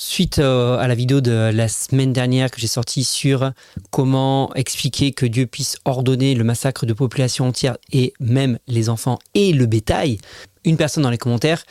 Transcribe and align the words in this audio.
suite 0.00 0.38
euh, 0.38 0.78
à 0.78 0.88
la 0.88 0.94
vidéo 0.94 1.20
de 1.20 1.50
la 1.52 1.68
semaine 1.68 2.14
dernière 2.14 2.50
que 2.50 2.58
j'ai 2.58 2.66
sortie 2.66 3.04
sur 3.04 3.52
comment 3.90 4.52
expliquer 4.54 5.12
que 5.12 5.26
Dieu 5.26 5.46
puisse 5.46 5.76
ordonner 5.84 6.34
le 6.34 6.42
massacre 6.42 6.86
de 6.86 6.94
populations 6.94 7.48
entières 7.48 7.76
et 7.92 8.14
même 8.18 8.58
les 8.66 8.88
enfants 8.88 9.18
et 9.34 9.52
le 9.52 9.66
bétail, 9.66 10.18
une 10.64 10.78
personne 10.78 11.02
dans 11.02 11.10
les 11.10 11.18
commentaires 11.18 11.64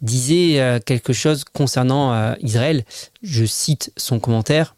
disait 0.00 0.60
euh, 0.60 0.78
quelque 0.84 1.12
chose 1.12 1.44
concernant 1.44 2.14
euh, 2.14 2.34
Israël. 2.40 2.84
Je 3.22 3.44
cite 3.44 3.92
son 3.98 4.18
commentaire 4.18 4.74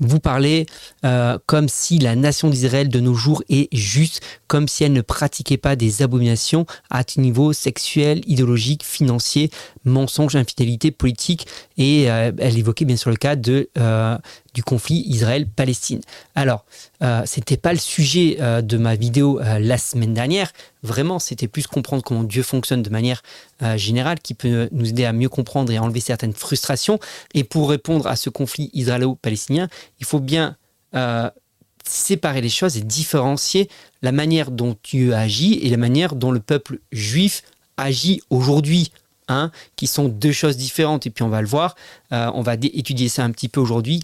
vous 0.00 0.18
parlez 0.18 0.66
euh, 1.04 1.38
comme 1.46 1.68
si 1.68 1.98
la 1.98 2.16
nation 2.16 2.48
d'Israël 2.48 2.88
de 2.88 3.00
nos 3.00 3.14
jours 3.14 3.42
est 3.48 3.74
juste, 3.74 4.22
comme 4.46 4.66
si 4.66 4.84
elle 4.84 4.92
ne 4.92 5.02
pratiquait 5.02 5.58
pas 5.58 5.76
des 5.76 6.02
abominations 6.02 6.66
à 6.88 7.04
tout 7.04 7.20
niveau 7.20 7.52
sexuel, 7.52 8.22
idéologique, 8.26 8.82
financier, 8.84 9.50
mensonge, 9.84 10.36
infidélité, 10.36 10.90
politique. 10.90 11.46
Et 11.76 12.10
euh, 12.10 12.32
elle 12.38 12.58
évoquait 12.58 12.86
bien 12.86 12.96
sûr 12.96 13.10
le 13.10 13.16
cas 13.16 13.36
de, 13.36 13.68
euh, 13.78 14.16
du 14.54 14.62
conflit 14.62 15.04
Israël-Palestine. 15.06 16.00
Alors, 16.34 16.64
euh, 17.02 17.22
c'était 17.24 17.56
pas 17.56 17.72
le 17.72 17.78
sujet 17.78 18.38
euh, 18.40 18.62
de 18.62 18.76
ma 18.76 18.94
vidéo 18.94 19.40
euh, 19.40 19.58
la 19.58 19.78
semaine 19.78 20.14
dernière. 20.14 20.52
Vraiment, 20.82 21.18
c'était 21.18 21.48
plus 21.48 21.66
comprendre 21.66 22.02
comment 22.02 22.24
Dieu 22.24 22.42
fonctionne 22.42 22.82
de 22.82 22.90
manière 22.90 23.22
générale, 23.76 24.18
qui 24.20 24.32
peut 24.32 24.70
nous 24.72 24.88
aider 24.88 25.04
à 25.04 25.12
mieux 25.12 25.28
comprendre 25.28 25.70
et 25.70 25.76
à 25.76 25.82
enlever 25.82 26.00
certaines 26.00 26.32
frustrations. 26.32 26.98
Et 27.34 27.44
pour 27.44 27.68
répondre 27.68 28.06
à 28.06 28.16
ce 28.16 28.30
conflit 28.30 28.70
israélo-palestinien, 28.72 29.68
il 29.98 30.06
faut 30.06 30.20
bien 30.20 30.56
séparer 31.86 32.40
les 32.40 32.48
choses 32.48 32.78
et 32.78 32.80
différencier 32.80 33.68
la 34.00 34.12
manière 34.12 34.50
dont 34.50 34.74
Dieu 34.82 35.14
agit 35.14 35.58
et 35.62 35.68
la 35.68 35.76
manière 35.76 36.14
dont 36.14 36.30
le 36.30 36.40
peuple 36.40 36.78
juif 36.92 37.42
agit 37.76 38.22
aujourd'hui. 38.30 38.90
Hein, 39.28 39.52
qui 39.76 39.86
sont 39.86 40.08
deux 40.08 40.32
choses 40.32 40.56
différentes 40.56 41.06
et 41.06 41.10
puis 41.10 41.22
on 41.22 41.28
va 41.28 41.40
le 41.40 41.46
voir, 41.46 41.76
on 42.10 42.42
va 42.42 42.54
étudier 42.54 43.08
ça 43.08 43.22
un 43.22 43.30
petit 43.30 43.48
peu 43.48 43.60
aujourd'hui, 43.60 44.02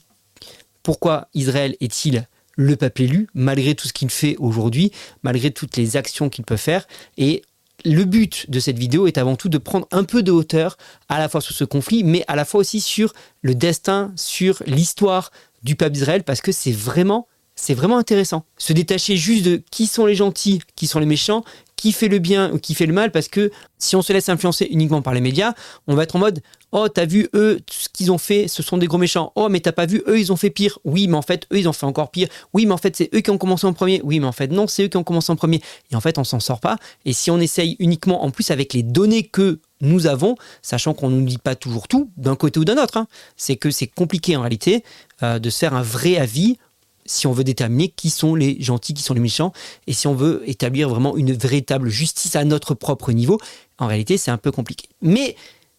pourquoi 0.87 1.27
Israël 1.35 1.75
est-il 1.80 2.29
le 2.55 2.77
peuple 2.77 3.02
élu, 3.02 3.27
malgré 3.35 3.74
tout 3.74 3.88
ce 3.88 3.93
qu'il 3.93 4.09
fait 4.09 4.37
aujourd'hui, 4.38 4.93
malgré 5.24 5.51
toutes 5.51 5.77
les 5.77 5.97
actions 5.97 6.29
qu'il 6.29 6.45
peut 6.45 6.57
faire. 6.57 6.87
Et 7.19 7.43
le 7.85 8.05
but 8.05 8.49
de 8.49 8.60
cette 8.60 8.79
vidéo 8.79 9.09
est 9.09 9.19
avant 9.19 9.35
tout 9.35 9.49
de 9.49 9.59
prendre 9.59 9.88
un 9.91 10.05
peu 10.05 10.23
de 10.23 10.30
hauteur 10.30 10.79
à 11.09 11.19
la 11.19 11.29
fois 11.29 11.41
sur 11.41 11.57
ce 11.57 11.65
conflit, 11.65 12.05
mais 12.05 12.23
à 12.29 12.37
la 12.37 12.45
fois 12.45 12.60
aussi 12.60 12.80
sur 12.80 13.15
le 13.43 13.57
destin, 13.57 14.13
sur 14.15 14.63
l'histoire 14.65 15.33
du 15.65 15.75
peuple 15.75 15.91
d'Israël, 15.91 16.23
parce 16.23 16.41
que 16.41 16.52
c'est 16.52 16.71
vraiment, 16.71 17.27
c'est 17.57 17.75
vraiment 17.75 17.99
intéressant. 17.99 18.45
Se 18.57 18.73
détacher 18.73 19.16
juste 19.16 19.45
de 19.45 19.60
qui 19.73 19.88
sont 19.88 20.07
les 20.07 20.15
gentils, 20.15 20.60
qui 20.77 20.87
sont 20.87 21.01
les 21.01 21.07
méchants, 21.07 21.43
qui 21.77 21.93
fait 21.93 22.09
le 22.09 22.19
bien 22.19 22.51
ou 22.52 22.59
qui 22.59 22.74
fait 22.74 22.87
le 22.87 22.93
mal, 22.93 23.13
parce 23.13 23.29
que 23.29 23.51
si 23.79 23.96
on 23.96 24.02
se 24.02 24.13
laisse 24.13 24.29
influencer 24.29 24.66
uniquement 24.71 25.02
par 25.02 25.15
les 25.15 25.21
médias, 25.21 25.52
on 25.87 25.95
va 25.95 26.05
être 26.05 26.16
en 26.16 26.19
mode 26.19 26.43
Oh, 26.73 26.88
t'as 26.88 27.07
vu 27.07 27.29
eux, 27.32 27.60
ce 27.71 27.88
qu'ils 27.88 28.10
ont 28.10 28.19
fait, 28.19 28.49
ce 28.49 28.63
sont 28.63 28.77
des 28.77 28.87
gros 28.87 28.99
méchants. 28.99 29.32
Oh, 29.37 29.49
mais 29.49 29.60
t'as 29.60 29.73
pas 29.73 29.87
vu, 29.87 30.02
eux, 30.09 30.19
ils 30.19 30.32
ont 30.32 30.37
fait 30.37 30.51
pire. 30.51 30.79
Oui, 30.85 31.07
mais 31.07 31.16
en 31.16 31.23
fait, 31.23 31.47
eux, 31.52 31.59
ils 31.59 31.69
ont 31.69 31.73
fait 31.73 31.87
encore 31.87 32.10
pire. 32.10 32.29
Oui, 32.52 32.66
mais 32.66 32.73
en 32.73 32.77
fait, 32.77 32.97
c'est 32.97 33.09
eux 33.15 33.21
qui 33.21 33.30
ont 33.30 33.38
commencé 33.38 33.66
en 33.66 33.73
premier. 33.73 34.01
Oui, 34.04 34.19
mais 34.19 34.27
en 34.27 34.32
fait, 34.32 34.49
non, 34.49 34.66
c'est 34.66 34.85
eux 34.85 34.88
qui 34.88 34.97
ont 34.97 35.04
commencé 35.04 35.30
en 35.30 35.37
premier. 35.37 35.63
Et 35.91 35.97
en 35.97 36.01
fait, 36.01 36.19
on 36.19 36.24
s'en 36.24 36.41
sort 36.41 36.60
pas. 36.60 36.77
Et 37.04 37.13
si 37.13 37.30
on 37.30 37.38
essaye 37.38 37.77
uniquement, 37.79 38.24
en 38.24 38.30
plus, 38.30 38.51
avec 38.51 38.74
les 38.74 38.82
données 38.82 39.23
que 39.23 39.60
nous 39.80 40.07
avons, 40.07 40.35
sachant 40.60 40.93
qu'on 40.93 41.09
ne 41.09 41.21
nous 41.21 41.27
dit 41.27 41.38
pas 41.38 41.54
toujours 41.54 41.87
tout, 41.88 42.10
d'un 42.16 42.35
côté 42.35 42.59
ou 42.59 42.65
d'un 42.65 42.82
autre, 42.82 42.97
hein, 42.97 43.07
c'est 43.37 43.57
que 43.57 43.71
c'est 43.71 43.87
compliqué 43.87 44.37
en 44.37 44.41
réalité 44.41 44.82
euh, 45.23 45.38
de 45.38 45.51
se 45.51 45.59
faire 45.59 45.74
un 45.74 45.82
vrai 45.82 46.16
avis 46.16 46.59
si 47.07 47.26
on 47.26 47.32
veut 47.32 47.45
déterminer 47.45 47.88
qui 47.88 48.10
sont 48.10 48.35
les 48.35 48.60
gentils, 48.60 48.95
qui 48.95 49.02
sont 49.02 49.15
les 49.15 49.21
méchants, 49.21 49.52
et 49.87 49.93
si 49.93 50.07
on 50.07 50.15
veut 50.15 50.43
établir 50.46 50.88
vraiment 50.88 51.16
une 51.16 51.32
véritable 51.32 51.88
justice 51.88 52.37
à 52.37 52.45
notre 52.45 52.74
propre 52.74 53.13
niveau, 53.13 53.38
en 53.79 53.87
réalité 53.87 54.18
c'est 54.18 54.30
un 54.30 54.38
peu 54.38 54.52
compliqué. 54.52 54.88
Mais 55.02 55.37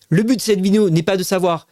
le 0.10 0.24
but 0.24 0.38
de 0.38 0.42
cette 0.42 0.62
vidéo 0.62 0.90
n'est 0.90 1.04
pas 1.04 1.18
de 1.18 1.24
savoir 1.24 1.68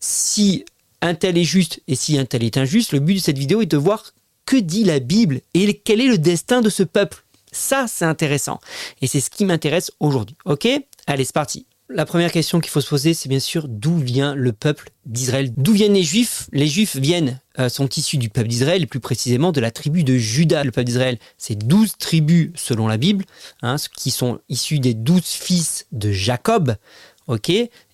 si 0.00 0.64
un 1.00 1.14
tel 1.14 1.38
est 1.38 1.44
juste 1.44 1.80
et 1.88 1.94
si 1.94 2.18
un 2.18 2.24
tel 2.24 2.42
est 2.42 2.56
injuste, 2.56 2.92
le 2.92 3.00
but 3.00 3.14
de 3.14 3.20
cette 3.20 3.38
vidéo 3.38 3.60
est 3.60 3.66
de 3.66 3.76
voir 3.76 4.12
que 4.46 4.56
dit 4.56 4.84
la 4.84 4.98
Bible 4.98 5.40
et 5.54 5.74
quel 5.74 6.00
est 6.00 6.08
le 6.08 6.18
destin 6.18 6.60
de 6.60 6.70
ce 6.70 6.82
peuple. 6.82 7.22
Ça, 7.52 7.86
c'est 7.88 8.04
intéressant. 8.04 8.60
Et 9.00 9.06
c'est 9.06 9.20
ce 9.20 9.30
qui 9.30 9.44
m'intéresse 9.44 9.90
aujourd'hui. 10.00 10.36
Ok? 10.44 10.68
Allez, 11.06 11.24
c'est 11.24 11.34
parti. 11.34 11.66
La 11.90 12.04
première 12.04 12.32
question 12.32 12.60
qu'il 12.60 12.70
faut 12.70 12.82
se 12.82 12.88
poser, 12.88 13.14
c'est 13.14 13.30
bien 13.30 13.40
sûr 13.40 13.66
d'où 13.66 13.96
vient 13.96 14.34
le 14.34 14.52
peuple 14.52 14.90
d'Israël? 15.06 15.50
D'où 15.56 15.72
viennent 15.72 15.94
les 15.94 16.02
Juifs? 16.02 16.46
Les 16.52 16.66
Juifs 16.66 16.96
viennent, 16.96 17.40
euh, 17.58 17.70
sont 17.70 17.88
issus 17.88 18.18
du 18.18 18.28
peuple 18.28 18.48
d'Israël, 18.48 18.86
plus 18.86 19.00
précisément 19.00 19.52
de 19.52 19.60
la 19.60 19.70
tribu 19.70 20.04
de 20.04 20.18
Juda. 20.18 20.64
Le 20.64 20.70
peuple 20.70 20.84
d'Israël, 20.84 21.18
c'est 21.38 21.56
douze 21.56 21.96
tribus 21.98 22.50
selon 22.56 22.88
la 22.88 22.98
Bible, 22.98 23.24
hein, 23.62 23.76
qui 23.96 24.10
sont 24.10 24.38
issus 24.50 24.80
des 24.80 24.92
douze 24.92 25.24
fils 25.24 25.86
de 25.90 26.12
Jacob. 26.12 26.76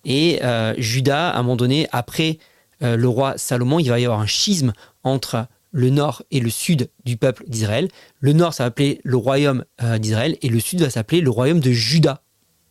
Et 0.03 0.39
euh, 0.43 0.73
Juda, 0.77 1.29
à 1.29 1.39
un 1.39 1.43
moment 1.43 1.55
donné, 1.55 1.87
après 1.93 2.39
euh, 2.83 2.97
le 2.97 3.07
roi 3.07 3.37
Salomon, 3.37 3.79
il 3.79 3.87
va 3.87 3.97
y 3.97 4.03
avoir 4.03 4.19
un 4.19 4.27
schisme 4.27 4.73
entre 5.03 5.47
le 5.71 5.89
nord 5.89 6.21
et 6.31 6.41
le 6.41 6.49
sud 6.49 6.89
du 7.05 7.15
peuple 7.15 7.45
d'Israël. 7.47 7.87
Le 8.19 8.33
nord, 8.33 8.53
ça 8.53 8.63
va 8.63 8.67
s'appeler 8.67 8.99
le 9.05 9.15
royaume 9.15 9.63
d'Israël, 9.99 10.37
et 10.41 10.49
le 10.49 10.59
sud 10.59 10.81
va 10.81 10.89
s'appeler 10.89 11.21
le 11.21 11.29
royaume 11.29 11.59
de 11.59 11.71
Juda. 11.71 12.23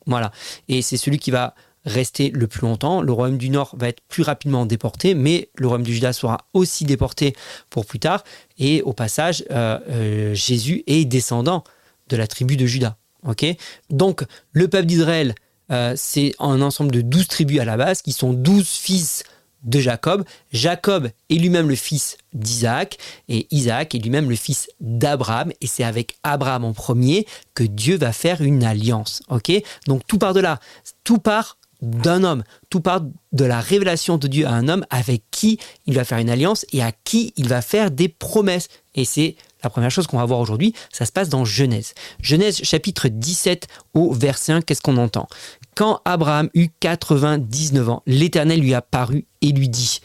Voilà. 0.06 0.32
Et 0.69 0.82
c'est 0.82 0.97
celui 0.97 1.19
qui 1.19 1.31
va 1.31 1.54
rester 1.84 2.31
le 2.31 2.47
plus 2.47 2.62
longtemps. 2.62 3.03
Le 3.03 3.12
royaume 3.12 3.38
du 3.38 3.50
Nord 3.50 3.75
va 3.76 3.88
être 3.88 4.00
plus 4.09 4.22
rapidement 4.22 4.66
déporté, 4.66 5.15
mais 5.15 5.50
le 5.56 5.66
royaume 5.66 5.84
du 5.84 5.94
Juda 5.94 6.12
sera 6.12 6.38
aussi 6.53 6.84
déporté 6.84 7.34
pour 7.70 7.87
plus 7.87 7.98
tard. 7.98 8.25
Et 8.59 8.82
au 8.82 8.92
passage, 8.92 9.44
euh, 9.50 9.78
euh, 9.91 10.34
Jésus 10.34 10.82
est 10.87 11.04
descendant 11.04 11.65
de 12.09 12.16
la 12.16 12.26
tribu 12.26 12.56
de 12.56 12.66
Juda. 12.66 12.97
ok? 13.26 13.44
Donc, 13.91 14.25
le 14.53 14.69
peuple 14.69 14.87
d'Israël, 14.87 15.34
euh, 15.70 15.94
c'est 15.97 16.34
un 16.38 16.60
ensemble 16.60 16.91
de 16.91 17.00
douze 17.00 17.28
tribus 17.28 17.60
à 17.60 17.65
la 17.65 17.76
base, 17.76 18.03
qui 18.03 18.12
sont 18.12 18.32
douze 18.32 18.69
fils 18.69 19.25
de 19.64 19.80
Jacob. 19.80 20.25
Jacob 20.52 21.10
est 21.30 21.34
lui-même 21.34 21.69
le 21.69 21.75
fils 21.75 22.16
d'Isaac 22.32 22.98
et 23.28 23.47
Isaac 23.50 23.94
est 23.94 23.98
lui-même 23.98 24.30
le 24.30 24.36
fils 24.36 24.69
d'Abraham 24.80 25.52
et 25.60 25.66
c'est 25.66 25.84
avec 25.84 26.16
Abraham 26.22 26.64
en 26.64 26.72
premier 26.72 27.26
que 27.54 27.64
Dieu 27.64 27.97
va 27.97 28.12
faire 28.12 28.42
une 28.42 28.64
alliance. 28.64 29.22
Ok? 29.28 29.53
Donc 29.86 30.06
tout 30.06 30.19
part 30.19 30.34
de 30.34 30.41
là, 30.41 30.60
tout 31.03 31.19
part 31.19 31.58
d'un 31.82 32.24
homme, 32.24 32.44
tout 32.70 32.80
part 32.80 33.03
de 33.32 33.44
la 33.44 33.60
révélation 33.60 34.16
de 34.16 34.26
Dieu 34.26 34.47
à 34.47 34.53
un 34.53 34.69
homme 34.69 34.86
avec 34.91 35.22
qui 35.30 35.58
il 35.86 35.94
va 35.94 36.04
faire 36.04 36.19
une 36.19 36.30
alliance 36.30 36.64
et 36.72 36.82
à 36.82 36.92
qui 36.92 37.32
il 37.36 37.48
va 37.48 37.62
faire 37.62 37.91
des 37.91 38.08
promesses. 38.08 38.69
Et 38.94 39.04
c'est 39.04 39.36
la 39.62 39.70
première 39.70 39.91
chose 39.91 40.06
qu'on 40.06 40.19
va 40.19 40.24
voir 40.24 40.41
aujourd'hui, 40.41 40.74
ça 40.92 41.06
se 41.06 41.12
passe 41.12 41.28
dans 41.28 41.44
Genèse. 41.44 41.94
Genèse 42.20 42.62
chapitre 42.62 43.08
17 43.08 43.66
au 43.94 44.12
verset 44.12 44.53
1, 44.53 44.60
qu'est-ce 44.62 44.82
qu'on 44.82 44.98
entend? 44.98 45.26
Quand 45.74 46.00
Abraham 46.04 46.50
eut 46.54 46.68
99 46.80 47.88
ans, 47.88 48.02
l'Éternel 48.06 48.60
lui 48.60 48.74
apparut 48.74 49.26
et 49.42 49.50
lui 49.50 49.68
dit, 49.68 50.00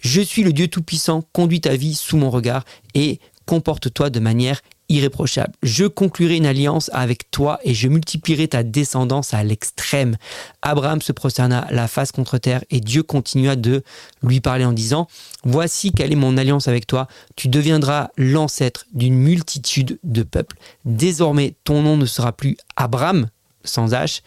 Je 0.00 0.20
suis 0.20 0.42
le 0.42 0.52
Dieu 0.52 0.68
Tout-Puissant, 0.68 1.24
conduis 1.32 1.60
ta 1.60 1.76
vie 1.76 1.94
sous 1.94 2.16
mon 2.16 2.30
regard 2.30 2.64
et 2.94 3.20
comporte-toi 3.44 4.10
de 4.10 4.20
manière 4.20 4.62
irréprochable. 4.88 5.52
Je 5.62 5.84
conclurai 5.84 6.36
une 6.36 6.46
alliance 6.46 6.90
avec 6.92 7.30
toi 7.30 7.60
et 7.64 7.74
je 7.74 7.88
multiplierai 7.88 8.48
ta 8.48 8.62
descendance 8.62 9.34
à 9.34 9.44
l'extrême. 9.44 10.16
Abraham 10.62 11.00
se 11.00 11.12
prosterna 11.12 11.66
la 11.70 11.86
face 11.86 12.12
contre 12.12 12.38
terre 12.38 12.64
et 12.70 12.80
Dieu 12.80 13.02
continua 13.02 13.56
de 13.56 13.82
lui 14.22 14.40
parler 14.40 14.64
en 14.64 14.72
disant, 14.72 15.06
Voici 15.44 15.92
quelle 15.92 16.12
est 16.12 16.16
mon 16.16 16.36
alliance 16.36 16.66
avec 16.66 16.86
toi, 16.86 17.08
tu 17.36 17.48
deviendras 17.48 18.08
l'ancêtre 18.16 18.86
d'une 18.92 19.14
multitude 19.14 19.98
de 20.02 20.22
peuples. 20.22 20.56
Désormais, 20.84 21.54
ton 21.64 21.82
nom 21.82 21.96
ne 21.96 22.06
sera 22.06 22.32
plus 22.32 22.56
Abraham, 22.76 23.28
sans 23.64 23.92
H, 23.92 24.22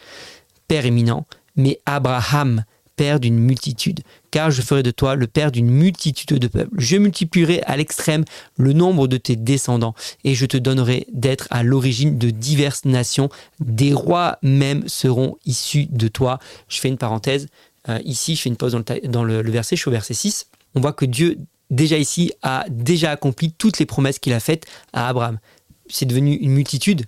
Père 0.68 0.86
éminent, 0.86 1.26
mais 1.56 1.80
Abraham, 1.86 2.64
père 2.96 3.20
d'une 3.20 3.38
multitude, 3.38 4.02
car 4.32 4.52
je 4.52 4.62
ferai 4.62 4.84
de 4.84 4.92
toi 4.92 5.16
le 5.16 5.28
père 5.28 5.52
d'une 5.52 5.70
multitude 5.70 6.38
de 6.38 6.48
peuples. 6.48 6.76
Je 6.78 6.98
multiplierai 6.98 7.62
à 7.64 7.78
l'extrême 7.78 8.24
le 8.58 8.74
nombre 8.74 9.08
de 9.08 9.18
tes 9.18 9.36
descendants, 9.36 9.96
et 10.24 10.36
je 10.36 10.46
te 10.46 10.58
donnerai 10.58 11.08
d'être 11.12 11.48
à 11.50 11.64
l'origine 11.64 12.18
de 12.18 12.30
diverses 12.30 12.86
nations. 12.86 13.30
Des 13.60 13.94
rois 13.94 14.38
même 14.42 14.88
seront 14.88 15.38
issus 15.46 15.88
de 15.90 16.08
toi. 16.08 16.40
Je 16.68 16.80
fais 16.80 16.90
une 16.90 16.98
parenthèse. 16.98 17.48
Euh, 17.90 18.00
ici, 18.06 18.36
je 18.36 18.42
fais 18.42 18.50
une 18.50 18.58
pause 18.58 18.74
dans, 18.74 18.80
le, 18.80 19.08
dans 19.08 19.24
le 19.24 19.52
verset, 19.52 19.76
je 19.76 19.82
suis 19.82 19.90
au 19.90 19.92
verset 19.92 20.14
6. 20.14 20.48
On 20.76 20.82
voit 20.82 20.94
que 20.94 21.06
Dieu, 21.06 21.38
déjà 21.70 21.98
ici, 21.98 22.32
a 22.42 22.66
déjà 22.70 23.12
accompli 23.12 23.52
toutes 23.52 23.80
les 23.80 23.86
promesses 23.86 24.20
qu'il 24.20 24.34
a 24.34 24.40
faites 24.40 24.66
à 24.94 25.08
Abraham. 25.10 25.40
C'est 25.90 26.06
devenu 26.06 26.36
une 26.36 26.52
multitude, 26.52 27.06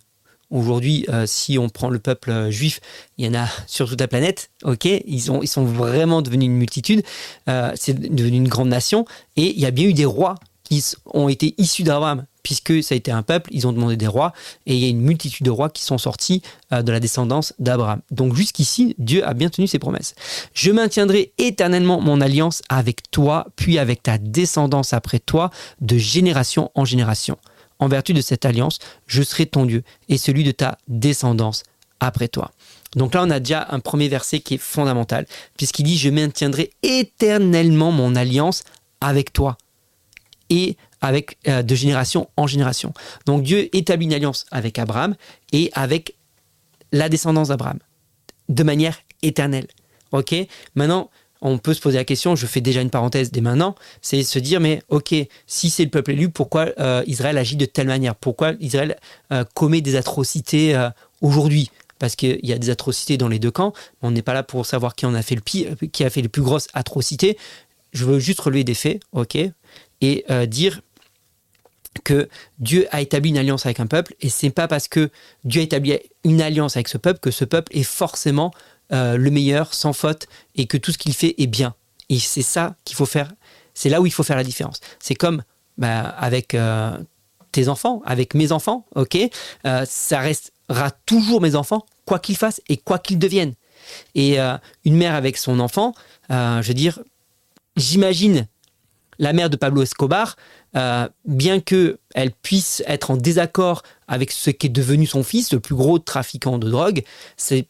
Aujourd'hui, 0.56 1.06
euh, 1.10 1.26
si 1.28 1.58
on 1.58 1.68
prend 1.68 1.90
le 1.90 2.00
peuple 2.00 2.32
euh, 2.32 2.50
juif, 2.50 2.80
il 3.18 3.26
y 3.26 3.28
en 3.28 3.34
a 3.34 3.46
sur 3.68 3.90
toute 3.90 4.00
la 4.00 4.08
planète, 4.08 4.52
ok 4.64 4.86
ils, 4.86 5.30
ont, 5.30 5.46
sont 5.46 5.66
vraiment 5.66 6.22
devenus 6.22 6.46
une 6.46 6.56
multitude, 6.56 7.04
euh, 7.50 7.74
c'est 7.76 8.00
devenu 8.00 8.38
une 8.38 8.48
grande 8.48 8.70
nation, 8.70 9.06
et 9.36 9.54
il 9.54 9.60
y 9.60 9.66
a 9.66 9.72
bien 9.72 9.86
eu 9.86 9.94
des 9.94 10.06
rois 10.06 10.36
qui 10.64 10.82
ont 11.14 11.28
été 11.28 11.56
issus 11.58 11.84
d'Abraham, 11.84 12.24
puisque 12.42 12.82
ça 12.82 12.96
a 12.96 12.98
été 12.98 13.12
un 13.12 13.22
peuple, 13.22 13.50
ils 13.54 13.68
ont 13.68 13.74
demandé 13.74 13.98
des 13.98 14.08
rois, 14.08 14.32
et 14.66 14.76
il 14.76 14.80
y 14.80 14.86
a 14.86 14.88
une 14.88 15.02
multitude 15.02 15.46
de 15.46 15.52
rois 15.52 15.70
qui 15.70 15.84
sont 15.84 15.98
sortis 15.98 16.42
de 16.72 16.92
la 16.92 17.00
descendance 17.02 17.54
d'Abraham. 17.60 18.00
Donc 18.10 18.34
jusqu'ici, 18.34 18.96
Dieu 18.98 19.28
a 19.28 19.36
bien 19.36 19.50
tenu 19.50 19.68
ses 19.68 19.78
promesses. 19.78 20.16
Je 20.54 20.72
maintiendrai 20.72 21.34
éternellement 21.38 22.02
mon 22.02 22.20
alliance 22.22 22.64
avec 22.70 23.12
toi, 23.12 23.46
puis 23.58 23.78
avec 23.78 24.02
ta 24.02 24.18
descendance 24.18 24.94
après 24.94 25.20
toi, 25.20 25.52
de 25.82 25.98
génération 25.98 26.72
en 26.74 26.86
génération. 26.86 27.38
En 27.80 27.88
vertu 27.88 28.14
de 28.14 28.22
cette 28.22 28.46
alliance, 28.46 28.80
je 29.08 29.22
serai 29.22 29.46
ton 29.46 29.66
Dieu 29.66 29.84
et 30.10 30.18
celui 30.18 30.44
de 30.44 30.52
ta 30.52 30.78
descendance 30.88 31.64
après 32.00 32.28
toi. 32.28 32.52
Donc 32.96 33.14
là, 33.14 33.24
on 33.24 33.30
a 33.30 33.40
déjà 33.40 33.68
un 33.72 33.80
premier 33.80 34.08
verset 34.08 34.40
qui 34.40 34.56
est 34.56 34.60
fondamental, 34.60 35.26
puisqu'il 35.58 35.84
dit, 35.84 35.98
je 35.98 36.10
maintiendrai 36.10 36.72
éternellement 36.84 37.92
mon 37.92 38.16
alliance 38.16 38.64
avec 39.02 39.34
toi 39.34 39.58
et 40.50 40.78
avec 41.02 41.38
euh, 41.48 41.62
de 41.62 41.76
génération 41.76 42.30
en 42.38 42.48
génération. 42.48 42.94
Donc 43.26 43.44
Dieu 43.44 43.76
établit 43.76 44.06
une 44.06 44.14
alliance 44.14 44.46
avec 44.52 44.80
Abraham 44.80 45.16
et 45.52 45.70
avec 45.74 46.16
la 46.92 47.10
descendance 47.10 47.50
d'Abraham 47.50 47.80
de 48.50 48.64
manière 48.64 48.98
éternelle. 49.22 49.68
Ok? 50.12 50.34
Maintenant, 50.76 51.10
on 51.42 51.58
peut 51.58 51.74
se 51.74 51.82
poser 51.82 51.98
la 51.98 52.06
question, 52.06 52.36
je 52.36 52.48
fais 52.48 52.62
déjà 52.62 52.82
une 52.82 52.90
parenthèse 52.90 53.32
dès 53.32 53.42
maintenant, 53.42 53.76
c'est 54.02 54.24
se 54.24 54.40
dire, 54.40 54.60
mais 54.60 54.82
ok, 54.90 55.14
si 55.48 55.70
c'est 55.70 55.84
le 55.84 55.90
peuple 55.90 56.12
élu, 56.12 56.30
pourquoi 56.30 56.70
euh, 56.80 57.04
Israël 57.08 57.38
agit 57.38 57.56
de 57.56 57.66
telle 57.66 57.88
manière? 57.88 58.16
Pourquoi 58.16 58.54
Israël 58.60 58.98
euh, 59.32 59.44
commet 59.54 59.82
des 59.82 59.96
atrocités 59.96 60.76
aujourd'hui? 61.22 61.72
Parce 62.00 62.16
qu'il 62.16 62.40
y 62.44 62.52
a 62.52 62.58
des 62.58 62.70
atrocités 62.70 63.18
dans 63.18 63.28
les 63.28 63.40
deux 63.40 63.52
camps. 63.52 63.74
On 64.02 64.12
n'est 64.12 64.22
pas 64.22 64.34
là 64.34 64.44
pour 64.44 64.66
savoir 64.66 64.96
qui 64.96 65.06
en 65.06 65.14
a 65.14 65.22
fait 65.22 65.36
le 65.36 65.42
pire, 65.42 65.76
qui 65.92 66.04
a 66.04 66.10
fait 66.10 66.22
les 66.22 66.30
plus 66.30 66.42
grosses 66.42 66.68
atrocités. 66.74 67.38
Je 67.94 68.06
veux 68.06 68.20
juste 68.20 68.42
relever 68.42 68.64
des 68.64 68.74
faits, 68.74 69.02
ok, 69.14 69.38
et 70.02 70.26
dire 70.48 70.82
que 72.04 72.28
Dieu 72.60 72.88
a 72.92 73.02
établi 73.02 73.30
une 73.30 73.38
alliance 73.38 73.66
avec 73.66 73.80
un 73.80 73.88
peuple, 73.88 74.14
et 74.20 74.30
c'est 74.30 74.50
pas 74.50 74.68
parce 74.68 74.90
que 74.90 75.10
Dieu 75.46 75.62
a 75.62 75.64
établi 75.64 75.98
une 76.26 76.42
alliance 76.42 76.76
avec 76.76 76.90
ce 76.90 76.98
peuple 76.98 77.20
que 77.20 77.32
ce 77.32 77.46
peuple 77.46 77.76
est 77.76 77.84
forcément 77.84 78.52
euh, 78.92 79.18
le 79.18 79.32
meilleur, 79.32 79.74
sans 79.74 79.94
faute, 79.94 80.28
et 80.56 80.68
que 80.68 80.78
tout 80.78 80.92
ce 80.92 80.98
qu'il 80.98 81.14
fait 81.14 81.34
est 81.40 81.48
bien. 81.48 81.74
Et 82.10 82.20
c'est 82.20 82.44
ça 82.44 82.76
qu'il 82.86 82.96
faut 82.96 83.08
faire. 83.08 83.32
C'est 83.74 83.90
là 83.90 84.00
où 84.00 84.06
il 84.06 84.12
faut 84.12 84.24
faire 84.24 84.36
la 84.36 84.44
différence. 84.44 84.80
C'est 85.00 85.16
comme 85.16 85.42
bah, 85.78 86.02
avec 86.02 86.54
euh, 86.54 86.96
tes 87.52 87.68
enfants, 87.68 88.04
avec 88.06 88.36
mes 88.36 88.52
enfants, 88.52 88.86
ok 88.96 89.18
euh, 89.66 89.86
Ça 89.88 90.20
restera 90.20 90.92
toujours 91.06 91.42
mes 91.42 91.56
enfants, 91.56 91.86
quoi 92.06 92.20
qu'ils 92.20 92.38
fassent 92.38 92.62
et 92.70 92.78
quoi 92.78 93.00
qu'ils 93.00 93.18
deviennent. 93.18 93.56
Et 94.16 94.40
une 94.84 94.96
mère 94.96 95.14
avec 95.14 95.38
son 95.38 95.60
enfant, 95.60 95.94
je 96.32 96.68
veux 96.68 96.74
dire, 96.74 97.00
j'imagine 97.76 98.48
la 99.20 99.32
mère 99.32 99.52
de 99.52 99.58
Pablo 99.58 99.84
Escobar, 99.84 100.38
bien 101.24 101.60
qu'elle 101.60 102.32
puisse 102.42 102.82
être 102.88 103.12
en 103.12 103.16
désaccord 103.16 103.84
avec 104.08 104.32
ce 104.32 104.50
qui 104.50 104.66
est 104.66 104.72
devenu 104.72 105.06
son 105.06 105.24
fils, 105.24 105.54
le 105.54 105.60
plus 105.60 105.76
gros 105.76 106.00
trafiquant 106.00 106.58
de 106.58 106.68
drogue, 106.68 107.04
c'est 107.38 107.68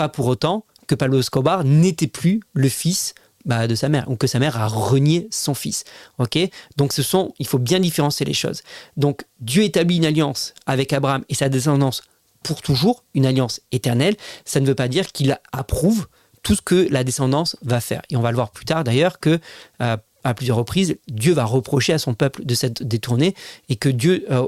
pas 0.00 0.08
pour 0.08 0.28
autant 0.28 0.64
que 0.86 0.94
Pablo 0.94 1.20
Escobar 1.20 1.62
n'était 1.62 2.06
plus 2.06 2.40
le 2.54 2.70
fils 2.70 3.12
bah, 3.44 3.66
de 3.66 3.74
sa 3.74 3.90
mère, 3.90 4.10
ou 4.10 4.16
que 4.16 4.26
sa 4.26 4.38
mère 4.38 4.56
a 4.56 4.66
renié 4.66 5.28
son 5.30 5.52
fils. 5.52 5.84
Ok? 6.16 6.38
Donc 6.78 6.94
ce 6.94 7.02
sont, 7.02 7.34
il 7.38 7.46
faut 7.46 7.58
bien 7.58 7.80
différencier 7.80 8.24
les 8.24 8.32
choses. 8.32 8.62
Donc 8.96 9.26
Dieu 9.40 9.62
établit 9.62 9.98
une 9.98 10.06
alliance 10.06 10.54
avec 10.64 10.94
Abraham 10.94 11.22
et 11.28 11.34
sa 11.34 11.50
descendance 11.50 12.02
pour 12.42 12.62
toujours, 12.62 13.04
une 13.12 13.26
alliance 13.26 13.60
éternelle. 13.72 14.16
Ça 14.46 14.60
ne 14.60 14.66
veut 14.66 14.74
pas 14.74 14.88
dire 14.88 15.12
qu'il 15.12 15.38
approuve 15.52 16.06
tout 16.42 16.54
ce 16.54 16.62
que 16.62 16.88
la 16.90 17.04
descendance 17.04 17.56
va 17.60 17.82
faire. 17.82 18.00
Et 18.08 18.16
on 18.16 18.22
va 18.22 18.30
le 18.30 18.36
voir 18.36 18.52
plus 18.52 18.64
tard 18.64 18.84
d'ailleurs 18.84 19.20
que 19.20 19.38
euh, 19.82 19.98
à 20.24 20.34
plusieurs 20.34 20.56
reprises, 20.56 20.96
Dieu 21.08 21.32
va 21.32 21.44
reprocher 21.44 21.92
à 21.92 21.98
son 21.98 22.14
peuple 22.14 22.44
de 22.44 22.54
s'être 22.54 22.82
détourné 22.82 23.34
et 23.68 23.76
que 23.76 23.88
Dieu 23.88 24.24
euh, 24.30 24.46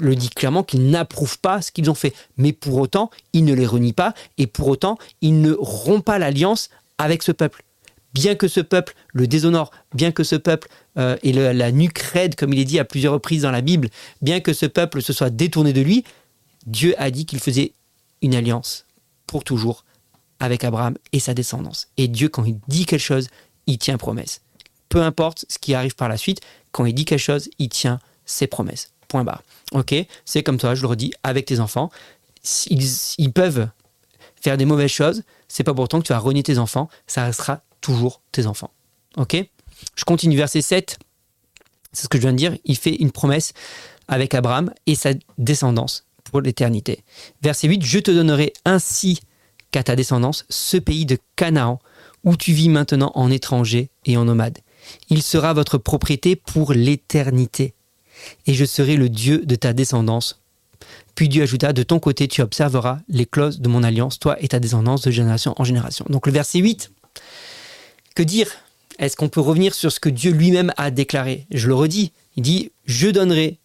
le 0.00 0.14
dit 0.16 0.30
clairement 0.30 0.62
qu'il 0.62 0.90
n'approuve 0.90 1.38
pas 1.38 1.62
ce 1.62 1.72
qu'ils 1.72 1.90
ont 1.90 1.94
fait. 1.94 2.14
Mais 2.36 2.52
pour 2.52 2.76
autant, 2.76 3.10
il 3.32 3.44
ne 3.44 3.54
les 3.54 3.66
renie 3.66 3.92
pas 3.92 4.14
et 4.38 4.46
pour 4.46 4.68
autant, 4.68 4.98
il 5.20 5.40
ne 5.40 5.52
rompt 5.52 6.04
pas 6.04 6.18
l'alliance 6.18 6.70
avec 6.98 7.22
ce 7.22 7.32
peuple. 7.32 7.64
Bien 8.12 8.36
que 8.36 8.46
ce 8.46 8.60
peuple 8.60 8.94
le 9.12 9.26
déshonore, 9.26 9.72
bien 9.92 10.12
que 10.12 10.22
ce 10.22 10.36
peuple 10.36 10.68
euh, 10.98 11.16
ait 11.24 11.32
la 11.32 11.72
nuque 11.72 12.00
comme 12.36 12.52
il 12.52 12.60
est 12.60 12.64
dit 12.64 12.78
à 12.78 12.84
plusieurs 12.84 13.12
reprises 13.12 13.42
dans 13.42 13.50
la 13.50 13.60
Bible, 13.60 13.88
bien 14.22 14.40
que 14.40 14.52
ce 14.52 14.66
peuple 14.66 15.02
se 15.02 15.12
soit 15.12 15.30
détourné 15.30 15.72
de 15.72 15.80
lui, 15.80 16.04
Dieu 16.66 16.94
a 16.98 17.10
dit 17.10 17.26
qu'il 17.26 17.40
faisait 17.40 17.72
une 18.22 18.34
alliance 18.34 18.86
pour 19.26 19.42
toujours 19.42 19.84
avec 20.38 20.62
Abraham 20.62 20.96
et 21.12 21.18
sa 21.18 21.34
descendance. 21.34 21.88
Et 21.96 22.06
Dieu, 22.06 22.28
quand 22.28 22.44
il 22.44 22.58
dit 22.68 22.86
quelque 22.86 23.00
chose, 23.00 23.28
il 23.66 23.78
tient 23.78 23.98
promesse 23.98 24.43
peu 24.94 25.02
importe 25.02 25.44
ce 25.48 25.58
qui 25.58 25.74
arrive 25.74 25.96
par 25.96 26.08
la 26.08 26.16
suite, 26.16 26.40
quand 26.70 26.84
il 26.84 26.94
dit 26.94 27.04
quelque 27.04 27.18
chose, 27.18 27.50
il 27.58 27.68
tient 27.68 27.98
ses 28.26 28.46
promesses. 28.46 28.92
Point 29.08 29.24
barre. 29.24 29.42
Ok 29.72 29.92
C'est 30.24 30.44
comme 30.44 30.56
toi, 30.56 30.76
je 30.76 30.82
le 30.82 30.86
redis, 30.86 31.12
avec 31.24 31.46
tes 31.46 31.58
enfants. 31.58 31.90
Ils, 32.68 33.32
peuvent 33.32 33.66
faire 34.40 34.56
des 34.56 34.66
mauvaises 34.66 34.92
choses, 34.92 35.24
c'est 35.48 35.64
pas 35.64 35.74
pourtant 35.74 36.00
que 36.00 36.06
tu 36.06 36.12
vas 36.12 36.20
renier 36.20 36.44
tes 36.44 36.58
enfants, 36.58 36.88
ça 37.08 37.24
restera 37.24 37.62
toujours 37.80 38.20
tes 38.30 38.46
enfants. 38.46 38.70
Ok 39.16 39.36
Je 39.96 40.04
continue, 40.04 40.36
verset 40.36 40.62
7. 40.62 40.96
C'est 41.92 42.04
ce 42.04 42.08
que 42.08 42.16
je 42.18 42.22
viens 42.22 42.32
de 42.32 42.38
dire. 42.38 42.56
Il 42.64 42.76
fait 42.76 42.94
une 42.94 43.10
promesse 43.10 43.52
avec 44.06 44.32
Abraham 44.32 44.72
et 44.86 44.94
sa 44.94 45.10
descendance 45.38 46.06
pour 46.22 46.40
l'éternité. 46.40 47.02
Verset 47.42 47.66
8 47.66 47.82
Je 47.82 47.98
te 47.98 48.12
donnerai 48.12 48.52
ainsi 48.64 49.22
qu'à 49.72 49.82
ta 49.82 49.96
descendance 49.96 50.44
ce 50.50 50.76
pays 50.76 51.04
de 51.04 51.18
Canaan 51.34 51.80
où 52.22 52.36
tu 52.36 52.52
vis 52.52 52.68
maintenant 52.68 53.10
en 53.16 53.32
étranger 53.32 53.90
et 54.04 54.16
en 54.16 54.26
nomade. 54.26 54.60
Il 55.10 55.22
sera 55.22 55.52
votre 55.52 55.78
propriété 55.78 56.36
pour 56.36 56.72
l'éternité, 56.72 57.74
et 58.46 58.54
je 58.54 58.64
serai 58.64 58.96
le 58.96 59.08
Dieu 59.08 59.44
de 59.44 59.54
ta 59.54 59.72
descendance. 59.72 60.40
Puis 61.14 61.28
Dieu 61.28 61.42
ajouta, 61.42 61.72
de 61.72 61.82
ton 61.82 62.00
côté 62.00 62.28
tu 62.28 62.42
observeras 62.42 62.98
les 63.08 63.26
clauses 63.26 63.60
de 63.60 63.68
mon 63.68 63.82
alliance, 63.82 64.18
toi 64.18 64.36
et 64.40 64.48
ta 64.48 64.60
descendance 64.60 65.02
de 65.02 65.10
génération 65.10 65.54
en 65.56 65.64
génération. 65.64 66.04
Donc 66.08 66.26
le 66.26 66.32
verset 66.32 66.58
8, 66.58 66.90
que 68.14 68.22
dire? 68.22 68.50
Est-ce 68.98 69.16
qu'on 69.16 69.28
peut 69.28 69.40
revenir 69.40 69.74
sur 69.74 69.90
ce 69.90 69.98
que 69.98 70.08
Dieu 70.08 70.30
lui-même 70.30 70.72
a 70.76 70.92
déclaré? 70.92 71.46
Je 71.50 71.66
le 71.66 71.74
redis, 71.74 72.12
il 72.36 72.44
dit, 72.44 72.70
je 72.84 73.08
donnerai 73.08 73.58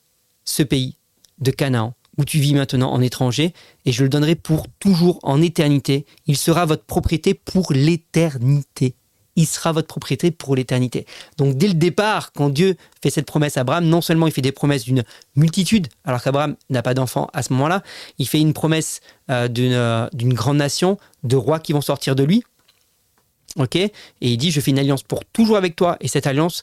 ce 0.43 0.63
pays 0.63 0.95
de 1.37 1.51
Canaan 1.51 1.93
où 2.17 2.25
tu 2.25 2.39
vis 2.39 2.53
maintenant 2.53 2.91
en 2.91 2.99
étranger, 2.99 3.53
et 3.85 3.93
je 3.93 4.03
le 4.03 4.09
donnerai 4.09 4.35
pour 4.35 4.67
toujours 4.79 5.19
en 5.23 5.41
éternité. 5.41 6.05
Il 6.27 6.35
sera 6.35 6.65
votre 6.65 6.83
propriété 6.83 7.33
pour 7.33 7.71
l'éternité 7.71 8.95
il 9.39 9.45
sera 9.45 9.71
votre 9.71 9.87
propriété 9.87 10.31
pour 10.31 10.53
l'éternité. 10.53 11.05
Donc 11.37 11.55
dès 11.55 11.69
le 11.69 11.73
départ, 11.73 12.33
quand 12.33 12.49
Dieu 12.49 12.75
fait 13.01 13.09
cette 13.09 13.25
promesse 13.25 13.55
à 13.55 13.61
Abraham, 13.61 13.85
non 13.85 14.01
seulement 14.01 14.27
il 14.27 14.33
fait 14.33 14.41
des 14.41 14.51
promesses 14.51 14.83
d'une 14.83 15.05
multitude, 15.37 15.87
alors 16.03 16.21
qu'Abraham 16.21 16.57
n'a 16.69 16.81
pas 16.81 16.93
d'enfant 16.93 17.29
à 17.31 17.41
ce 17.41 17.53
moment-là, 17.53 17.81
il 18.17 18.27
fait 18.27 18.41
une 18.41 18.51
promesse 18.51 18.99
euh, 19.31 19.47
euh, 19.57 20.09
d'une 20.11 20.33
grande 20.33 20.57
nation, 20.57 20.97
de 21.23 21.37
rois 21.37 21.61
qui 21.61 21.71
vont 21.71 21.79
sortir 21.79 22.17
de 22.17 22.23
lui. 22.23 22.43
Ok? 23.55 23.77
Et 23.77 23.91
il 24.19 24.37
dit, 24.37 24.51
je 24.51 24.59
fais 24.59 24.71
une 24.71 24.79
alliance 24.79 25.03
pour 25.03 25.23
toujours 25.23 25.55
avec 25.55 25.77
toi, 25.77 25.95
et 26.01 26.09
cette 26.09 26.27
alliance 26.27 26.61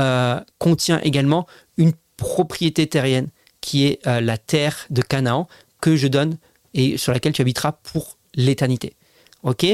euh, 0.00 0.40
contient 0.58 1.00
également 1.02 1.46
une 1.76 1.92
propriété 2.16 2.86
terrienne, 2.86 3.28
qui 3.60 3.86
est 3.86 4.04
la 4.06 4.36
terre 4.36 4.86
de 4.90 5.00
Canaan, 5.00 5.48
que 5.80 5.96
je 5.96 6.06
donne 6.06 6.36
et 6.74 6.98
sur 6.98 7.12
laquelle 7.12 7.32
tu 7.32 7.40
habiteras 7.40 7.72
pour 7.72 8.18
l'éternité. 8.34 8.94
Ok? 9.42 9.66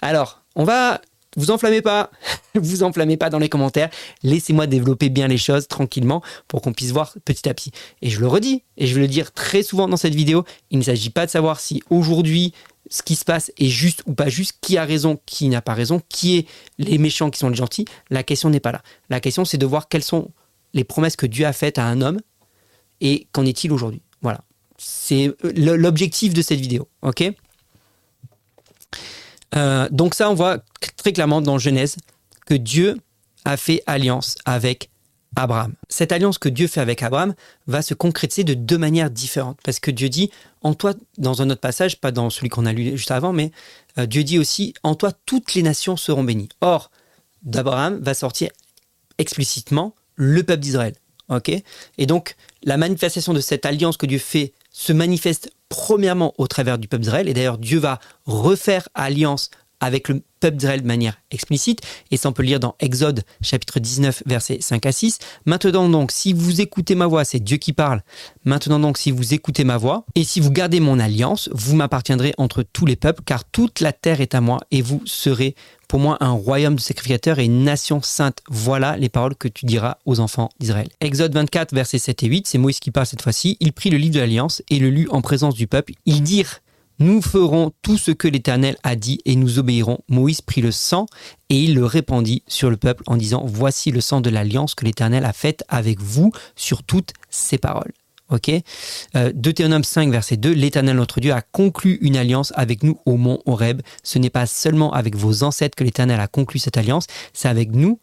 Alors, 0.00 0.42
on 0.54 0.64
va 0.64 1.00
vous 1.36 1.50
enflammez 1.50 1.82
pas, 1.82 2.10
vous 2.54 2.82
enflammez 2.82 3.16
pas 3.16 3.30
dans 3.30 3.38
les 3.38 3.48
commentaires. 3.48 3.90
Laissez-moi 4.22 4.66
développer 4.66 5.08
bien 5.08 5.28
les 5.28 5.38
choses 5.38 5.68
tranquillement 5.68 6.22
pour 6.48 6.62
qu'on 6.62 6.72
puisse 6.72 6.90
voir 6.90 7.14
petit 7.24 7.48
à 7.48 7.54
petit. 7.54 7.72
Et 8.02 8.10
je 8.10 8.20
le 8.20 8.26
redis, 8.26 8.62
et 8.76 8.86
je 8.86 8.94
vais 8.94 9.02
le 9.02 9.08
dire 9.08 9.32
très 9.32 9.62
souvent 9.62 9.88
dans 9.88 9.96
cette 9.96 10.14
vidéo, 10.14 10.44
il 10.70 10.78
ne 10.78 10.84
s'agit 10.84 11.10
pas 11.10 11.26
de 11.26 11.30
savoir 11.30 11.60
si 11.60 11.82
aujourd'hui 11.90 12.52
ce 12.90 13.02
qui 13.02 13.16
se 13.16 13.24
passe 13.24 13.50
est 13.58 13.68
juste 13.68 14.02
ou 14.06 14.12
pas 14.12 14.28
juste, 14.28 14.58
qui 14.60 14.76
a 14.76 14.84
raison, 14.84 15.18
qui 15.26 15.48
n'a 15.48 15.62
pas 15.62 15.74
raison, 15.74 16.02
qui 16.08 16.36
est 16.36 16.46
les 16.78 16.98
méchants, 16.98 17.30
qui 17.30 17.38
sont 17.38 17.48
les 17.48 17.56
gentils. 17.56 17.86
La 18.10 18.22
question 18.22 18.50
n'est 18.50 18.60
pas 18.60 18.72
là. 18.72 18.82
La 19.10 19.20
question 19.20 19.44
c'est 19.44 19.58
de 19.58 19.66
voir 19.66 19.88
quelles 19.88 20.04
sont 20.04 20.30
les 20.74 20.84
promesses 20.84 21.16
que 21.16 21.26
Dieu 21.26 21.46
a 21.46 21.52
faites 21.52 21.78
à 21.78 21.84
un 21.84 22.02
homme 22.02 22.20
et 23.00 23.26
qu'en 23.32 23.46
est-il 23.46 23.72
aujourd'hui. 23.72 24.02
Voilà. 24.22 24.42
C'est 24.76 25.32
l'objectif 25.54 26.34
de 26.34 26.42
cette 26.42 26.60
vidéo. 26.60 26.88
Ok? 27.02 27.24
Euh, 29.56 29.88
donc 29.90 30.14
ça, 30.14 30.30
on 30.30 30.34
voit 30.34 30.58
très 30.96 31.12
clairement 31.12 31.40
dans 31.40 31.58
Genèse 31.58 31.96
que 32.46 32.54
Dieu 32.54 32.98
a 33.44 33.56
fait 33.56 33.82
alliance 33.86 34.36
avec 34.44 34.90
Abraham. 35.36 35.74
Cette 35.88 36.12
alliance 36.12 36.38
que 36.38 36.48
Dieu 36.48 36.66
fait 36.66 36.80
avec 36.80 37.02
Abraham 37.02 37.34
va 37.66 37.82
se 37.82 37.94
concrétiser 37.94 38.44
de 38.44 38.54
deux 38.54 38.78
manières 38.78 39.10
différentes. 39.10 39.58
Parce 39.64 39.80
que 39.80 39.90
Dieu 39.90 40.08
dit, 40.08 40.30
en 40.62 40.74
toi, 40.74 40.94
dans 41.18 41.42
un 41.42 41.50
autre 41.50 41.60
passage, 41.60 42.00
pas 42.00 42.12
dans 42.12 42.30
celui 42.30 42.48
qu'on 42.48 42.66
a 42.66 42.72
lu 42.72 42.96
juste 42.96 43.10
avant, 43.10 43.32
mais 43.32 43.50
euh, 43.98 44.06
Dieu 44.06 44.24
dit 44.24 44.38
aussi, 44.38 44.74
en 44.82 44.94
toi, 44.94 45.12
toutes 45.26 45.54
les 45.54 45.62
nations 45.62 45.96
seront 45.96 46.24
bénies. 46.24 46.48
Or, 46.60 46.90
d'Abraham 47.42 48.00
va 48.00 48.14
sortir 48.14 48.50
explicitement 49.18 49.94
le 50.16 50.42
peuple 50.42 50.60
d'Israël. 50.60 50.94
Et 51.98 52.06
donc, 52.06 52.36
la 52.62 52.76
manifestation 52.76 53.32
de 53.32 53.40
cette 53.40 53.66
alliance 53.66 53.96
que 53.96 54.06
Dieu 54.06 54.18
fait 54.18 54.52
se 54.74 54.92
manifeste 54.92 55.52
premièrement 55.68 56.34
au 56.36 56.48
travers 56.48 56.78
du 56.78 56.88
peuple 56.88 57.04
d'Israël, 57.04 57.28
et 57.28 57.32
d'ailleurs 57.32 57.58
Dieu 57.58 57.78
va 57.78 58.00
refaire 58.26 58.88
alliance 58.92 59.50
avec 59.80 60.08
le 60.08 60.22
peuple 60.40 60.56
d'Israël 60.56 60.82
de 60.82 60.86
manière 60.86 61.16
explicite, 61.30 61.80
et 62.10 62.16
ça 62.16 62.28
on 62.28 62.32
peut 62.32 62.42
lire 62.42 62.60
dans 62.60 62.74
Exode 62.80 63.22
chapitre 63.40 63.80
19 63.80 64.22
versets 64.26 64.58
5 64.60 64.84
à 64.86 64.92
6. 64.92 65.18
Maintenant 65.46 65.88
donc, 65.88 66.12
si 66.12 66.32
vous 66.32 66.60
écoutez 66.60 66.94
ma 66.94 67.06
voix, 67.06 67.24
c'est 67.24 67.40
Dieu 67.40 67.56
qui 67.56 67.72
parle, 67.72 68.02
maintenant 68.44 68.78
donc 68.78 68.98
si 68.98 69.10
vous 69.10 69.34
écoutez 69.34 69.64
ma 69.64 69.76
voix, 69.76 70.04
et 70.14 70.24
si 70.24 70.40
vous 70.40 70.50
gardez 70.50 70.80
mon 70.80 70.98
alliance, 70.98 71.48
vous 71.52 71.76
m'appartiendrez 71.76 72.34
entre 72.36 72.62
tous 72.62 72.86
les 72.86 72.96
peuples, 72.96 73.22
car 73.24 73.44
toute 73.44 73.80
la 73.80 73.92
terre 73.92 74.20
est 74.20 74.34
à 74.34 74.40
moi, 74.40 74.60
et 74.70 74.82
vous 74.82 75.00
serez 75.04 75.54
pour 75.88 76.00
moi 76.00 76.16
un 76.20 76.30
royaume 76.30 76.74
de 76.74 76.80
sacrificateurs 76.80 77.38
et 77.38 77.44
une 77.44 77.62
nation 77.62 78.02
sainte. 78.02 78.38
Voilà 78.48 78.96
les 78.96 79.08
paroles 79.08 79.36
que 79.36 79.48
tu 79.48 79.66
diras 79.66 79.98
aux 80.06 80.18
enfants 80.20 80.48
d'Israël. 80.58 80.88
Exode 81.00 81.34
24, 81.34 81.74
versets 81.74 81.98
7 81.98 82.22
et 82.22 82.26
8, 82.26 82.46
c'est 82.48 82.58
Moïse 82.58 82.80
qui 82.80 82.90
parle 82.90 83.06
cette 83.06 83.22
fois-ci. 83.22 83.56
Il 83.60 83.72
prit 83.72 83.90
le 83.90 83.98
livre 83.98 84.14
de 84.14 84.20
l'Alliance 84.20 84.62
et 84.70 84.78
le 84.78 84.90
lut 84.90 85.08
en 85.10 85.20
présence 85.20 85.54
du 85.54 85.66
peuple. 85.66 85.92
Ils 86.06 86.22
dirent 86.22 86.60
Nous 87.00 87.20
ferons 87.22 87.72
tout 87.82 87.98
ce 87.98 88.12
que 88.12 88.28
l'Éternel 88.28 88.76
a 88.84 88.94
dit 88.94 89.20
et 89.24 89.34
nous 89.34 89.58
obéirons. 89.58 89.98
Moïse 90.08 90.40
prit 90.40 90.60
le 90.60 90.70
sang 90.70 91.06
et 91.48 91.58
il 91.58 91.74
le 91.74 91.84
répandit 91.84 92.42
sur 92.46 92.70
le 92.70 92.76
peuple 92.76 93.02
en 93.06 93.16
disant 93.16 93.42
Voici 93.44 93.90
le 93.90 94.00
sang 94.00 94.20
de 94.20 94.30
l'alliance 94.30 94.74
que 94.74 94.84
l'Éternel 94.84 95.24
a 95.24 95.32
faite 95.32 95.64
avec 95.68 96.00
vous 96.00 96.30
sur 96.54 96.84
toutes 96.84 97.12
ces 97.30 97.58
paroles. 97.58 97.92
Ok? 98.30 98.50
Euh, 99.16 99.32
Deutéronome 99.34 99.84
5, 99.84 100.10
verset 100.10 100.36
2 100.36 100.52
L'Éternel 100.52 100.96
notre 100.96 101.20
Dieu 101.20 101.32
a 101.32 101.42
conclu 101.42 101.98
une 102.00 102.16
alliance 102.16 102.52
avec 102.56 102.82
nous 102.82 102.98
au 103.06 103.16
mont 103.16 103.40
Horeb. 103.44 103.82
Ce 104.02 104.18
n'est 104.18 104.30
pas 104.30 104.46
seulement 104.46 104.92
avec 104.92 105.16
vos 105.16 105.42
ancêtres 105.42 105.76
que 105.76 105.84
l'Éternel 105.84 106.20
a 106.20 106.28
conclu 106.28 106.58
cette 106.58 106.78
alliance, 106.78 107.06
c'est 107.32 107.48
avec 107.48 107.72
nous, 107.72 107.98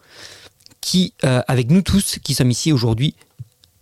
qui, 0.82 1.14
euh, 1.24 1.42
avec 1.48 1.72
nous 1.72 1.82
tous 1.82 2.20
qui 2.22 2.34
sommes 2.34 2.52
ici 2.52 2.72
aujourd'hui 2.72 3.16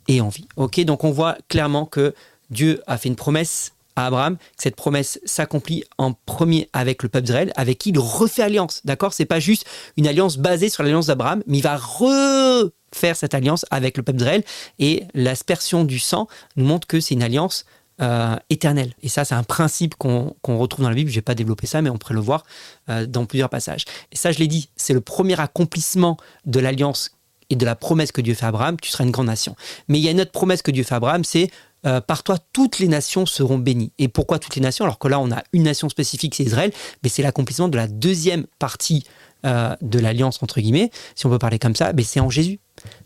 et 0.07 0.21
en 0.21 0.29
vie. 0.29 0.47
Ok? 0.55 0.79
Donc 0.81 1.03
on 1.03 1.11
voit 1.11 1.37
clairement 1.47 1.85
que 1.85 2.13
Dieu 2.51 2.81
a 2.87 2.97
fait 2.97 3.09
une 3.09 3.15
promesse 3.15 3.73
à 3.95 4.07
Abraham, 4.07 4.37
que 4.37 4.43
cette 4.57 4.75
promesse 4.75 5.19
s'accomplit 5.25 5.83
en 5.97 6.13
premier 6.13 6.69
avec 6.73 7.03
le 7.03 7.09
peuple 7.09 7.25
d'Israël, 7.25 7.53
avec 7.55 7.77
qui 7.77 7.89
il 7.89 7.99
refait 7.99 8.43
alliance. 8.43 8.81
D'accord? 8.85 9.13
C'est 9.13 9.25
pas 9.25 9.39
juste 9.39 9.65
une 9.97 10.07
alliance 10.07 10.37
basée 10.37 10.69
sur 10.69 10.83
l'alliance 10.83 11.07
d'Abraham, 11.07 11.43
mais 11.47 11.57
il 11.57 11.63
va 11.63 11.77
refaire 11.77 13.15
cette 13.15 13.33
alliance 13.33 13.65
avec 13.71 13.97
le 13.97 14.03
peuple 14.03 14.19
d'Israël. 14.19 14.43
Et 14.79 15.03
l'aspersion 15.13 15.83
du 15.83 15.99
sang 15.99 16.27
nous 16.55 16.65
montre 16.65 16.87
que 16.87 16.99
c'est 16.99 17.13
une 17.13 17.23
alliance 17.23 17.65
euh, 18.01 18.37
éternelle. 18.49 18.93
Et 19.03 19.09
ça, 19.09 19.25
c'est 19.25 19.35
un 19.35 19.43
principe 19.43 19.95
qu'on 19.95 20.33
retrouve 20.43 20.83
dans 20.83 20.89
la 20.89 20.95
Bible. 20.95 21.09
Je 21.09 21.15
vais 21.15 21.21
pas 21.21 21.35
développer 21.35 21.67
ça, 21.67 21.81
mais 21.81 21.89
on 21.89 21.97
pourrait 21.97 22.13
le 22.13 22.21
voir 22.21 22.45
euh, 22.89 23.05
dans 23.05 23.25
plusieurs 23.25 23.49
passages. 23.49 23.83
Et 24.13 24.15
ça, 24.15 24.31
je 24.31 24.39
l'ai 24.39 24.47
dit, 24.47 24.69
c'est 24.77 24.93
le 24.93 25.01
premier 25.01 25.37
accomplissement 25.39 26.15
de 26.45 26.61
l'alliance 26.61 27.11
et 27.49 27.55
de 27.55 27.65
la 27.65 27.75
promesse 27.75 28.11
que 28.11 28.21
Dieu 28.21 28.35
fait 28.35 28.45
à 28.45 28.49
Abraham, 28.49 28.79
tu 28.79 28.89
seras 28.89 29.03
une 29.03 29.11
grande 29.11 29.27
nation. 29.27 29.55
Mais 29.87 29.99
il 29.99 30.05
y 30.05 30.07
a 30.07 30.11
une 30.11 30.21
autre 30.21 30.31
promesse 30.31 30.61
que 30.61 30.71
Dieu 30.71 30.83
fait 30.83 30.93
à 30.93 30.97
Abraham, 30.97 31.23
c'est 31.23 31.49
euh, 31.85 32.01
par 32.01 32.23
toi, 32.23 32.37
toutes 32.53 32.79
les 32.79 32.87
nations 32.87 33.25
seront 33.25 33.57
bénies. 33.57 33.91
Et 33.97 34.07
pourquoi 34.07 34.39
toutes 34.39 34.55
les 34.55 34.61
nations? 34.61 34.85
Alors 34.85 34.99
que 34.99 35.07
là, 35.07 35.19
on 35.19 35.31
a 35.31 35.43
une 35.53 35.63
nation 35.63 35.89
spécifique, 35.89 36.35
c'est 36.35 36.43
Israël, 36.43 36.71
mais 37.03 37.09
c'est 37.09 37.21
l'accomplissement 37.21 37.69
de 37.69 37.77
la 37.77 37.87
deuxième 37.87 38.45
partie 38.59 39.05
euh, 39.45 39.75
de 39.81 39.99
l'alliance, 39.99 40.43
entre 40.43 40.59
guillemets, 40.59 40.91
si 41.15 41.25
on 41.25 41.29
peut 41.29 41.39
parler 41.39 41.59
comme 41.59 41.75
ça, 41.75 41.93
mais 41.93 42.03
c'est 42.03 42.19
en 42.19 42.29
Jésus. 42.29 42.59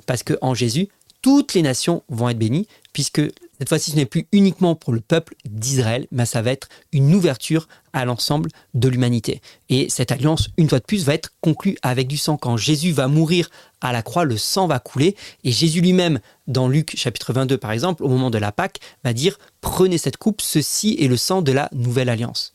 Parce 0.05 0.23
que 0.23 0.33
en 0.41 0.53
Jésus, 0.53 0.89
toutes 1.21 1.53
les 1.53 1.61
nations 1.61 2.03
vont 2.09 2.29
être 2.29 2.39
bénies, 2.39 2.67
puisque 2.91 3.21
cette 3.63 3.69
fois-ci, 3.69 3.91
ce 3.91 3.95
n'est 3.95 4.05
plus 4.05 4.27
uniquement 4.33 4.75
pour 4.75 4.91
le 4.91 4.99
peuple 4.99 5.35
d'Israël, 5.45 6.05
mais 6.11 6.25
ça 6.25 6.41
va 6.41 6.51
être 6.51 6.67
une 6.91 7.15
ouverture 7.15 7.69
à 7.93 8.03
l'ensemble 8.03 8.49
de 8.73 8.89
l'humanité. 8.89 9.39
Et 9.69 9.87
cette 9.87 10.11
alliance, 10.11 10.49
une 10.57 10.67
fois 10.67 10.79
de 10.79 10.83
plus, 10.83 11.05
va 11.05 11.13
être 11.13 11.29
conclue 11.39 11.77
avec 11.81 12.09
du 12.09 12.17
sang. 12.17 12.35
Quand 12.35 12.57
Jésus 12.57 12.91
va 12.91 13.07
mourir 13.07 13.49
à 13.79 13.93
la 13.93 14.01
croix, 14.01 14.25
le 14.25 14.35
sang 14.35 14.67
va 14.67 14.79
couler. 14.79 15.15
Et 15.45 15.53
Jésus 15.53 15.79
lui-même, 15.79 16.19
dans 16.45 16.67
Luc 16.67 16.97
chapitre 16.97 17.31
22 17.31 17.57
par 17.57 17.71
exemple, 17.71 18.03
au 18.03 18.09
moment 18.09 18.29
de 18.29 18.37
la 18.37 18.51
Pâque, 18.51 18.81
va 19.05 19.13
dire, 19.13 19.39
prenez 19.61 19.97
cette 19.97 20.17
coupe, 20.17 20.41
ceci 20.41 20.97
est 20.99 21.07
le 21.07 21.15
sang 21.15 21.41
de 21.41 21.53
la 21.53 21.69
nouvelle 21.71 22.09
alliance. 22.09 22.53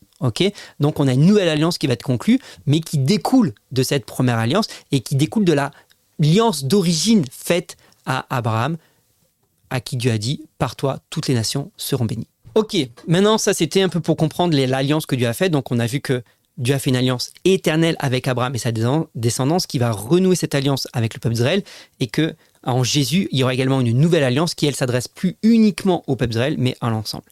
Donc 0.79 1.01
on 1.01 1.09
a 1.09 1.15
une 1.15 1.25
nouvelle 1.25 1.49
alliance 1.49 1.79
qui 1.79 1.87
va 1.87 1.95
être 1.95 2.03
conclue, 2.03 2.39
mais 2.67 2.81
qui 2.81 2.99
découle 2.99 3.55
de 3.73 3.83
cette 3.83 4.05
première 4.05 4.37
alliance 4.37 4.67
et 4.93 5.01
qui 5.01 5.17
découle 5.17 5.47
de 5.47 5.55
l'alliance 5.55 6.65
d'origine 6.65 7.25
faite 7.31 7.79
à 8.05 8.27
Abraham, 8.29 8.77
à 9.71 9.81
qui 9.81 9.97
Dieu 9.97 10.11
a 10.11 10.19
dit, 10.19 10.43
par 10.59 10.77
toi, 10.77 11.01
toutes 11.11 11.29
les 11.29 11.35
nations 11.35 11.71
seront 11.77 12.05
bénies. 12.05 12.29
Ok, 12.55 12.77
maintenant 13.07 13.39
ça 13.39 13.55
c'était 13.55 13.83
un 13.83 13.89
peu 13.89 14.01
pour 14.01 14.17
comprendre 14.17 14.57
l'alliance 14.57 15.07
que 15.07 15.15
Dieu 15.15 15.29
a 15.29 15.33
faite. 15.33 15.53
Donc 15.53 15.71
on 15.71 15.79
a 15.79 15.87
vu 15.87 16.01
que 16.01 16.23
Dieu 16.57 16.75
a 16.75 16.79
fait 16.79 16.91
une 16.91 16.97
alliance 16.97 17.31
éternelle 17.45 17.95
avec 18.01 18.27
Abraham 18.27 18.55
et 18.55 18.59
sa 18.59 18.73
descendance 18.73 19.67
qui 19.67 19.79
va 19.79 19.93
renouer 19.93 20.35
cette 20.35 20.55
alliance 20.57 20.89
avec 20.93 21.15
le 21.15 21.21
peuple 21.21 21.37
d'Israël 21.37 21.63
et 22.01 22.09
que 22.09 22.35
en 22.65 22.83
Jésus, 22.83 23.29
il 23.31 23.39
y 23.39 23.45
aura 23.45 23.55
également 23.55 23.81
une 23.81 23.97
nouvelle 23.97 24.25
alliance 24.25 24.55
qui, 24.55 24.67
elle, 24.67 24.75
s'adresse 24.75 25.07
plus 25.07 25.37
uniquement 25.43 26.03
au 26.09 26.17
peuple 26.17 26.33
d'Israël, 26.33 26.57
mais 26.59 26.77
à 26.81 26.91
l'ensemble. 26.91 27.25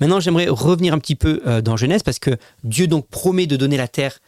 Maintenant, 0.00 0.20
j'aimerais 0.20 0.46
revenir 0.48 0.94
un 0.94 0.98
petit 0.98 1.16
peu 1.16 1.42
euh, 1.46 1.60
dans 1.60 1.76
Genèse 1.76 2.04
parce 2.04 2.20
que 2.20 2.36
Dieu 2.62 2.86
donc 2.86 3.08
promet 3.08 3.46
de 3.46 3.56
donner 3.56 3.76
la 3.76 3.88
terre 3.88 4.20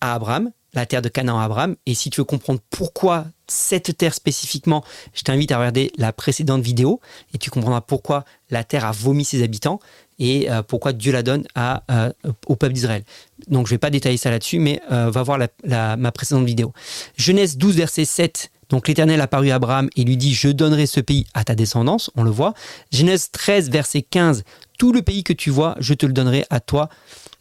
à 0.00 0.14
Abraham, 0.14 0.52
la 0.74 0.86
terre 0.86 1.02
de 1.02 1.08
Canaan 1.08 1.38
à 1.38 1.44
Abraham. 1.44 1.76
Et 1.86 1.94
si 1.94 2.10
tu 2.10 2.20
veux 2.20 2.24
comprendre 2.24 2.60
pourquoi 2.70 3.26
cette 3.46 3.96
terre 3.96 4.14
spécifiquement, 4.14 4.84
je 5.12 5.22
t'invite 5.22 5.52
à 5.52 5.58
regarder 5.58 5.92
la 5.96 6.12
précédente 6.12 6.62
vidéo 6.62 7.00
et 7.34 7.38
tu 7.38 7.50
comprendras 7.50 7.80
pourquoi 7.80 8.24
la 8.50 8.64
terre 8.64 8.84
a 8.84 8.92
vomi 8.92 9.24
ses 9.24 9.42
habitants 9.42 9.80
et 10.18 10.50
euh, 10.50 10.62
pourquoi 10.62 10.92
Dieu 10.92 11.12
la 11.12 11.22
donne 11.22 11.44
euh, 11.58 12.12
au 12.46 12.54
peuple 12.54 12.74
d'Israël. 12.74 13.02
Donc 13.48 13.66
je 13.66 13.72
ne 13.72 13.74
vais 13.74 13.78
pas 13.78 13.90
détailler 13.90 14.18
ça 14.18 14.30
là-dessus, 14.30 14.58
mais 14.58 14.80
euh, 14.92 15.10
va 15.10 15.22
voir 15.22 15.38
ma 15.64 16.12
précédente 16.12 16.44
vidéo. 16.44 16.72
Genèse 17.16 17.56
12, 17.56 17.76
verset 17.76 18.04
7. 18.04 18.50
Donc 18.68 18.86
l'Éternel 18.86 19.20
apparut 19.20 19.50
à 19.50 19.56
Abraham 19.56 19.88
et 19.96 20.04
lui 20.04 20.16
dit, 20.16 20.32
je 20.32 20.48
donnerai 20.48 20.86
ce 20.86 21.00
pays 21.00 21.26
à 21.34 21.42
ta 21.42 21.56
descendance, 21.56 22.10
on 22.14 22.22
le 22.22 22.30
voit. 22.30 22.54
Genèse 22.92 23.30
13, 23.32 23.68
verset 23.70 24.02
15. 24.02 24.44
Tout 24.78 24.92
le 24.92 25.02
pays 25.02 25.24
que 25.24 25.32
tu 25.32 25.50
vois, 25.50 25.74
je 25.80 25.92
te 25.94 26.06
le 26.06 26.12
donnerai 26.12 26.44
à 26.50 26.60
toi 26.60 26.88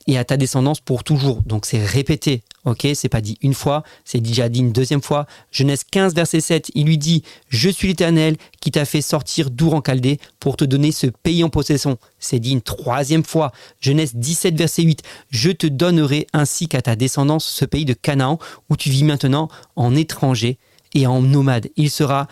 et 0.10 0.18
à 0.18 0.26
ta 0.26 0.38
descendance 0.38 0.82
pour 0.82 1.04
toujours. 1.04 1.44
Donc 1.44 1.68
c'est 1.68 1.86
répété, 1.86 2.42
ok? 2.66 2.88
C'est 2.96 3.10
pas 3.10 3.22
dit 3.22 3.38
une 3.44 3.54
fois, 3.54 3.84
c'est 4.06 4.20
déjà 4.20 4.50
dit 4.50 4.60
une 4.60 4.72
deuxième 4.72 5.04
fois. 5.04 5.28
Genèse 5.52 5.84
15, 5.84 6.16
verset 6.16 6.42
7, 6.42 6.72
il 6.74 6.88
lui 6.88 6.98
dit 6.98 7.24
Je 7.50 7.70
suis 7.70 7.90
l'Éternel 7.90 8.36
qui 8.60 8.72
t'a 8.72 8.86
fait 8.86 9.04
sortir 9.04 9.52
d'Our 9.52 9.76
en 9.76 9.82
Chaldée 9.86 10.20
pour 10.40 10.58
te 10.58 10.66
donner 10.66 10.92
ce 10.92 11.06
pays 11.06 11.44
en 11.44 11.50
possession. 11.50 12.00
C'est 12.20 12.40
dit 12.40 12.54
une 12.54 12.64
troisième 12.64 13.24
fois. 13.24 13.52
Genèse 13.82 14.16
17, 14.16 14.56
verset 14.56 14.82
8 14.82 15.04
Je 15.30 15.52
te 15.52 15.68
donnerai 15.68 16.26
ainsi 16.34 16.68
qu'à 16.68 16.82
ta 16.82 16.96
descendance 16.96 17.46
ce 17.46 17.66
pays 17.66 17.86
de 17.86 17.94
Canaan 17.94 18.40
où 18.70 18.76
tu 18.76 18.90
vis 18.90 19.04
maintenant 19.04 19.48
en 19.76 19.96
étranger 19.96 20.58
et 20.96 21.06
en 21.06 21.22
nomade. 21.22 21.70
Il 21.76 21.92
sera 21.92 22.28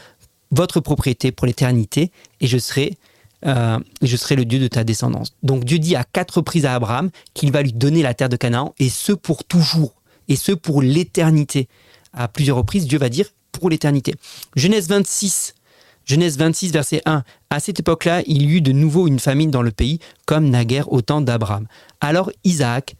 votre 0.49 0.79
propriété 0.79 1.31
pour 1.31 1.45
l'éternité 1.45 2.11
et 2.41 2.47
je 2.47 2.57
serai 2.57 2.97
euh, 3.45 3.79
je 4.01 4.17
serai 4.17 4.35
le 4.35 4.45
Dieu 4.45 4.59
de 4.59 4.67
ta 4.67 4.83
descendance. 4.83 5.33
Donc 5.43 5.63
Dieu 5.63 5.79
dit 5.79 5.95
à 5.95 6.03
quatre 6.03 6.37
reprises 6.37 6.65
à 6.65 6.73
Abraham 6.73 7.09
qu'il 7.33 7.51
va 7.51 7.61
lui 7.61 7.73
donner 7.73 8.01
la 8.01 8.13
terre 8.13 8.29
de 8.29 8.35
Canaan, 8.35 8.73
et 8.79 8.89
ce 8.89 9.11
pour 9.11 9.43
toujours, 9.43 9.93
et 10.27 10.35
ce 10.35 10.51
pour 10.51 10.81
l'éternité. 10.81 11.67
À 12.13 12.27
plusieurs 12.27 12.57
reprises, 12.57 12.87
Dieu 12.87 12.97
va 12.99 13.09
dire 13.09 13.27
pour 13.51 13.69
l'éternité. 13.69 14.15
Genèse 14.55 14.87
26, 14.87 15.53
Genèse 16.05 16.37
26, 16.37 16.71
verset 16.71 17.01
1. 17.05 17.23
À 17.49 17.59
cette 17.59 17.79
époque-là, 17.79 18.23
il 18.25 18.43
y 18.43 18.55
eut 18.55 18.61
de 18.61 18.71
nouveau 18.71 19.07
une 19.07 19.19
famine 19.19 19.51
dans 19.51 19.61
le 19.61 19.71
pays, 19.71 19.99
comme 20.25 20.49
naguère 20.49 20.91
au 20.91 21.01
temps 21.01 21.21
d'Abraham. 21.21 21.67
Alors 21.99 22.31
Isaac 22.43 22.95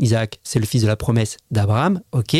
Isaac, 0.00 0.40
c'est 0.42 0.58
le 0.58 0.66
fils 0.66 0.82
de 0.82 0.86
la 0.86 0.96
promesse 0.96 1.36
d'Abraham, 1.50 2.00
ok 2.12 2.36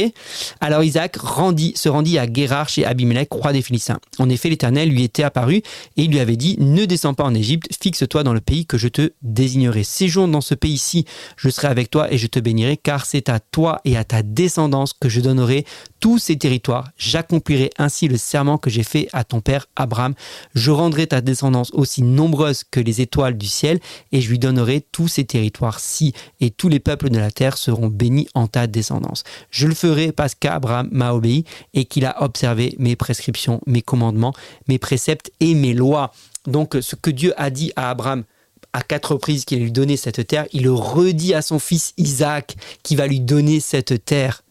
Alors 0.60 0.82
Isaac 0.82 1.16
se 1.16 1.88
rendit 1.88 2.18
à 2.18 2.26
Guérar 2.26 2.68
chez 2.68 2.84
Abimelech, 2.84 3.28
roi 3.30 3.52
des 3.52 3.62
Philistins. 3.62 4.00
En 4.18 4.28
effet, 4.28 4.48
l'Éternel 4.48 4.88
lui 4.88 5.04
était 5.04 5.22
apparu 5.22 5.56
et 5.56 5.64
il 5.96 6.10
lui 6.10 6.20
avait 6.20 6.36
dit 6.36 6.56
Ne 6.58 6.84
descends 6.84 7.14
pas 7.14 7.24
en 7.24 7.34
Égypte, 7.34 7.68
fixe-toi 7.80 8.22
dans 8.22 8.32
le 8.32 8.40
pays 8.40 8.66
que 8.66 8.78
je 8.78 8.88
te 8.88 9.12
désignerai. 9.22 9.84
Séjourne 9.84 10.32
dans 10.32 10.40
ce 10.40 10.54
pays-ci, 10.54 11.04
je 11.36 11.48
serai 11.48 11.68
avec 11.68 11.90
toi 11.90 12.12
et 12.12 12.18
je 12.18 12.26
te 12.26 12.38
bénirai, 12.38 12.76
car 12.76 13.06
c'est 13.06 13.28
à 13.28 13.40
toi 13.40 13.80
et 13.84 13.96
à 13.96 14.04
ta 14.04 14.22
descendance 14.22 14.92
que 14.92 15.08
je 15.08 15.20
donnerai 15.20 15.64
tous 16.00 16.18
ces 16.18 16.36
territoires. 16.36 16.88
J'accomplirai 16.96 17.70
ainsi 17.78 18.08
le 18.08 18.16
serment 18.16 18.58
que 18.58 18.70
j'ai 18.70 18.82
fait 18.82 19.08
à 19.12 19.24
ton 19.24 19.40
père 19.40 19.66
Abraham. 19.76 20.14
Je 20.54 20.70
rendrai 20.70 21.06
ta 21.06 21.20
descendance 21.20 21.70
aussi 21.72 22.02
nombreuse 22.02 22.64
que 22.70 22.80
les 22.80 23.00
étoiles 23.00 23.36
du 23.36 23.46
ciel 23.46 23.80
et 24.12 24.20
je 24.20 24.30
lui 24.30 24.38
donnerai 24.38 24.80
tous 24.92 25.08
ces 25.08 25.24
territoires-ci 25.24 26.14
et 26.40 26.50
tous 26.50 26.68
les 26.68 26.80
peuples 26.80 27.10
de 27.10 27.18
la 27.18 27.30
terre 27.30 27.49
seront 27.56 27.88
bénis 27.88 28.28
en 28.34 28.46
ta 28.46 28.66
descendance. 28.66 29.24
Je 29.50 29.66
le 29.66 29.74
ferai 29.74 30.12
parce 30.12 30.34
qu'Abraham 30.34 30.88
m'a 30.92 31.12
obéi 31.12 31.44
et 31.74 31.84
qu'il 31.84 32.04
a 32.04 32.22
observé 32.22 32.74
mes 32.78 32.96
prescriptions, 32.96 33.60
mes 33.66 33.82
commandements, 33.82 34.34
mes 34.68 34.78
préceptes 34.78 35.30
et 35.40 35.54
mes 35.54 35.74
lois. 35.74 36.12
Donc 36.46 36.76
ce 36.80 36.96
que 36.96 37.10
Dieu 37.10 37.32
a 37.36 37.50
dit 37.50 37.72
à 37.76 37.90
Abraham, 37.90 38.24
à 38.72 38.82
quatre 38.82 39.12
reprises 39.12 39.44
qu'il 39.44 39.60
lui 39.60 39.72
donné 39.72 39.96
cette 39.96 40.26
terre, 40.26 40.46
il 40.52 40.62
le 40.62 40.72
redit 40.72 41.34
à 41.34 41.42
son 41.42 41.58
fils 41.58 41.92
Isaac 41.96 42.56
qui 42.82 42.96
va 42.96 43.06
lui 43.06 43.20
donner 43.20 43.60
cette 43.60 44.04
terre. 44.04 44.42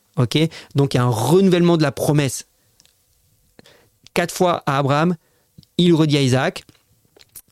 Donc 0.76 0.94
il 0.94 0.98
y 0.98 1.00
a 1.00 1.04
un 1.04 1.10
renouvellement 1.10 1.78
de 1.78 1.84
la 1.84 1.92
promesse. 1.92 2.46
Quatre 4.14 4.34
fois 4.34 4.64
à 4.66 4.80
Abraham, 4.80 5.16
il 5.78 5.94
redit 5.94 6.18
à 6.18 6.22
Isaac. 6.22 6.64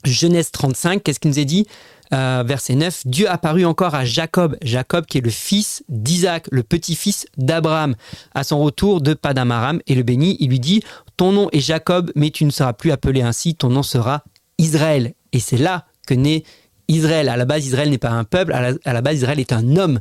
Genèse 0.03 0.51
35, 0.51 1.01
qu'est-ce 1.03 1.19
qu'il 1.19 1.31
nous 1.31 1.39
est 1.39 1.45
dit? 1.45 1.65
Euh, 2.13 2.43
verset 2.45 2.75
9, 2.75 3.05
Dieu 3.05 3.29
apparut 3.29 3.65
encore 3.65 3.95
à 3.95 4.05
Jacob, 4.05 4.57
Jacob 4.61 5.05
qui 5.05 5.17
est 5.17 5.21
le 5.21 5.29
fils 5.29 5.83
d'Isaac, 5.89 6.47
le 6.51 6.63
petit-fils 6.63 7.25
d'Abraham, 7.37 7.95
à 8.33 8.43
son 8.43 8.59
retour 8.59 9.01
de 9.01 9.13
Padamaram, 9.13 9.81
et 9.87 9.95
le 9.95 10.03
bénit, 10.03 10.37
il 10.39 10.49
lui 10.49 10.59
dit, 10.59 10.83
ton 11.17 11.31
nom 11.31 11.49
est 11.51 11.59
Jacob, 11.59 12.11
mais 12.15 12.29
tu 12.29 12.45
ne 12.45 12.51
seras 12.51 12.73
plus 12.73 12.91
appelé 12.91 13.21
ainsi, 13.21 13.55
ton 13.55 13.69
nom 13.69 13.83
sera 13.83 14.23
Israël. 14.57 15.13
Et 15.33 15.39
c'est 15.39 15.57
là 15.57 15.85
que 16.07 16.13
naît 16.13 16.43
Israël. 16.87 17.29
À 17.29 17.37
la 17.37 17.45
base, 17.45 17.65
Israël 17.65 17.89
n'est 17.89 17.97
pas 17.97 18.11
un 18.11 18.23
peuple, 18.23 18.53
à 18.53 18.93
la, 18.93 19.01
base, 19.01 19.17
Israël 19.17 19.39
est 19.39 19.51
un 19.51 19.75
homme. 19.75 19.99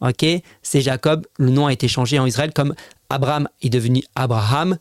Ok, 0.00 0.26
c'est 0.62 0.80
Jacob. 0.80 1.26
Le 1.38 1.50
nom 1.50 1.66
a 1.66 1.72
été 1.72 1.88
changé 1.88 2.18
en 2.18 2.26
Israël 2.26 2.52
comme 2.52 2.74
Abraham 3.10 3.48
est 3.62 3.70
devenu 3.70 4.02
Abraham, 4.16 4.76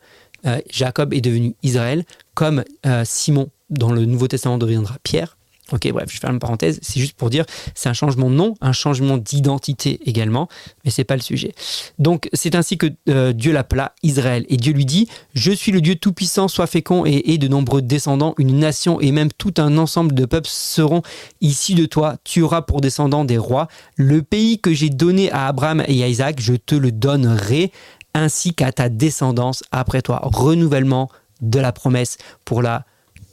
euh, 0.46 0.60
Jacob 0.70 1.14
est 1.14 1.22
devenu 1.22 1.56
Israël, 1.62 2.04
comme 2.34 2.64
euh, 2.86 3.04
Simon 3.06 3.50
dans 3.70 3.92
le 3.92 4.06
Nouveau 4.06 4.28
Testament 4.28 4.58
deviendra 4.58 4.96
Pierre. 5.04 5.38
Ok, 5.74 5.92
bref, 5.92 6.08
je 6.08 6.20
ferme 6.20 6.36
une 6.36 6.40
parenthèse. 6.40 6.78
C'est 6.84 7.00
juste 7.00 7.18
pour 7.18 7.32
dire, 7.32 7.46
c'est 7.74 7.90
un 7.90 7.94
changement 7.94 8.30
de 8.30 8.36
nom, 8.36 8.54
un 8.62 8.74
changement 8.74 9.18
d'identité 9.18 10.00
également, 10.06 10.48
mais 10.86 10.92
c'est 10.92 11.04
pas 11.04 11.16
le 11.16 11.22
sujet. 11.22 11.56
Donc, 11.98 12.30
c'est 12.32 12.54
ainsi 12.54 12.78
que 12.78 12.86
euh, 13.10 13.34
Dieu 13.34 13.52
l'appela 13.52 13.96
Israël. 14.04 14.46
Et 14.50 14.58
Dieu 14.58 14.72
lui 14.72 14.86
dit 14.86 15.08
Je 15.34 15.52
suis 15.52 15.72
le 15.72 15.82
Dieu 15.82 15.96
tout-puissant, 15.96 16.48
sois 16.48 16.68
fécond 16.68 17.08
et 17.08 17.34
aie 17.34 17.40
de 17.40 17.48
nombreux 17.48 17.82
descendants. 17.82 18.36
Une 18.38 18.60
nation 18.60 19.02
et 19.02 19.12
même 19.12 19.32
tout 19.36 19.56
un 19.58 19.80
ensemble 19.80 20.14
de 20.14 20.26
peuples 20.26 20.50
seront 20.52 21.02
ici 21.42 21.74
de 21.74 21.88
toi. 21.88 22.18
Tu 22.24 22.44
auras 22.44 22.62
pour 22.62 22.80
descendants 22.80 23.26
des 23.26 23.40
rois. 23.40 23.68
Le 23.98 24.22
pays 24.22 24.60
que 24.60 24.76
j'ai 24.76 24.92
donné 24.92 25.32
à 25.32 25.48
Abraham 25.48 25.84
et 25.88 26.04
à 26.04 26.08
Isaac, 26.08 26.40
je 26.40 26.54
te 26.54 26.76
le 26.76 26.92
donnerai, 26.92 27.72
ainsi 28.14 28.54
qu'à 28.54 28.72
ta 28.72 28.90
descendance 28.90 29.64
après 29.72 30.04
toi. 30.04 30.20
Renouvellement 30.22 31.10
de 31.42 31.60
la 31.60 31.72
promesse 31.72 32.18
pour 32.46 32.62
la 32.62 32.86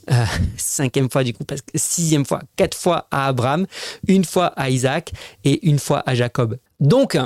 euh, 0.09 0.25
cinquième 0.57 1.09
fois 1.09 1.23
du 1.23 1.33
coup, 1.33 1.43
parce 1.43 1.61
que 1.61 1.71
sixième 1.75 2.25
fois, 2.25 2.41
quatre 2.55 2.77
fois 2.77 3.07
à 3.11 3.27
Abraham, 3.27 3.65
une 4.07 4.25
fois 4.25 4.47
à 4.47 4.69
Isaac 4.69 5.11
et 5.43 5.67
une 5.67 5.79
fois 5.79 6.03
à 6.05 6.15
Jacob. 6.15 6.57
Donc, 6.79 7.17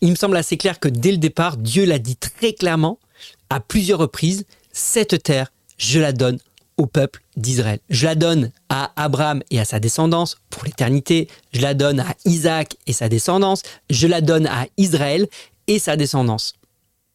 il 0.00 0.10
me 0.10 0.16
semble 0.16 0.36
assez 0.36 0.56
clair 0.56 0.80
que 0.80 0.88
dès 0.88 1.12
le 1.12 1.18
départ, 1.18 1.56
Dieu 1.56 1.84
l'a 1.84 1.98
dit 1.98 2.16
très 2.16 2.52
clairement, 2.52 2.98
à 3.50 3.60
plusieurs 3.60 3.98
reprises, 3.98 4.44
cette 4.72 5.22
terre, 5.22 5.52
je 5.78 6.00
la 6.00 6.12
donne 6.12 6.38
au 6.76 6.86
peuple 6.86 7.22
d'Israël. 7.36 7.78
Je 7.88 8.04
la 8.06 8.14
donne 8.14 8.50
à 8.68 8.92
Abraham 8.96 9.42
et 9.50 9.58
à 9.58 9.64
sa 9.64 9.80
descendance 9.80 10.36
pour 10.50 10.64
l'éternité. 10.64 11.28
Je 11.52 11.60
la 11.60 11.74
donne 11.74 12.00
à 12.00 12.14
Isaac 12.24 12.76
et 12.86 12.92
sa 12.92 13.08
descendance. 13.08 13.62
Je 13.88 14.06
la 14.06 14.20
donne 14.20 14.46
à 14.46 14.66
Israël 14.76 15.26
et 15.66 15.78
sa 15.78 15.96
descendance. 15.96 16.54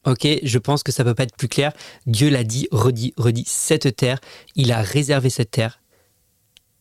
Ok, 0.06 0.28
je 0.42 0.58
pense 0.58 0.82
que 0.82 0.92
ça 0.92 1.04
peut 1.04 1.14
pas 1.14 1.24
être 1.24 1.36
plus 1.36 1.48
clair. 1.48 1.74
Dieu 2.08 2.30
l'a 2.30 2.44
dit, 2.44 2.68
redit, 2.72 3.14
redit. 3.18 3.44
Cette 3.46 3.96
terre, 3.96 4.20
il 4.56 4.72
a 4.72 4.82
réservé 4.82 5.30
cette 5.30 5.52
terre 5.52 5.80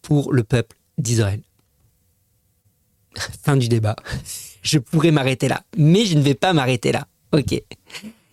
pour 0.00 0.32
le 0.32 0.42
peuple 0.42 0.76
d'Israël. 0.96 1.42
fin 3.42 3.56
du 3.56 3.68
débat. 3.68 3.96
Je 4.62 4.78
pourrais 4.78 5.10
m'arrêter 5.10 5.48
là, 5.48 5.62
mais 5.76 6.04
je 6.04 6.16
ne 6.16 6.22
vais 6.22 6.34
pas 6.34 6.52
m'arrêter 6.52 6.92
là. 6.92 7.06
Ok. 7.32 7.62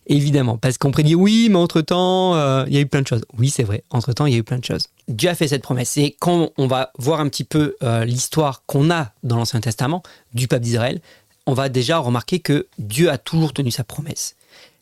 Évidemment, 0.09 0.57
parce 0.57 0.77
qu'on 0.77 0.91
prédit 0.91 1.15
oui, 1.15 1.49
mais 1.49 1.57
entre-temps, 1.57 2.35
euh, 2.35 2.63
il 2.67 2.73
y 2.73 2.77
a 2.77 2.79
eu 2.79 2.85
plein 2.85 3.01
de 3.01 3.07
choses. 3.07 3.25
Oui, 3.37 3.49
c'est 3.49 3.63
vrai, 3.63 3.83
entre-temps, 3.89 4.25
il 4.25 4.31
y 4.31 4.35
a 4.35 4.39
eu 4.39 4.43
plein 4.43 4.57
de 4.57 4.63
choses. 4.63 4.87
Dieu 5.09 5.29
a 5.29 5.35
fait 5.35 5.49
cette 5.49 5.63
promesse. 5.63 5.97
Et 5.97 6.15
quand 6.17 6.51
on 6.57 6.67
va 6.67 6.91
voir 6.97 7.19
un 7.19 7.27
petit 7.27 7.43
peu 7.43 7.75
euh, 7.83 8.05
l'histoire 8.05 8.63
qu'on 8.65 8.89
a 8.89 9.11
dans 9.23 9.35
l'Ancien 9.35 9.59
Testament 9.59 10.01
du 10.33 10.47
peuple 10.47 10.63
d'Israël, 10.63 11.01
on 11.45 11.53
va 11.53 11.67
déjà 11.67 11.97
remarquer 11.97 12.39
que 12.39 12.67
Dieu 12.77 13.09
a 13.09 13.17
toujours 13.17 13.51
tenu 13.51 13.69
sa 13.69 13.83
promesse 13.83 14.36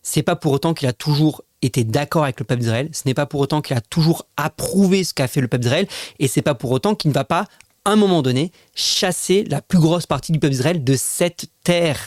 c'est 0.05 0.21
pas 0.21 0.35
pour 0.35 0.51
autant 0.51 0.75
qu'il 0.75 0.88
a 0.88 0.93
toujours 0.93 1.43
été 1.63 1.83
d'accord 1.83 2.24
avec 2.24 2.39
le 2.39 2.45
peuple 2.45 2.62
d'Israël, 2.62 2.89
ce 2.93 3.01
n'est 3.07 3.15
pas 3.15 3.25
pour 3.25 3.39
autant 3.39 3.62
qu'il 3.62 3.75
a 3.75 3.81
toujours 3.81 4.27
approuvé 4.38 5.03
ce 5.03 5.15
qu'a 5.15 5.27
fait 5.27 5.41
le 5.41 5.47
peuple 5.47 5.63
d'Israël, 5.63 5.88
et 6.19 6.27
c'est 6.27 6.43
pas 6.43 6.53
pour 6.53 6.71
autant 6.71 6.93
qu'il 6.93 7.09
ne 7.09 7.13
va 7.15 7.24
pas, 7.24 7.47
à 7.85 7.91
un 7.91 7.95
moment 7.95 8.21
donné, 8.21 8.51
chasser 8.75 9.43
la 9.45 9.63
plus 9.63 9.79
grosse 9.79 10.05
partie 10.05 10.31
du 10.31 10.38
peuple 10.38 10.51
d'Israël 10.51 10.83
de 10.83 10.95
cette 10.95 11.47
terre 11.63 12.00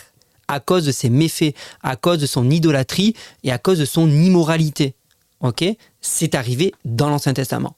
à 0.46 0.60
cause 0.60 0.86
de 0.86 0.92
ses 0.92 1.10
méfaits, 1.10 1.56
à 1.82 1.96
cause 1.96 2.18
de 2.18 2.26
son 2.26 2.48
idolâtrie 2.48 3.14
et 3.42 3.50
à 3.50 3.58
cause 3.58 3.80
de 3.80 3.84
son 3.84 4.08
immoralité. 4.08 4.94
Ok? 5.40 5.64
C'est 6.00 6.36
arrivé 6.36 6.72
dans 6.84 7.10
l'Ancien 7.10 7.34
Testament. 7.34 7.74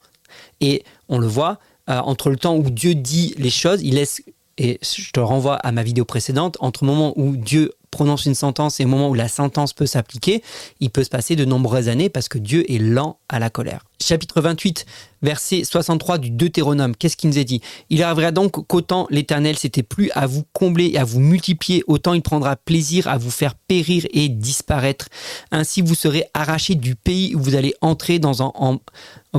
Et 0.61 0.83
on 1.09 1.17
le 1.17 1.27
voit, 1.27 1.57
euh, 1.89 1.97
entre 1.97 2.29
le 2.29 2.37
temps 2.37 2.55
où 2.55 2.69
Dieu 2.69 2.93
dit 2.93 3.33
les 3.39 3.49
choses, 3.49 3.81
il 3.81 3.95
laisse, 3.95 4.21
et 4.59 4.79
je 4.83 5.11
te 5.11 5.19
renvoie 5.19 5.55
à 5.55 5.71
ma 5.71 5.81
vidéo 5.81 6.05
précédente, 6.05 6.57
entre 6.59 6.83
le 6.83 6.91
moment 6.91 7.13
où 7.17 7.35
Dieu 7.35 7.71
prononce 7.91 8.25
une 8.25 8.35
sentence 8.35 8.79
et 8.79 8.85
au 8.85 8.87
moment 8.87 9.09
où 9.09 9.13
la 9.13 9.27
sentence 9.27 9.73
peut 9.73 9.85
s'appliquer, 9.85 10.41
il 10.79 10.89
peut 10.89 11.03
se 11.03 11.09
passer 11.09 11.35
de 11.35 11.45
nombreuses 11.45 11.89
années 11.89 12.09
parce 12.09 12.29
que 12.29 12.37
Dieu 12.37 12.69
est 12.71 12.79
lent 12.79 13.19
à 13.29 13.37
la 13.39 13.49
colère. 13.49 13.83
Chapitre 14.01 14.41
28, 14.41 14.85
verset 15.21 15.63
63 15.63 16.17
du 16.17 16.31
Deutéronome, 16.31 16.95
qu'est-ce 16.95 17.15
qu'il 17.15 17.29
nous 17.29 17.37
est 17.37 17.43
dit? 17.43 17.61
Il 17.89 18.01
arrivera 18.01 18.31
donc 18.31 18.65
qu'autant 18.67 19.05
l'Éternel 19.11 19.57
s'était 19.57 19.83
plus 19.83 20.09
à 20.15 20.25
vous 20.25 20.43
combler 20.53 20.91
et 20.93 20.97
à 20.97 21.03
vous 21.03 21.19
multiplier, 21.19 21.83
autant 21.85 22.13
il 22.13 22.21
prendra 22.23 22.55
plaisir 22.55 23.07
à 23.07 23.17
vous 23.17 23.29
faire 23.29 23.53
périr 23.53 24.05
et 24.11 24.29
disparaître. 24.29 25.07
Ainsi 25.51 25.81
vous 25.81 25.93
serez 25.93 26.23
arrachés 26.33 26.75
du 26.75 26.95
pays 26.95 27.35
où 27.35 27.39
vous 27.41 27.55
allez 27.55 27.75
entrer 27.81 28.17
dans 28.17 28.41
un, 28.41 28.79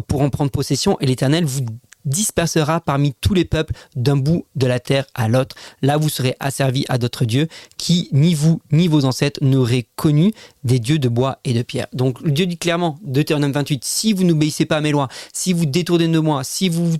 pour 0.06 0.21
en 0.21 0.30
prendre 0.30 0.50
possession 0.50 0.97
et 1.00 1.06
l'Éternel 1.06 1.44
vous 1.44 1.62
dispersera 2.04 2.80
parmi 2.80 3.14
tous 3.21 3.35
les 3.35 3.44
peuples 3.44 3.75
d'un 3.97 4.16
bout 4.16 4.47
de 4.54 4.66
la 4.66 4.80
terre 4.80 5.06
à 5.14 5.28
l'autre. 5.28 5.56
Là, 5.82 5.97
vous 5.97 6.09
serez 6.09 6.35
asservis 6.40 6.85
à 6.88 6.99
d'autres 6.99 7.25
dieux 7.25 7.49
qui, 7.76 8.09
ni 8.12 8.35
vous, 8.35 8.61
ni 8.71 8.88
vos 8.88 9.04
ancêtres, 9.04 9.40
n'auraient 9.42 9.87
connu 9.97 10.32
des 10.64 10.78
dieux 10.78 10.99
de 10.99 11.09
bois 11.09 11.38
et 11.44 11.52
de 11.52 11.62
pierre. 11.62 11.87
Donc, 11.92 12.26
Dieu 12.26 12.47
dit 12.47 12.59
clairement, 12.59 12.99
Deutéronome 13.02 13.52
28, 13.52 13.85
si 13.85 14.12
vous 14.12 14.25
n'obéissez 14.25 14.66
pas 14.66 14.78
à 14.78 14.80
mes 14.80 14.90
lois, 14.90 15.09
si 15.32 15.52
vous 15.52 15.66
détournez 15.66 16.08
de 16.08 16.19
moi, 16.19 16.45
si 16.45 16.69
vous 16.69 16.97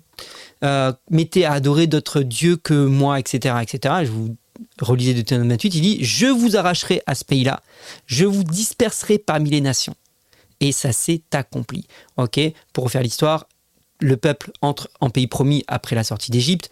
euh, 0.65 0.93
mettez 1.11 1.45
à 1.45 1.53
adorer 1.53 1.87
d'autres 1.87 2.23
dieux 2.23 2.57
que 2.57 2.87
moi, 2.87 3.19
etc., 3.19 3.57
etc., 3.63 3.95
je 4.05 4.11
vous 4.11 4.37
relisez 4.81 5.15
Deutéronome 5.15 5.51
28, 5.51 5.75
il 5.75 5.81
dit, 5.81 6.05
je 6.05 6.27
vous 6.27 6.57
arracherai 6.57 7.03
à 7.07 7.15
ce 7.15 7.25
pays-là, 7.25 7.63
je 8.07 8.25
vous 8.25 8.45
disperserai 8.45 9.19
parmi 9.19 9.51
les 9.51 9.61
nations 9.61 9.95
et 10.61 10.71
ça 10.71 10.93
s'est 10.93 11.23
accompli. 11.33 11.87
Ok, 12.17 12.41
pour 12.73 12.85
refaire 12.85 13.03
l'histoire, 13.03 13.47
le 14.03 14.17
peuple 14.17 14.51
entre 14.61 14.91
en 15.01 15.11
pays 15.11 15.27
promis 15.27 15.65
après 15.69 15.97
la 15.97 16.05
sortie 16.05 16.31
d'Égypte. 16.31 16.71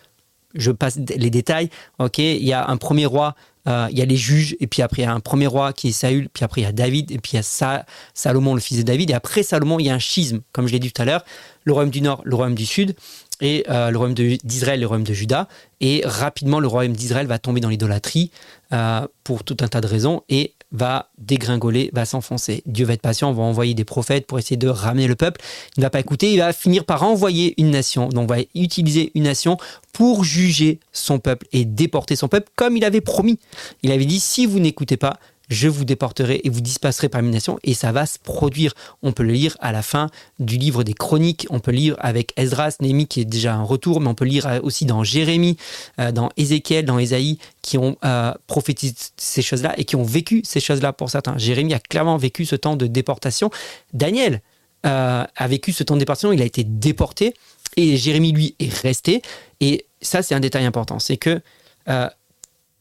Je 0.55 0.73
passe 0.73 0.97
les 0.97 1.31
détails. 1.31 1.71
Il 2.19 2.45
y 2.45 2.53
a 2.53 2.69
un 2.69 2.77
premier 2.77 3.07
roi, 3.07 3.37
euh, 3.69 3.87
il 3.91 3.99
y 3.99 4.03
a 4.03 4.05
les 4.05 4.17
juges, 4.17 4.57
et 4.59 4.67
puis 4.67 4.83
après 4.83 5.03
il 5.03 5.05
y 5.05 5.09
a 5.09 5.13
un 5.13 5.21
premier 5.21 5.47
roi 5.47 5.73
qui 5.73 5.89
est 5.89 5.93
Saül, 5.93 6.29
puis 6.29 6.45
après 6.45 6.63
il 6.63 6.65
y 6.65 6.67
a 6.67 6.73
David, 6.73 7.13
et 7.13 7.19
puis 7.19 7.33
il 7.35 7.37
y 7.37 7.39
a 7.39 7.85
Salomon, 8.15 8.55
le 8.55 8.61
fils 8.61 8.79
de 8.79 8.83
David, 8.83 9.11
et 9.11 9.15
après 9.15 9.45
Salomon, 9.45 9.79
il 9.79 9.87
y 9.87 9.91
a 9.91 9.95
un 9.95 10.01
schisme, 10.01 10.41
comme 10.51 10.67
je 10.67 10.73
l'ai 10.73 10.81
dit 10.81 10.91
tout 10.91 11.01
à 11.03 11.05
l'heure, 11.05 11.25
le 11.65 11.73
royaume 11.73 11.91
du 11.91 12.01
nord, 12.01 12.21
le 12.25 12.35
royaume 12.35 12.57
du 12.57 12.67
sud, 12.67 12.97
et 13.41 13.65
euh, 13.71 13.91
le 13.91 13.99
royaume 13.99 14.15
d'Israël, 14.15 14.81
le 14.81 14.87
royaume 14.87 15.07
de 15.07 15.15
Juda. 15.15 15.49
Et 15.81 16.03
rapidement, 16.05 16.61
le 16.61 16.67
royaume 16.67 16.95
d'Israël 16.95 17.27
va 17.27 17.39
tomber 17.39 17.61
dans 17.61 17.69
l'idolâtrie 17.69 18.31
euh, 18.73 19.07
pour 19.25 19.45
tout 19.45 19.57
un 19.61 19.69
tas 19.69 19.81
de 19.81 19.87
raisons 19.87 20.23
et 20.29 20.55
va 20.73 21.11
dégringoler, 21.19 21.91
va 21.93 22.05
s'enfoncer. 22.05 22.63
Dieu 22.67 22.87
va 22.87 22.95
être 22.95 23.03
patient, 23.03 23.33
va 23.33 23.43
envoyer 23.43 23.75
des 23.75 23.85
prophètes 23.85 24.27
pour 24.27 24.39
essayer 24.39 24.57
de 24.57 24.69
ramener 24.69 25.07
le 25.07 25.17
peuple. 25.17 25.41
Il 25.77 25.81
ne 25.81 25.85
va 25.85 25.91
pas 25.91 26.01
écouter, 26.01 26.33
il 26.33 26.39
va 26.39 26.53
finir 26.53 26.85
par 26.85 27.03
envoyer 27.03 27.61
une 27.61 27.71
nation. 27.71 28.09
Donc, 28.09 28.31
on 28.31 28.35
va 28.35 28.43
utiliser 28.55 29.11
une 29.15 29.25
nation 29.25 29.57
pour 29.93 30.25
juger 30.25 30.81
son 30.93 31.19
peuple 31.19 31.47
et 31.53 31.65
déporter 31.65 32.17
son 32.17 32.29
peuple 32.29 32.51
comme 32.57 32.77
il 32.77 32.85
avait 32.85 33.01
promis. 33.01 33.39
Il 33.83 33.91
avait 33.93 34.05
dit 34.05 34.21
si 34.21 34.47
vous 34.47 34.61
n'écoutez 34.61 34.97
pas, 34.97 35.19
je 35.51 35.69
vous 35.69 35.85
déporterai 35.85 36.41
et 36.45 36.49
vous 36.49 36.61
disperserez 36.61 37.09
parmi 37.09 37.29
les 37.29 37.35
nations, 37.35 37.59
et 37.65 37.75
ça 37.75 37.93
va 37.93 38.07
se 38.07 38.19
produire. 38.19 38.73
On 39.03 39.13
peut 39.13 39.25
le 39.25 39.33
lire 39.33 39.57
à 39.61 39.73
la 39.73 39.83
fin 39.83 40.09
du 40.39 40.57
livre 40.57 40.85
des 40.85 40.95
chroniques, 40.95 41.47
on 41.51 41.59
peut 41.59 41.73
lire 41.73 41.97
avec 41.99 42.33
Esdras, 42.37 42.77
Néhémie 42.81 43.09
qui 43.09 43.21
est 43.21 43.25
déjà 43.25 43.55
un 43.55 43.65
retour, 43.65 44.01
mais 44.01 44.07
on 44.09 44.15
peut 44.15 44.25
lire 44.25 44.61
aussi 44.63 44.87
dans 44.87 45.03
Jérémie, 45.03 45.57
euh, 45.99 46.13
dans 46.13 46.31
Ézéchiel, 46.37 46.85
dans 46.85 46.99
Ésaïe, 46.99 47.39
qui 47.63 47.77
ont 47.77 47.97
euh, 48.05 48.33
prophétisé 48.47 48.95
ces 49.17 49.43
choses-là 49.43 49.75
et 49.77 49.85
qui 49.85 49.97
ont 49.97 50.05
vécu 50.05 50.43
ces 50.45 50.61
choses-là 50.61 50.93
pour 50.93 51.11
certains. 51.11 51.37
Jérémie 51.37 51.75
a 51.75 51.81
clairement 51.81 52.17
vécu 52.17 52.47
ce 52.47 52.57
temps 52.57 52.77
de 52.77 52.87
déportation. 52.87 53.51
Daniel 53.93 54.43
euh, 54.87 55.25
a 55.35 55.49
vécu 55.49 55.73
ce 55.73 55.83
temps 55.83 55.95
de 55.95 56.01
déportation, 56.01 56.33
il 56.33 56.41
a 56.41 56.47
été 56.47 56.63
déporté, 56.65 57.35
et 57.77 57.97
Jérémie, 57.97 58.33
lui, 58.33 58.55
est 58.61 58.73
resté. 58.73 59.23
Et 59.61 59.87
ça, 60.01 60.23
c'est 60.23 60.35
un 60.35 60.41
détail 60.41 60.65
important, 60.65 60.99
c'est 60.99 61.17
que 61.17 61.41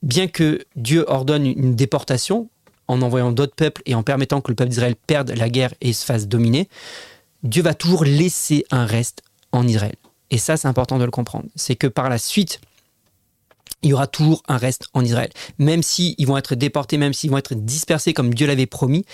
bien 0.02 0.28
que 0.28 0.66
Dieu 0.76 1.06
ordonne 1.08 1.46
une 1.46 1.76
déportation, 1.76 2.50
en 2.90 3.02
envoyant 3.04 3.32
d'autres 3.32 3.56
peuples 3.56 3.82
et 3.86 3.96
en 3.96 4.04
permettant 4.04 4.42
que 4.42 4.52
le 4.52 4.56
peuple 4.56 4.72
d'Israël 4.72 4.96
perde 4.96 5.32
la 5.32 5.48
guerre 5.48 5.74
et 5.80 5.94
se 5.94 6.04
fasse 6.04 6.28
dominer, 6.28 6.68
Dieu 7.44 7.62
va 7.64 7.74
toujours 7.74 8.04
laisser 8.04 8.66
un 8.72 8.86
reste 8.86 9.22
en 9.52 9.66
Israël. 9.68 9.96
Et 10.32 10.38
ça, 10.38 10.58
c'est 10.58 10.68
important 10.68 10.98
de 10.98 11.06
le 11.06 11.12
comprendre. 11.12 11.46
C'est 11.56 11.76
que 11.76 11.88
par 11.88 12.10
la 12.10 12.18
suite, 12.18 12.60
il 13.84 13.92
y 13.92 13.94
aura 13.94 14.08
toujours 14.08 14.42
un 14.48 14.58
reste 14.58 14.88
en 14.94 15.06
Israël. 15.06 15.30
Même 15.60 15.84
s'ils 15.84 16.26
vont 16.26 16.38
être 16.38 16.56
déportés, 16.56 16.98
même 16.98 17.14
s'ils 17.14 17.30
vont 17.30 17.38
être 17.38 17.54
dispersés 17.54 18.14
comme 18.14 18.34
Dieu 18.34 18.48
l'avait 18.48 18.66
promis, 18.66 19.06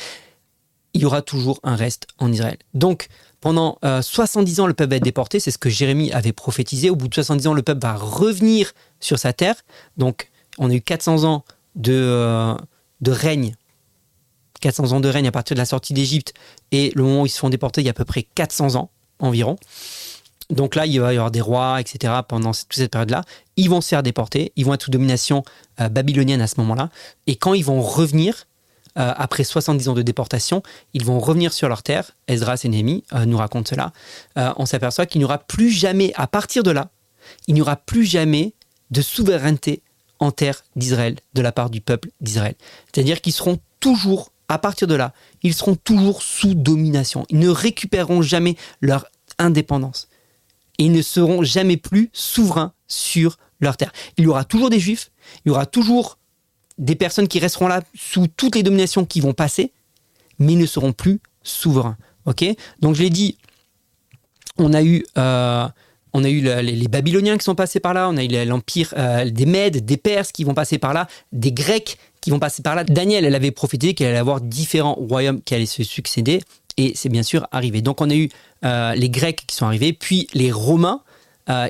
il 0.94 1.02
y 1.02 1.06
aura 1.06 1.22
toujours 1.22 1.60
un 1.64 1.76
reste 1.76 2.08
en 2.18 2.32
Israël. 2.32 2.58
Donc, 2.74 3.08
pendant 3.42 3.78
70 3.84 4.60
euh, 4.60 4.64
ans, 4.64 4.68
le 4.68 4.74
peuple 4.74 4.92
va 4.92 4.96
être 4.96 5.04
déporté. 5.04 5.42
C'est 5.42 5.52
ce 5.52 5.58
que 5.58 5.70
Jérémie 5.70 6.14
avait 6.14 6.32
prophétisé. 6.32 6.90
Au 6.90 6.96
bout 6.96 7.10
de 7.10 7.14
70 7.14 7.48
ans, 7.48 7.54
le 7.54 7.62
peuple 7.62 7.82
va 7.82 7.96
revenir 7.96 8.72
sur 9.02 9.20
sa 9.20 9.34
terre. 9.34 9.56
Donc, 9.98 10.32
on 10.58 10.70
a 10.70 10.74
eu 10.74 10.82
400 10.82 11.26
ans 11.26 11.44
de, 11.76 11.94
euh, 11.94 12.56
de 13.02 13.12
règne 13.12 13.54
400 14.62 14.92
ans 14.94 15.00
de 15.00 15.10
règne 15.10 15.28
à 15.28 15.32
partir 15.32 15.56
de 15.56 15.60
la 15.60 15.66
sortie 15.66 15.94
d'Égypte 15.94 16.34
et 16.72 16.92
le 16.96 17.04
moment 17.04 17.22
où 17.24 17.26
ils 17.26 17.30
se 17.30 17.40
font 17.40 17.50
déporter, 17.50 17.82
il 17.82 17.86
y 17.86 17.90
a 17.90 17.92
à 17.92 17.94
peu 17.94 18.06
près 18.06 18.24
400 18.24 18.76
ans 18.76 18.90
environ. 19.20 19.58
Donc 20.50 20.76
là, 20.76 20.86
il 20.86 21.00
va 21.00 21.14
y 21.14 21.18
avoir 21.18 21.32
des 21.32 21.42
rois, 21.42 21.82
etc. 21.82 22.14
pendant 22.28 22.52
toute 22.52 22.74
cette 22.74 22.92
période-là. 22.92 23.24
Ils 23.58 23.70
vont 23.70 23.82
se 23.82 23.90
faire 23.90 24.04
déporter, 24.04 24.52
ils 24.56 24.66
vont 24.66 24.74
être 24.74 24.84
sous 24.84 24.92
domination 24.92 25.44
euh, 25.82 25.90
babylonienne 25.90 26.42
à 26.42 26.48
ce 26.48 26.60
moment-là. 26.60 26.90
Et 27.26 27.36
quand 27.36 27.54
ils 27.54 27.66
vont 27.66 27.82
revenir, 27.82 28.46
euh, 28.98 29.12
après 29.18 29.44
70 29.44 29.90
ans 29.90 29.94
de 29.94 30.04
déportation, 30.04 30.62
ils 30.94 31.04
vont 31.04 31.20
revenir 31.20 31.52
sur 31.52 31.68
leur 31.68 31.82
terre. 31.82 32.12
Esdras 32.28 32.62
et 32.64 32.70
Néhémie 32.70 33.04
euh, 33.14 33.26
nous 33.26 33.38
racontent 33.38 33.70
cela. 33.70 33.92
on 34.58 34.66
s'aperçoit 34.66 35.06
qu'il 35.06 35.20
n'y 35.20 35.26
aura 35.26 35.40
plus 35.40 35.72
jamais, 35.72 36.14
à 36.16 36.28
partir 36.28 36.62
de 36.62 36.72
là, 36.72 36.90
il 37.48 37.56
n'y 37.56 37.62
aura 37.62 37.76
plus 37.76 38.06
jamais 38.06 38.54
de 38.92 39.02
souveraineté 39.02 39.82
en 40.20 40.32
terre 40.32 40.64
d'Israël 40.76 41.16
de 41.34 41.42
la 41.42 41.52
part 41.52 41.72
du 41.72 41.82
peuple 41.82 42.10
d'Israël. 42.22 42.56
C'est-à-dire 42.94 43.20
qu'ils 43.20 43.34
seront 43.34 43.60
toujours 43.80 44.32
à 44.48 44.58
partir 44.58 44.88
de 44.88 44.96
là, 44.96 45.14
ils 45.44 45.54
seront 45.54 45.76
toujours 45.76 46.22
sous 46.22 46.54
domination. 46.54 47.26
Ils 47.30 47.40
ne 47.40 47.50
récupéreront 47.50 48.22
jamais 48.22 48.56
leur 48.82 49.06
indépendance. 49.38 50.08
et 50.78 50.90
ne 50.90 51.02
seront 51.02 51.42
jamais 51.44 51.78
plus 51.78 52.10
souverains 52.12 52.74
sur 52.88 53.38
leur 53.62 53.78
terre. 53.78 53.94
Il 54.18 54.26
y 54.26 54.28
aura 54.28 54.44
toujours 54.44 54.70
des 54.70 54.80
juifs, 54.80 55.10
il 55.46 55.50
y 55.50 55.52
aura 55.52 55.66
toujours 55.66 56.18
des 56.78 56.96
personnes 56.96 57.28
qui 57.28 57.40
resteront 57.40 57.68
là 57.68 57.82
sous 57.94 58.28
toutes 58.28 58.56
les 58.56 58.64
dominations 58.64 59.06
qui 59.06 59.22
vont 59.22 59.34
passer, 59.34 59.72
mais 60.40 60.54
ils 60.54 60.60
ne 60.60 60.66
seront 60.66 60.92
plus 60.92 61.20
souverains. 61.44 61.98
Ok? 62.26 62.44
Donc 62.80 62.96
je 62.96 63.04
l'ai 63.04 63.10
dit, 63.10 63.38
on 64.58 64.74
a 64.74 64.84
eu, 64.84 65.06
euh, 65.18 65.68
on 66.14 66.24
a 66.24 66.30
eu 66.30 66.42
les, 66.42 66.88
Babyloniens 66.88 67.38
qui 67.38 67.44
sont 67.44 67.56
passés 67.56 67.80
par 67.80 67.94
là, 67.94 68.10
on 68.10 68.18
a 68.18 68.24
eu 68.24 68.46
l'empire 68.46 68.94
euh, 68.98 69.30
des 69.30 69.46
Mèdes, 69.46 69.86
des 69.86 69.98
Perses 69.98 70.32
qui 70.32 70.44
vont 70.44 70.54
passer 70.54 70.78
par 70.78 70.94
là, 70.94 71.08
des 71.32 71.52
Grecs 71.52 71.98
qui 72.26 72.32
vont 72.32 72.40
passer 72.40 72.62
par 72.62 72.76
là. 72.76 72.84
Daniel, 72.84 73.24
elle 73.24 73.36
avait 73.36 73.52
profité 73.52 73.94
qu'il 73.94 74.06
allait 74.06 74.18
avoir 74.18 74.42
différents 74.42 74.96
royaumes 74.96 75.42
qui 75.42 75.56
allaient 75.56 75.66
se 75.66 75.84
succéder, 75.84 76.42
et 76.76 76.92
c'est 76.96 77.10
bien 77.10 77.24
sûr 77.24 77.48
arrivé. 77.52 77.82
Donc 77.82 78.02
on 78.02 78.10
a 78.10 78.16
eu 78.16 78.30
euh, 78.66 78.94
les 78.96 79.10
Grecs 79.10 79.44
qui 79.48 79.56
sont 79.56 79.66
arrivés, 79.66 79.94
puis 79.94 80.28
les 80.34 80.52
Romains. 80.52 81.02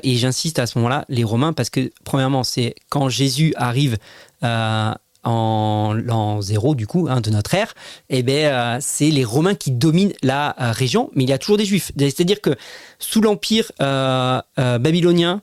et 0.02 0.16
j'insiste 0.16 0.58
à 0.58 0.66
ce 0.66 0.78
moment-là, 0.78 1.04
les 1.08 1.24
Romains, 1.24 1.52
parce 1.52 1.68
que 1.68 1.92
premièrement, 2.04 2.42
c'est 2.42 2.74
quand 2.88 3.10
Jésus 3.10 3.52
arrive 3.56 3.98
en 5.26 5.92
l'an 5.92 6.40
zéro 6.40 6.74
du 6.74 6.86
coup 6.86 7.08
hein, 7.10 7.20
de 7.20 7.30
notre 7.30 7.54
ère, 7.54 7.74
eh 8.08 8.22
ben, 8.22 8.46
euh, 8.46 8.78
c'est 8.80 9.10
les 9.10 9.24
Romains 9.24 9.54
qui 9.54 9.72
dominent 9.72 10.12
la 10.22 10.54
euh, 10.60 10.72
région, 10.72 11.10
mais 11.14 11.24
il 11.24 11.30
y 11.30 11.32
a 11.32 11.38
toujours 11.38 11.56
des 11.56 11.64
Juifs. 11.64 11.92
C'est-à-dire 11.98 12.40
que 12.40 12.56
sous 12.98 13.20
l'empire 13.20 13.70
euh, 13.82 14.40
babylonien, 14.56 15.42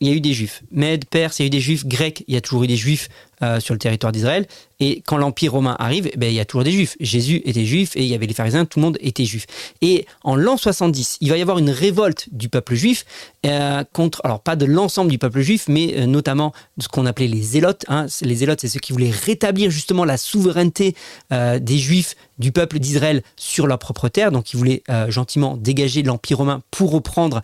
il 0.00 0.08
y 0.08 0.10
a 0.10 0.14
eu 0.14 0.20
des 0.20 0.32
juifs. 0.32 0.62
Mèdes, 0.70 1.04
Perse, 1.06 1.38
il 1.38 1.42
y 1.42 1.44
a 1.44 1.46
eu 1.46 1.50
des 1.50 1.60
juifs. 1.60 1.86
Grecs, 1.86 2.24
il 2.26 2.34
y 2.34 2.36
a 2.36 2.40
toujours 2.40 2.64
eu 2.64 2.66
des 2.66 2.76
juifs 2.76 3.08
euh, 3.42 3.58
sur 3.58 3.74
le 3.74 3.78
territoire 3.78 4.12
d'Israël. 4.12 4.46
Et 4.80 5.02
quand 5.06 5.16
l'Empire 5.16 5.52
romain 5.52 5.76
arrive, 5.78 6.08
eh 6.12 6.16
ben, 6.16 6.28
il 6.28 6.34
y 6.34 6.40
a 6.40 6.44
toujours 6.44 6.64
des 6.64 6.70
juifs. 6.70 6.96
Jésus 7.00 7.42
était 7.44 7.64
juif 7.64 7.96
et 7.96 8.02
il 8.02 8.06
y 8.06 8.14
avait 8.14 8.26
les 8.26 8.34
pharisiens, 8.34 8.64
tout 8.64 8.78
le 8.78 8.84
monde 8.84 8.98
était 9.00 9.24
juif. 9.24 9.46
Et 9.82 10.06
en 10.22 10.36
l'an 10.36 10.56
70, 10.56 11.18
il 11.20 11.30
va 11.30 11.36
y 11.36 11.42
avoir 11.42 11.58
une 11.58 11.70
révolte 11.70 12.28
du 12.32 12.48
peuple 12.48 12.74
juif 12.74 13.04
euh, 13.44 13.82
contre, 13.92 14.20
alors 14.24 14.40
pas 14.40 14.56
de 14.56 14.66
l'ensemble 14.66 15.10
du 15.10 15.18
peuple 15.18 15.40
juif, 15.40 15.66
mais 15.68 15.94
euh, 15.96 16.06
notamment 16.06 16.52
ce 16.78 16.88
qu'on 16.88 17.06
appelait 17.06 17.26
les 17.26 17.42
zélotes. 17.42 17.84
Hein. 17.88 18.06
Les 18.22 18.36
zélotes, 18.36 18.60
c'est 18.60 18.68
ceux 18.68 18.80
qui 18.80 18.92
voulaient 18.92 19.10
rétablir 19.10 19.70
justement 19.70 20.04
la 20.04 20.16
souveraineté 20.16 20.94
des 21.30 21.78
juifs 21.78 22.14
du 22.38 22.52
peuple 22.52 22.78
d'Israël 22.78 23.22
sur 23.36 23.66
leur 23.66 23.78
propre 23.78 24.08
terre. 24.08 24.30
Donc 24.30 24.52
ils 24.52 24.56
voulaient 24.56 24.82
gentiment 25.08 25.56
dégager 25.56 26.02
l'Empire 26.02 26.38
romain 26.38 26.62
pour 26.70 26.90
reprendre 26.90 27.42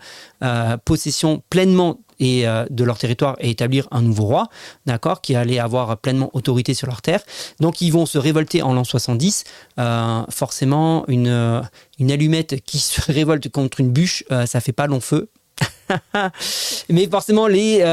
possession 0.85 1.43
pleinement 1.49 1.99
et 2.21 2.47
euh, 2.47 2.65
de 2.69 2.83
leur 2.85 2.97
territoire 2.97 3.35
et 3.39 3.49
établir 3.49 3.87
un 3.91 4.01
nouveau 4.01 4.25
roi, 4.25 4.47
d'accord, 4.85 5.21
qui 5.21 5.35
allait 5.35 5.59
avoir 5.59 5.97
pleinement 5.97 6.29
autorité 6.33 6.73
sur 6.73 6.87
leur 6.87 7.01
terre. 7.01 7.21
Donc 7.59 7.81
ils 7.81 7.91
vont 7.91 8.05
se 8.05 8.17
révolter 8.17 8.61
en 8.61 8.73
l'an 8.73 8.85
70. 8.85 9.43
Euh, 9.79 10.21
forcément, 10.29 11.03
une, 11.07 11.27
euh, 11.27 11.61
une 11.99 12.11
allumette 12.11 12.63
qui 12.63 12.79
se 12.79 13.01
révolte 13.11 13.49
contre 13.49 13.81
une 13.81 13.91
bûche, 13.91 14.23
ça 14.45 14.61
fait 14.61 14.71
pas 14.71 14.87
long 14.87 15.01
feu. 15.01 15.29
Mais 16.89 17.07
forcément, 17.07 17.47
les, 17.47 17.83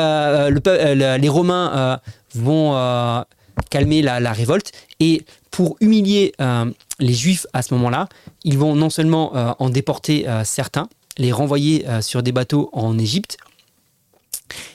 Romains 1.29 2.01
vont 2.35 3.25
calmer 3.71 4.03
la, 4.03 4.33
révolte. 4.33 4.73
Et 5.01 5.25
pour 5.51 5.77
humilier 5.81 6.35
les 7.01 7.14
Juifs 7.14 7.47
à 7.55 7.62
ce 7.62 7.73
moment-là, 7.75 8.09
ils 8.45 8.59
vont 8.59 8.75
non 8.77 8.91
seulement 8.91 9.33
en 9.59 9.71
déporter 9.71 10.27
certains, 10.45 10.88
les 11.17 11.33
renvoyer 11.33 11.85
sur 12.01 12.23
des 12.23 12.33
bateaux 12.33 12.71
en 12.73 12.99
Égypte, 12.99 13.38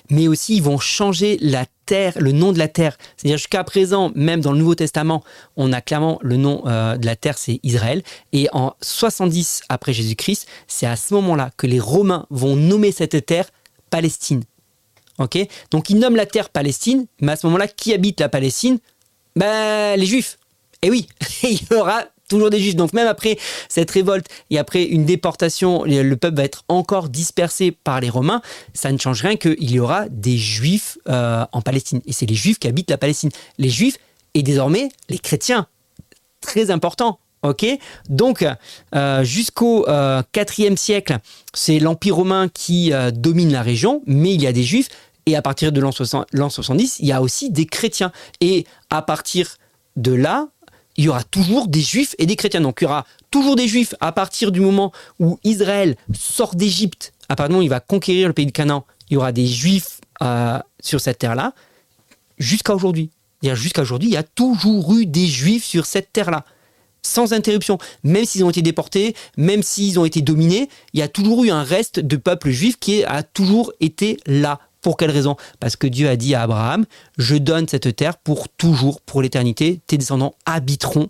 mais 0.09 0.27
aussi 0.27 0.57
ils 0.57 0.63
vont 0.63 0.79
changer 0.79 1.37
la 1.41 1.65
terre, 1.85 2.13
le 2.17 2.31
nom 2.31 2.51
de 2.51 2.59
la 2.59 2.67
terre. 2.67 2.97
C'est-à-dire 3.17 3.37
jusqu'à 3.37 3.63
présent, 3.63 4.11
même 4.15 4.41
dans 4.41 4.51
le 4.51 4.57
Nouveau 4.57 4.75
Testament, 4.75 5.23
on 5.57 5.73
a 5.73 5.81
clairement 5.81 6.19
le 6.21 6.37
nom 6.37 6.63
euh, 6.65 6.97
de 6.97 7.05
la 7.05 7.15
terre, 7.15 7.37
c'est 7.37 7.59
Israël. 7.63 8.03
Et 8.31 8.47
en 8.53 8.73
70 8.81 9.63
après 9.69 9.93
Jésus-Christ, 9.93 10.47
c'est 10.67 10.85
à 10.85 10.95
ce 10.95 11.13
moment-là 11.13 11.51
que 11.57 11.67
les 11.67 11.79
Romains 11.79 12.25
vont 12.29 12.55
nommer 12.55 12.91
cette 12.91 13.25
terre 13.25 13.49
Palestine. 13.89 14.43
Ok? 15.19 15.37
Donc 15.71 15.89
ils 15.89 15.99
nomment 15.99 16.15
la 16.15 16.25
terre 16.25 16.49
Palestine, 16.49 17.05
mais 17.21 17.33
à 17.33 17.35
ce 17.35 17.45
moment-là, 17.47 17.67
qui 17.67 17.93
habite 17.93 18.19
la 18.19 18.29
Palestine? 18.29 18.79
Ben, 19.35 19.99
Les 19.99 20.05
Juifs. 20.05 20.37
Et 20.81 20.89
oui, 20.89 21.07
il 21.43 21.59
y 21.69 21.73
aura 21.73 22.05
toujours 22.33 22.49
des 22.49 22.59
juifs. 22.59 22.75
Donc 22.75 22.93
même 22.93 23.07
après 23.07 23.37
cette 23.69 23.91
révolte 23.91 24.27
et 24.49 24.57
après 24.57 24.83
une 24.83 25.05
déportation, 25.05 25.83
le 25.85 26.15
peuple 26.15 26.37
va 26.37 26.43
être 26.43 26.63
encore 26.67 27.09
dispersé 27.09 27.71
par 27.71 27.99
les 28.01 28.09
Romains. 28.09 28.41
Ça 28.73 28.91
ne 28.91 28.97
change 28.97 29.21
rien 29.21 29.35
qu'il 29.35 29.71
y 29.71 29.79
aura 29.79 30.09
des 30.09 30.37
juifs 30.37 30.97
euh, 31.09 31.45
en 31.51 31.61
Palestine. 31.61 32.01
Et 32.05 32.13
c'est 32.13 32.25
les 32.25 32.35
juifs 32.35 32.59
qui 32.59 32.67
habitent 32.67 32.89
la 32.89 32.97
Palestine. 32.97 33.29
Les 33.57 33.69
juifs 33.69 33.97
et 34.33 34.43
désormais 34.43 34.89
les 35.09 35.19
chrétiens. 35.19 35.67
Très 36.41 36.71
important. 36.71 37.19
Ok, 37.43 37.65
donc 38.09 38.45
euh, 38.95 39.23
jusqu'au 39.25 39.85
euh, 39.89 40.23
IVe 40.57 40.77
siècle, 40.77 41.17
c'est 41.53 41.77
l'Empire 41.77 42.15
romain 42.15 42.47
qui 42.47 42.93
euh, 42.93 43.11
domine 43.11 43.51
la 43.51 43.61
région, 43.61 44.01
mais 44.05 44.33
il 44.33 44.41
y 44.41 44.47
a 44.47 44.53
des 44.53 44.63
juifs. 44.63 44.87
Et 45.25 45.35
à 45.35 45.41
partir 45.41 45.73
de 45.73 45.81
l'an 45.81 45.91
70, 45.91 46.99
il 46.99 47.05
y 47.05 47.11
a 47.11 47.21
aussi 47.21 47.51
des 47.51 47.65
chrétiens. 47.65 48.13
Et 48.39 48.65
à 48.89 49.01
partir 49.01 49.57
de 49.97 50.13
là, 50.13 50.47
il 50.97 51.05
y 51.05 51.09
aura 51.09 51.23
toujours 51.23 51.67
des 51.67 51.81
juifs 51.81 52.15
et 52.17 52.25
des 52.25 52.35
chrétiens. 52.35 52.61
Donc 52.61 52.79
il 52.81 52.85
y 52.85 52.87
aura 52.87 53.05
toujours 53.31 53.55
des 53.55 53.67
juifs 53.67 53.95
à 53.99 54.11
partir 54.11 54.51
du 54.51 54.59
moment 54.59 54.91
où 55.19 55.39
Israël 55.43 55.95
sort 56.13 56.55
d'Égypte, 56.55 57.13
à 57.29 57.49
où 57.49 57.61
il 57.61 57.69
va 57.69 57.79
conquérir 57.79 58.27
le 58.27 58.33
pays 58.33 58.45
de 58.45 58.51
Canaan, 58.51 58.85
il 59.09 59.15
y 59.15 59.17
aura 59.17 59.31
des 59.31 59.47
juifs 59.47 60.01
euh, 60.21 60.59
sur 60.79 61.01
cette 61.01 61.19
terre-là, 61.19 61.53
jusqu'à 62.37 62.75
aujourd'hui. 62.75 63.09
Jusqu'à 63.41 63.81
aujourd'hui, 63.81 64.09
il 64.09 64.13
y 64.13 64.17
a 64.17 64.23
toujours 64.23 64.95
eu 64.95 65.05
des 65.05 65.27
juifs 65.27 65.65
sur 65.65 65.85
cette 65.85 66.13
terre-là, 66.13 66.45
sans 67.01 67.33
interruption. 67.33 67.77
Même 68.03 68.23
s'ils 68.23 68.45
ont 68.45 68.49
été 68.49 68.61
déportés, 68.61 69.15
même 69.35 69.63
s'ils 69.63 69.99
ont 69.99 70.05
été 70.05 70.21
dominés, 70.21 70.69
il 70.93 71.01
y 71.01 71.03
a 71.03 71.09
toujours 71.09 71.43
eu 71.43 71.49
un 71.49 71.63
reste 71.63 71.99
de 71.99 72.15
peuple 72.15 72.51
juif 72.51 72.77
qui 72.79 73.03
a 73.03 73.21
toujours 73.21 73.73
été 73.81 74.17
là 74.25 74.59
pour 74.83 74.97
quelle 74.97 75.09
raison? 75.09 75.35
Parce 75.59 75.75
que 75.75 75.87
Dieu 75.87 76.07
a 76.07 76.15
dit 76.15 76.35
à 76.35 76.43
Abraham, 76.43 76.85
je 77.17 77.35
donne 77.35 77.67
cette 77.67 77.95
terre 77.95 78.17
pour 78.17 78.49
toujours, 78.49 79.01
pour 79.01 79.23
l'éternité, 79.23 79.81
tes 79.87 79.97
descendants 79.97 80.35
habiteront 80.45 81.09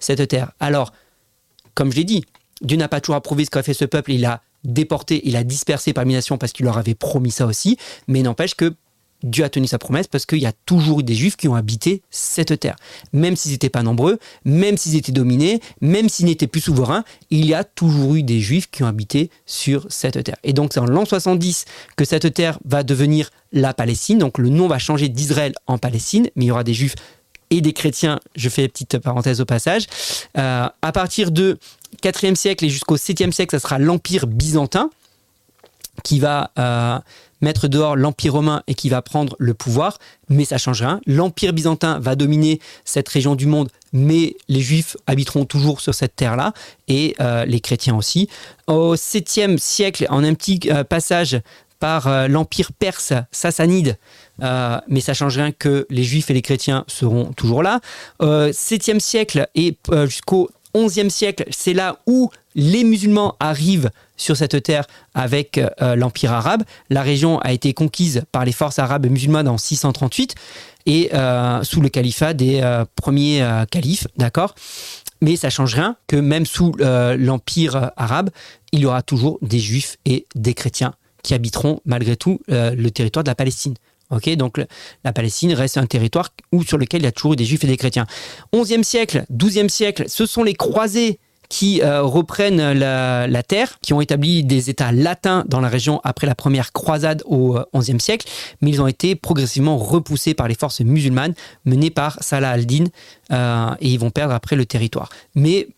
cette 0.00 0.26
terre. 0.26 0.50
Alors, 0.58 0.92
comme 1.74 1.92
je 1.92 1.96
l'ai 1.98 2.04
dit, 2.04 2.24
Dieu 2.62 2.76
n'a 2.76 2.88
pas 2.88 3.00
toujours 3.00 3.16
approuvé 3.16 3.44
ce 3.44 3.50
qu'a 3.50 3.62
fait 3.62 3.74
ce 3.74 3.84
peuple, 3.84 4.12
il 4.12 4.24
a 4.24 4.40
déporté, 4.64 5.20
il 5.24 5.36
a 5.36 5.44
dispersé 5.44 5.92
parmi 5.92 6.12
les 6.12 6.18
nations 6.18 6.38
parce 6.38 6.52
qu'il 6.52 6.64
leur 6.64 6.78
avait 6.78 6.94
promis 6.94 7.30
ça 7.30 7.46
aussi, 7.46 7.76
mais 8.08 8.22
n'empêche 8.22 8.54
que 8.54 8.74
Dieu 9.22 9.44
a 9.44 9.48
tenu 9.48 9.66
sa 9.66 9.78
promesse 9.78 10.06
parce 10.06 10.26
qu'il 10.26 10.38
y 10.38 10.46
a 10.46 10.52
toujours 10.66 11.00
eu 11.00 11.02
des 11.02 11.14
juifs 11.14 11.36
qui 11.36 11.48
ont 11.48 11.54
habité 11.54 12.02
cette 12.10 12.58
terre. 12.60 12.76
Même 13.12 13.36
s'ils 13.36 13.52
n'étaient 13.52 13.68
pas 13.68 13.82
nombreux, 13.82 14.18
même 14.44 14.76
s'ils 14.76 14.96
étaient 14.96 15.12
dominés, 15.12 15.60
même 15.80 16.08
s'ils 16.08 16.26
n'étaient 16.26 16.46
plus 16.46 16.60
souverains, 16.60 17.04
il 17.30 17.46
y 17.46 17.54
a 17.54 17.64
toujours 17.64 18.14
eu 18.14 18.22
des 18.22 18.40
juifs 18.40 18.70
qui 18.70 18.82
ont 18.82 18.86
habité 18.86 19.30
sur 19.46 19.86
cette 19.90 20.22
terre. 20.22 20.36
Et 20.44 20.52
donc 20.52 20.72
c'est 20.72 20.80
en 20.80 20.86
l'an 20.86 21.04
70 21.04 21.64
que 21.96 22.04
cette 22.04 22.32
terre 22.34 22.58
va 22.64 22.82
devenir 22.82 23.30
la 23.52 23.74
Palestine. 23.74 24.18
Donc 24.18 24.38
le 24.38 24.48
nom 24.48 24.66
va 24.66 24.78
changer 24.78 25.08
d'Israël 25.08 25.54
en 25.66 25.78
Palestine, 25.78 26.28
mais 26.36 26.44
il 26.44 26.48
y 26.48 26.50
aura 26.50 26.64
des 26.64 26.74
juifs 26.74 26.94
et 27.50 27.60
des 27.60 27.72
chrétiens. 27.72 28.18
Je 28.34 28.48
fais 28.48 28.62
une 28.62 28.70
petite 28.70 28.98
parenthèse 28.98 29.40
au 29.40 29.44
passage. 29.44 29.86
Euh, 30.38 30.68
à 30.80 30.92
partir 30.92 31.30
de 31.30 31.58
4e 32.02 32.34
siècle 32.34 32.64
et 32.64 32.70
jusqu'au 32.70 32.96
7e 32.96 33.32
siècle, 33.32 33.54
ça 33.54 33.60
sera 33.60 33.78
l'Empire 33.78 34.26
byzantin 34.26 34.90
qui 36.02 36.18
va 36.18 36.50
euh, 36.58 36.98
mettre 37.42 37.68
dehors 37.68 37.96
l'Empire 37.96 38.32
romain 38.32 38.62
et 38.66 38.74
qui 38.74 38.88
va 38.88 39.02
prendre 39.02 39.36
le 39.38 39.52
pouvoir, 39.52 39.98
mais 40.28 40.44
ça 40.44 40.56
change 40.56 40.80
rien. 40.80 41.00
L'Empire 41.06 41.52
byzantin 41.52 41.98
va 41.98 42.14
dominer 42.14 42.60
cette 42.84 43.08
région 43.08 43.34
du 43.34 43.46
monde, 43.46 43.68
mais 43.92 44.36
les 44.48 44.60
Juifs 44.60 44.96
habiteront 45.06 45.44
toujours 45.44 45.80
sur 45.80 45.94
cette 45.94 46.16
terre-là, 46.16 46.54
et 46.88 47.14
euh, 47.20 47.44
les 47.44 47.60
chrétiens 47.60 47.96
aussi. 47.96 48.28
Au 48.66 48.94
7e 48.94 49.58
siècle, 49.58 50.06
en 50.08 50.24
un 50.24 50.34
petit 50.34 50.60
euh, 50.66 50.84
passage 50.84 51.40
par 51.80 52.06
euh, 52.06 52.28
l'Empire 52.28 52.72
perse 52.72 53.12
sassanide, 53.32 53.98
mais 54.88 55.00
ça 55.00 55.14
change 55.14 55.36
rien 55.36 55.52
que 55.52 55.86
les 55.90 56.02
Juifs 56.02 56.30
et 56.30 56.34
les 56.34 56.42
chrétiens 56.42 56.84
seront 56.88 57.32
toujours 57.32 57.62
là. 57.62 57.80
7e 58.20 58.98
siècle 58.98 59.46
et 59.54 59.76
jusqu'au 60.06 60.50
11e 60.74 61.10
siècle, 61.10 61.44
c'est 61.50 61.74
là 61.74 61.98
où 62.06 62.30
les 62.54 62.82
musulmans 62.82 63.36
arrivent 63.40 63.90
sur 64.22 64.36
cette 64.36 64.62
terre 64.62 64.86
avec 65.14 65.58
euh, 65.58 65.96
l'Empire 65.96 66.32
arabe. 66.32 66.62
La 66.90 67.02
région 67.02 67.38
a 67.40 67.52
été 67.52 67.74
conquise 67.74 68.22
par 68.32 68.44
les 68.44 68.52
forces 68.52 68.78
arabes 68.78 69.06
musulmanes 69.06 69.48
en 69.48 69.58
638 69.58 70.34
et 70.86 71.10
euh, 71.14 71.62
sous 71.62 71.80
le 71.80 71.88
califat 71.88 72.34
des 72.34 72.60
euh, 72.62 72.84
premiers 72.96 73.46
califes, 73.70 74.06
d'accord? 74.16 74.54
Mais 75.20 75.36
ça 75.36 75.50
change 75.50 75.74
rien 75.74 75.96
que 76.08 76.16
même 76.16 76.46
sous 76.46 76.72
l'empire 76.80 77.92
arabe, 77.96 78.30
il 78.72 78.80
y 78.80 78.86
aura 78.86 79.02
toujours 79.02 79.38
des 79.40 79.60
juifs 79.60 79.96
et 80.04 80.26
des 80.34 80.54
chrétiens 80.54 80.94
qui 81.22 81.34
habiteront 81.34 81.78
malgré 81.84 82.16
tout 82.16 82.40
le 82.48 82.88
territoire 82.88 83.22
de 83.22 83.30
la 83.30 83.36
Palestine. 83.36 83.74
Donc 84.36 84.60
la 85.04 85.12
Palestine 85.12 85.52
reste 85.54 85.78
un 85.78 85.86
territoire 85.86 86.30
où, 86.52 86.62
sur 86.64 86.76
lequel 86.76 87.02
il 87.02 87.04
y 87.04 87.08
a 87.08 87.12
toujours 87.12 87.34
eu 87.34 87.36
des 87.36 87.44
juifs 87.44 87.64
et 87.64 87.66
des 87.68 87.76
chrétiens. 87.76 88.06
11e 88.52 88.82
siècle, 88.82 89.24
12e 89.32 89.68
siècle, 89.68 90.04
ce 90.08 90.26
sont 90.26 90.42
les 90.42 90.54
croisés 90.54 91.18
qui 91.52 91.82
euh, 91.82 92.00
reprennent 92.00 92.72
la, 92.72 93.42
terre, 93.42 93.78
qui 93.82 93.92
ont 93.92 94.00
établi 94.00 94.42
des 94.42 94.70
États 94.70 94.90
latins 94.90 95.44
dans 95.46 95.60
la 95.60 95.68
région 95.68 96.00
après 96.02 96.26
la 96.26 96.34
première 96.34 96.72
croisade 96.72 97.22
au 97.26 97.58
XIe 97.76 97.92
euh, 97.92 97.98
siècle, 97.98 98.26
mais 98.62 98.70
ils 98.70 98.80
ont 98.80 98.86
été 98.86 99.16
progressivement 99.16 99.76
repoussés 99.76 100.32
par 100.32 100.48
les 100.48 100.54
forces 100.54 100.80
musulmanes 100.80 101.34
menées 101.66 101.90
par 101.90 102.16
Salah 102.22 102.52
al-Din 102.52 102.84
euh, 103.32 103.74
et 103.82 103.90
ils 103.90 103.98
vont 103.98 104.08
perdre 104.08 104.32
après 104.32 104.56
le 104.56 104.64
territoire. 104.64 105.10
Mais 105.34 105.68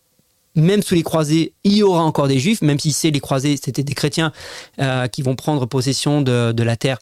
même 0.55 0.81
sous 0.81 0.95
les 0.95 1.03
croisés, 1.03 1.51
il 1.65 1.73
y 1.73 1.83
aura 1.83 2.03
encore 2.03 2.29
des 2.29 2.39
juifs, 2.39 2.61
même 2.61 2.79
si 2.79 2.93
c'est 2.93 3.11
les 3.11 3.19
croisés, 3.19 3.59
c'était 3.61 3.83
des 3.83 3.95
chrétiens 3.95 4.31
qui 5.11 5.21
vont 5.23 5.35
prendre 5.35 5.65
possession 5.65 6.21
de, 6.21 6.63
la 6.63 6.77
terre, 6.77 6.99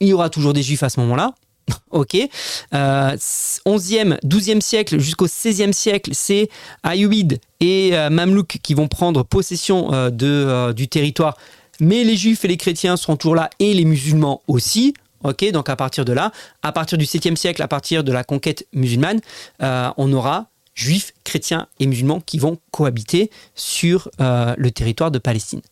il 0.00 0.08
y 0.08 0.14
aura 0.14 0.30
toujours 0.30 0.54
des 0.54 0.62
juifs 0.62 0.82
à 0.82 0.88
ce 0.88 1.00
moment-là. 1.00 1.34
ok. 1.90 2.16
11e, 2.72 4.18
12e 4.24 4.60
siècle 4.60 4.98
jusqu'au 4.98 5.26
16e 5.26 5.72
siècle, 5.72 6.10
c'est 6.14 6.48
Ayoubid 6.82 7.40
et 7.60 7.92
Mamlouk 8.10 8.58
qui 8.62 8.74
vont 8.74 8.88
prendre 8.88 9.22
possession 9.22 10.10
de, 10.10 10.72
du 10.72 10.88
territoire. 10.88 11.36
Mais 11.80 12.04
les 12.04 12.16
juifs 12.16 12.44
et 12.44 12.48
les 12.48 12.56
chrétiens 12.56 12.96
seront 12.96 13.16
toujours 13.16 13.34
là 13.34 13.50
et 13.58 13.74
les 13.74 13.84
musulmans 13.84 14.42
aussi. 14.46 14.94
Ok, 15.24 15.50
donc 15.50 15.68
à 15.68 15.76
partir 15.76 16.04
de 16.04 16.12
là, 16.12 16.30
à 16.62 16.72
partir 16.72 16.98
du 16.98 17.04
7e 17.04 17.36
siècle, 17.36 17.62
à 17.62 17.68
partir 17.68 18.04
de 18.04 18.12
la 18.12 18.22
conquête 18.22 18.66
musulmane, 18.72 19.20
euh, 19.62 19.90
on 19.96 20.12
aura 20.12 20.46
juifs, 20.74 21.12
chrétiens 21.24 21.66
et 21.80 21.86
musulmans 21.86 22.20
qui 22.20 22.38
vont 22.38 22.58
cohabiter 22.70 23.30
sur 23.54 24.08
euh, 24.20 24.54
le 24.56 24.70
territoire 24.70 25.10
de 25.10 25.18
Palestine, 25.18 25.62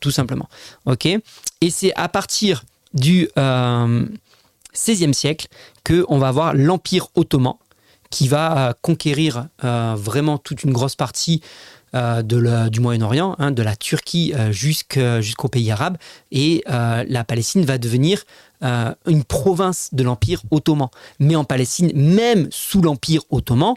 tout 0.00 0.10
simplement. 0.10 0.48
Ok, 0.86 1.06
et 1.06 1.20
c'est 1.70 1.94
à 1.94 2.08
partir 2.08 2.64
du 2.94 3.28
16e 4.76 5.10
euh, 5.10 5.12
siècle 5.12 5.48
que 5.84 6.04
on 6.08 6.18
va 6.18 6.28
avoir 6.28 6.54
l'Empire 6.54 7.08
ottoman 7.14 7.54
qui 8.10 8.28
va 8.28 8.74
conquérir 8.82 9.48
vraiment 9.58 10.38
toute 10.38 10.62
une 10.62 10.72
grosse 10.72 10.94
partie 10.94 11.42
euh, 11.96 12.22
du 12.68 12.80
Moyen-Orient, 12.80 13.36
hein, 13.38 13.52
de 13.52 13.62
la 13.62 13.74
Turquie 13.74 14.34
euh, 14.34 14.52
jusqu'aux 14.52 15.48
pays 15.48 15.70
arabes, 15.70 15.96
et 16.30 16.62
euh, 16.68 17.04
la 17.08 17.24
Palestine 17.24 17.64
va 17.64 17.78
devenir 17.78 18.24
une 19.06 19.22
province 19.22 19.90
de 19.92 20.02
l'Empire 20.02 20.42
ottoman. 20.50 20.88
Mais 21.20 21.36
en 21.36 21.44
Palestine, 21.44 21.92
même 21.94 22.48
sous 22.50 22.80
l'Empire 22.80 23.20
ottoman, 23.30 23.74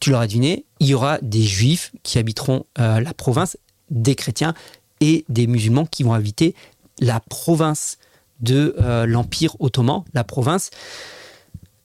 tu 0.00 0.10
l'auras 0.10 0.26
deviné, 0.26 0.64
il 0.80 0.88
y 0.88 0.94
aura 0.94 1.18
des 1.20 1.42
juifs 1.42 1.92
qui 2.02 2.18
habiteront 2.18 2.64
la 2.78 3.12
province, 3.14 3.58
des 3.90 4.14
chrétiens 4.14 4.54
et 5.00 5.26
des 5.28 5.46
musulmans 5.46 5.84
qui 5.84 6.04
vont 6.04 6.14
habiter 6.14 6.54
la 7.00 7.20
province 7.20 7.98
de 8.42 8.74
l'Empire 9.06 9.56
ottoman, 9.60 10.02
la 10.14 10.24
province 10.24 10.70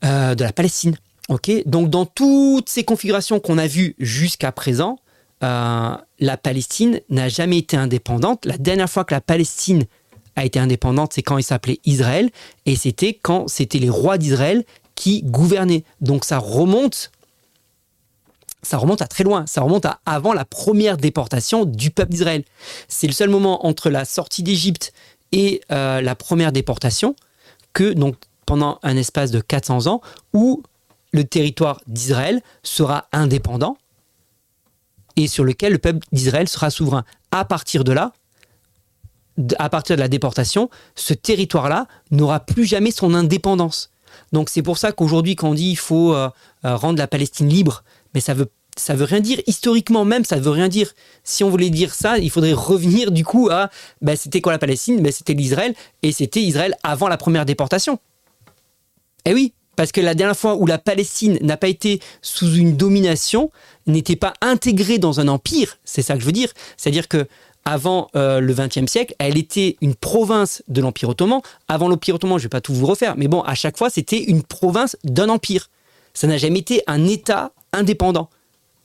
de 0.04 0.44
la 0.44 0.54
Palestine. 0.54 0.96
Ok, 1.30 1.52
donc 1.66 1.90
dans 1.90 2.06
toutes 2.06 2.70
ces 2.70 2.86
configurations 2.86 3.40
qu'on 3.42 3.58
a 3.58 3.68
vues 3.68 3.96
jusqu'à 4.00 4.54
présent, 4.54 4.98
euh, 5.44 5.96
la 6.20 6.38
Palestine 6.38 7.02
n'a 7.10 7.28
jamais 7.28 7.58
été 7.58 7.78
indépendante. 7.78 8.46
La 8.46 8.58
dernière 8.58 8.90
fois 8.90 9.04
que 9.04 9.14
la 9.14 9.22
Palestine 9.22 9.84
a 10.36 10.46
été 10.46 10.58
indépendante, 10.58 11.14
c'est 11.14 11.24
quand 11.24 11.38
il 11.38 11.44
s'appelait 11.44 11.80
Israël, 11.86 12.30
et 12.66 12.76
c'était 12.76 13.14
quand 13.14 13.48
c'était 13.48 13.80
les 13.80 13.90
rois 13.90 14.18
d'Israël 14.18 14.64
qui 14.96 15.22
gouvernaient. 15.24 15.84
Donc 16.00 16.24
ça 16.24 16.38
remonte, 16.38 17.12
ça 18.64 18.78
remonte 18.78 19.02
à 19.02 19.08
très 19.08 19.24
loin. 19.26 19.46
Ça 19.48 19.62
remonte 19.62 19.86
à 19.86 20.00
avant 20.06 20.34
la 20.34 20.46
première 20.46 20.98
déportation 20.98 21.66
du 21.66 21.92
peuple 21.92 22.12
d'Israël. 22.12 22.44
C'est 22.88 23.08
le 23.08 23.14
seul 23.14 23.30
moment 23.30 23.66
entre 23.66 23.90
la 23.90 24.06
sortie 24.06 24.44
d'Égypte 24.44 24.94
et 25.38 25.62
euh, 25.72 26.02
la 26.02 26.16
première 26.16 26.52
déportation 26.52 27.16
que 27.72 27.94
donc 27.94 28.16
pendant 28.46 28.80
un 28.82 28.98
espace 28.98 29.32
de 29.32 29.40
400 29.40 29.86
ans 29.88 30.02
où 30.34 30.64
le 31.14 31.24
territoire 31.24 31.80
d'Israël 31.88 32.42
sera 32.64 33.08
indépendant 33.14 33.78
et 35.16 35.28
sur 35.28 35.44
lequel 35.44 35.74
le 35.74 35.78
peuple 35.78 36.06
d'Israël 36.12 36.50
sera 36.50 36.70
souverain. 36.70 37.06
À 37.32 37.46
partir 37.46 37.84
de 37.84 37.92
là, 37.92 38.14
à 39.60 39.70
partir 39.70 39.96
de 39.96 40.02
la 40.02 40.08
déportation, 40.08 40.70
ce 40.96 41.14
territoire-là 41.14 41.88
n'aura 42.10 42.40
plus 42.40 42.66
jamais 42.66 42.92
son 42.92 43.14
indépendance. 43.14 43.92
Donc 44.32 44.50
c'est 44.50 44.64
pour 44.64 44.80
ça 44.80 44.92
qu'aujourd'hui, 44.92 45.36
quand 45.36 45.50
on 45.50 45.54
dit 45.54 45.70
il 45.70 45.78
faut 45.78 46.14
euh, 46.14 46.30
euh, 46.66 46.76
rendre 46.76 46.98
la 46.98 47.08
Palestine 47.08 47.48
libre, 47.48 47.84
mais 48.16 48.22
ça 48.22 48.34
veut 48.34 48.50
ça 48.78 48.96
veut 48.96 49.06
rien 49.06 49.20
dire 49.20 49.42
historiquement 49.48 50.06
même, 50.06 50.26
ça 50.26 50.38
veut 50.38 50.52
rien 50.52 50.68
dire. 50.68 50.94
Si 51.24 51.44
on 51.44 51.50
voulait 51.50 51.70
dire 51.70 51.94
ça, 51.94 52.18
il 52.18 52.30
faudrait 52.30 52.54
revenir 52.54 53.12
du 53.12 53.24
coup 53.24 53.50
à 53.50 53.70
ben, 54.02 54.16
c'était 54.16 54.42
quoi 54.42 54.52
la 54.52 54.60
Palestine? 54.60 55.02
Ben, 55.02 55.12
C'était 55.12 55.34
l'Israël 55.34 55.74
et 56.04 56.12
c'était 56.12 56.42
Israël 56.42 56.76
avant 56.84 57.08
la 57.08 57.18
première 57.18 57.46
déportation. 57.46 58.00
Eh 59.26 59.34
oui, 59.34 59.54
parce 59.76 59.92
que 59.92 60.02
la 60.02 60.16
dernière 60.16 60.38
fois 60.38 60.56
où 60.56 60.66
la 60.66 60.78
Palestine 60.78 61.38
n'a 61.42 61.58
pas 61.58 61.68
été 61.68 62.00
sous 62.22 62.54
une 62.56 62.78
domination, 62.78 63.52
n'était 63.86 64.16
pas 64.16 64.34
intégrée 64.42 64.98
dans 64.98 65.20
un 65.20 65.28
empire, 65.28 65.78
c'est 65.86 66.02
ça 66.02 66.16
que 66.16 66.22
je 66.22 66.26
veux 66.26 66.32
dire. 66.32 66.52
C'est-à-dire 66.78 67.08
que 67.08 67.28
avant 67.64 68.08
euh, 68.16 68.40
le 68.40 68.54
XXe 68.54 68.90
siècle, 68.90 69.14
elle 69.20 69.38
était 69.38 69.76
une 69.82 69.94
province 69.94 70.64
de 70.70 70.80
l'Empire 70.80 71.10
ottoman. 71.10 71.42
Avant 71.68 71.90
l'Empire 71.90 72.16
ottoman, 72.16 72.38
je 72.38 72.44
ne 72.44 72.46
vais 72.46 72.50
pas 72.50 72.62
tout 72.62 72.74
vous 72.74 72.86
refaire, 72.86 73.16
mais 73.18 73.28
bon, 73.28 73.42
à 73.42 73.56
chaque 73.56 73.78
fois, 73.78 73.90
c'était 73.90 74.24
une 74.24 74.42
province 74.42 74.96
d'un 75.04 75.28
empire. 75.28 75.70
Ça 76.14 76.28
n'a 76.28 76.38
jamais 76.38 76.60
été 76.60 76.82
un 76.88 77.06
État 77.06 77.52
indépendant, 77.74 78.30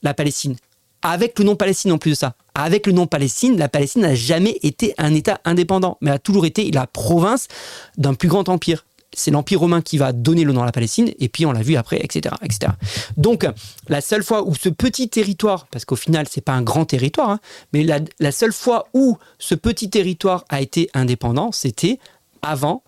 la 0.02 0.14
Palestine. 0.14 0.56
Avec 1.02 1.38
le 1.38 1.44
nom 1.44 1.56
Palestine 1.56 1.92
en 1.92 1.98
plus 1.98 2.10
de 2.10 2.16
ça. 2.16 2.34
Avec 2.54 2.86
le 2.86 2.92
nom 2.92 3.06
Palestine, 3.06 3.58
la 3.58 3.68
Palestine 3.68 4.02
n'a 4.02 4.14
jamais 4.14 4.58
été 4.62 4.94
un 4.98 5.14
État 5.14 5.40
indépendant, 5.44 5.98
mais 6.00 6.10
a 6.10 6.18
toujours 6.18 6.46
été 6.46 6.70
la 6.70 6.86
province 6.86 7.48
d'un 7.96 8.14
plus 8.14 8.28
grand 8.28 8.48
empire 8.48 8.84
c'est 9.14 9.30
l'Empire 9.30 9.60
romain 9.60 9.82
qui 9.82 9.98
va 9.98 10.12
donner 10.12 10.44
le 10.44 10.52
nom 10.52 10.62
à 10.62 10.66
la 10.66 10.72
Palestine, 10.72 11.12
et 11.18 11.28
puis 11.28 11.46
on 11.46 11.52
l'a 11.52 11.62
vu 11.62 11.76
après, 11.76 12.00
etc., 12.02 12.34
etc. 12.42 12.72
Donc, 13.16 13.46
la 13.88 14.00
seule 14.00 14.22
fois 14.22 14.46
où 14.46 14.54
ce 14.54 14.68
petit 14.68 15.08
territoire, 15.08 15.66
parce 15.70 15.84
qu'au 15.84 15.96
final, 15.96 16.26
c'est 16.30 16.40
pas 16.40 16.52
un 16.52 16.62
grand 16.62 16.84
territoire, 16.84 17.30
hein, 17.30 17.40
mais 17.72 17.84
la, 17.84 18.32
seule 18.32 18.52
fois 18.52 18.88
où 18.94 19.18
ce 19.38 19.54
petit 19.54 19.90
territoire 19.90 20.44
a 20.48 20.60
été 20.60 20.88
indépendant, 20.94 21.52
c'était 21.52 21.98
avant 22.40 22.82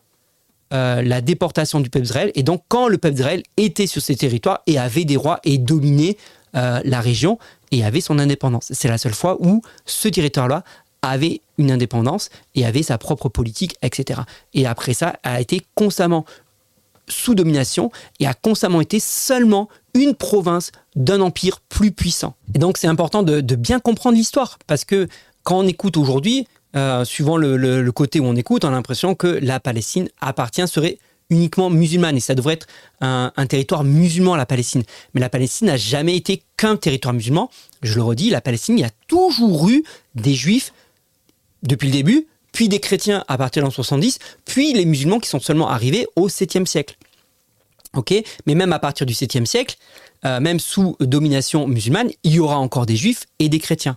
euh, 0.73 1.03
la 1.03 1.21
déportation 1.21 1.81
du 1.81 1.91
peuple 1.91 2.07
d'Israël, 2.07 2.33
et 2.35 2.43
donc 2.43 2.63
quand 2.69 2.89
le 2.89 2.99
peuple 2.99 3.17
d'Israël 3.17 3.43
était 3.57 3.87
sur 3.87 4.03
ces 4.03 4.17
territoires 4.17 4.63
et 4.67 4.79
avait 4.79 5.05
des 5.05 5.17
rois 5.17 5.41
et 5.45 5.59
dominait 5.59 6.17
euh, 6.57 6.81
la 6.85 7.01
région 7.01 7.39
et 7.71 7.85
avait 7.85 8.01
son 8.01 8.19
indépendance. 8.19 8.69
C'est 8.71 8.89
la 8.89 8.99
seule 8.99 9.15
fois 9.15 9.37
où 9.41 9.63
ce 9.87 10.09
territoire-là 10.09 10.65
avait 11.03 11.41
une 11.59 11.71
indépendance 11.71 12.31
et 12.55 12.65
avait 12.65 12.83
sa 12.83 12.99
propre 12.99 13.29
politique, 13.29 13.77
etc. 13.83 14.21
Et 14.55 14.67
après 14.67 14.95
ça, 14.95 15.17
a 15.23 15.41
été 15.41 15.63
constamment 15.75 16.25
sous 17.09 17.35
domination 17.35 17.91
et 18.21 18.27
a 18.27 18.35
constamment 18.35 18.81
été 18.81 19.01
seulement 19.01 19.69
une 19.95 20.15
province 20.15 20.73
d'un 20.97 21.21
empire 21.21 21.61
plus 21.61 21.93
puissant. 21.93 22.35
Et 22.55 22.59
donc 22.59 22.79
c'est 22.79 22.87
important 22.87 23.23
de, 23.23 23.41
bien 23.55 23.81
comprendre 23.81 24.17
l'histoire, 24.17 24.59
parce 24.67 24.85
que 24.85 25.09
quand 25.43 25.59
on 25.59 25.67
écoute 25.67 25.97
aujourd'hui, 25.97 26.47
euh, 26.77 27.05
suivant 27.05 27.37
le, 27.37 27.89
côté 27.91 28.19
où 28.19 28.25
on 28.25 28.35
écoute, 28.35 28.65
on 28.65 28.69
a 28.69 28.73
l'impression 28.73 29.15
que 29.15 29.27
la 29.27 29.61
Palestine 29.61 30.09
appartient, 30.21 30.67
serait 30.67 30.99
uniquement 31.31 31.71
musulmane, 31.71 32.17
et 32.17 32.21
ça 32.21 32.35
devrait 32.35 32.55
être 32.55 32.67
un, 33.01 33.31
territoire 33.47 33.85
musulman, 33.85 34.37
la 34.37 34.47
Palestine. 34.47 34.83
Mais 35.15 35.21
la 35.21 35.29
Palestine 35.29 35.69
n'a 35.69 35.77
jamais 35.77 36.17
été 36.17 36.43
qu'un 36.57 36.77
territoire 36.77 37.15
musulman. 37.15 37.51
Je 37.83 37.95
le 37.95 38.03
redis, 38.03 38.31
la 38.31 38.41
Palestine, 38.41 38.79
il 38.79 38.83
y 38.83 38.87
a 38.87 38.91
toujours 39.09 39.69
eu 39.69 39.85
des 40.15 40.35
juifs 40.35 40.73
depuis 41.63 41.87
le 41.89 41.93
début, 41.93 42.27
puis 42.53 42.69
des 42.69 42.81
chrétiens 42.81 43.25
à 43.29 43.37
partir 43.37 43.63
de 43.63 43.67
l'an 43.67 43.71
70, 43.71 44.19
puis 44.45 44.73
les 44.73 44.85
musulmans 44.85 45.19
qui 45.19 45.29
sont 45.29 45.41
seulement 45.41 45.69
arrivés 45.69 46.07
au 46.17 46.29
7e 46.29 46.67
siècle. 46.67 46.97
Ok, 47.95 48.15
mais 48.47 48.55
même 48.55 48.73
à 48.73 48.79
partir 48.79 49.07
du 49.07 49.13
7e 49.13 49.45
siècle, 49.45 49.77
euh, 50.25 50.41
même 50.41 50.59
sous 50.59 50.97
domination 51.01 51.67
musulmane, 51.67 52.11
il 52.23 52.35
y 52.35 52.41
aura 52.41 52.59
encore 52.59 52.87
des 52.87 52.97
juifs 52.97 53.25
et 53.39 53.49
des 53.49 53.59
chrétiens. 53.59 53.97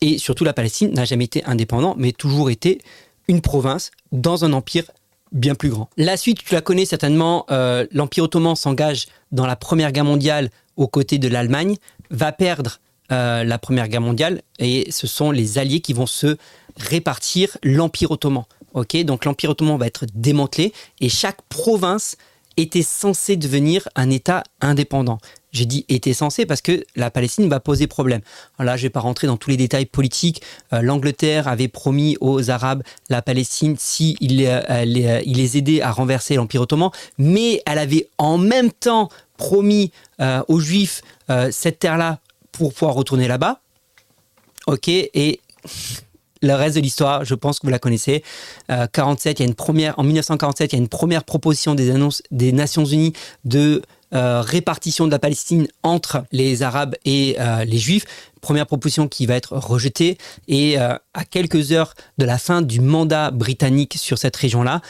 Et 0.00 0.18
surtout, 0.18 0.44
la 0.44 0.52
Palestine 0.52 0.92
n'a 0.92 1.04
jamais 1.04 1.24
été 1.24 1.44
indépendante, 1.44 1.96
mais 1.98 2.12
toujours 2.12 2.50
été 2.50 2.80
une 3.28 3.40
province 3.40 3.90
dans 4.10 4.44
un 4.44 4.52
empire 4.52 4.90
bien 5.32 5.54
plus 5.54 5.70
grand. 5.70 5.88
La 5.96 6.16
suite, 6.16 6.44
tu 6.44 6.54
la 6.54 6.60
connais 6.60 6.84
certainement, 6.84 7.46
euh, 7.50 7.86
l'Empire 7.90 8.24
ottoman 8.24 8.54
s'engage 8.54 9.06
dans 9.32 9.46
la 9.46 9.56
Première 9.56 9.92
Guerre 9.92 10.04
mondiale 10.04 10.50
aux 10.76 10.88
côtés 10.88 11.18
de 11.18 11.28
l'Allemagne, 11.28 11.76
va 12.10 12.32
perdre 12.32 12.80
euh, 13.10 13.44
la 13.44 13.58
Première 13.58 13.88
Guerre 13.88 14.00
mondiale, 14.00 14.42
et 14.58 14.90
ce 14.90 15.06
sont 15.06 15.30
les 15.30 15.58
Alliés 15.58 15.80
qui 15.80 15.92
vont 15.92 16.06
se 16.06 16.36
répartir 16.76 17.56
l'Empire 17.62 18.10
ottoman. 18.10 18.44
Ok, 18.74 18.96
donc 19.04 19.24
l'Empire 19.24 19.50
ottoman 19.50 19.76
va 19.76 19.86
être 19.86 20.06
démantelé 20.14 20.72
et 21.00 21.08
chaque 21.10 21.42
province 21.48 22.16
était 22.56 22.82
censée 22.82 23.36
devenir 23.36 23.88
un 23.96 24.10
État 24.10 24.44
indépendant. 24.60 25.18
J'ai 25.52 25.66
dit 25.66 25.84
était 25.88 26.14
censé 26.14 26.46
parce 26.46 26.62
que 26.62 26.84
la 26.96 27.10
Palestine 27.10 27.48
va 27.48 27.60
poser 27.60 27.86
problème. 27.86 28.20
là, 28.58 28.76
je 28.76 28.82
vais 28.82 28.90
pas 28.90 29.00
rentrer 29.00 29.26
dans 29.26 29.36
tous 29.36 29.50
les 29.50 29.56
détails 29.56 29.86
politiques. 29.86 30.42
Euh, 30.72 30.80
L'Angleterre 30.82 31.46
avait 31.46 31.68
promis 31.68 32.16
aux 32.20 32.50
Arabes 32.50 32.82
la 33.10 33.22
Palestine 33.22 33.76
si 33.78 34.16
il, 34.20 34.44
euh, 34.46 34.84
les, 34.84 35.06
euh, 35.06 35.22
il 35.26 35.36
les 35.36 35.58
aidait 35.58 35.82
à 35.82 35.92
renverser 35.92 36.36
l'Empire 36.36 36.62
ottoman, 36.62 36.90
mais 37.18 37.62
elle 37.66 37.78
avait 37.78 38.08
en 38.18 38.38
même 38.38 38.70
temps 38.70 39.08
promis 39.36 39.90
aux 40.46 40.60
Juifs 40.60 41.02
cette 41.50 41.80
terre-là 41.80 42.20
pour 42.52 42.72
pouvoir 42.72 42.94
retourner 42.94 43.26
là-bas. 43.26 43.60
Ok, 44.68 44.88
et 44.88 45.40
le 46.42 46.54
reste 46.54 46.76
de 46.76 46.80
l'histoire, 46.80 47.24
je 47.24 47.34
pense 47.34 47.58
que 47.58 47.66
vous 47.66 47.70
la 47.70 47.78
connaissez. 47.78 48.22
47, 48.68 49.40
euh, 49.40 49.42
il 49.42 49.44
y 49.44 49.46
a 49.46 49.48
une 49.48 49.54
première, 49.54 49.98
en 49.98 50.02
1947, 50.02 50.72
il 50.72 50.76
y 50.76 50.78
a 50.78 50.82
une 50.82 50.88
première 50.88 51.24
proposition 51.24 51.74
des 51.74 52.52
Nations 52.52 52.84
Unies 52.84 53.12
de 53.44 53.82
euh, 54.14 54.40
répartition 54.40 55.06
de 55.06 55.10
la 55.10 55.18
Palestine 55.18 55.68
entre 55.82 56.24
les 56.32 56.62
Arabes 56.62 56.94
et 57.04 57.36
euh, 57.38 57.64
les 57.64 57.78
Juifs. 57.78 58.04
Première 58.40 58.66
proposition 58.66 59.08
qui 59.08 59.26
va 59.26 59.34
être 59.34 59.56
rejetée. 59.56 60.18
Et 60.48 60.76
à 60.76 61.24
quelques 61.30 61.70
heures 61.70 61.94
de 62.18 62.24
la 62.24 62.38
fin 62.38 62.60
du 62.60 62.80
mandat 62.80 63.30
britannique 63.30 63.94
sur 63.96 64.18
cette 64.18 64.34
région-là, 64.34 64.80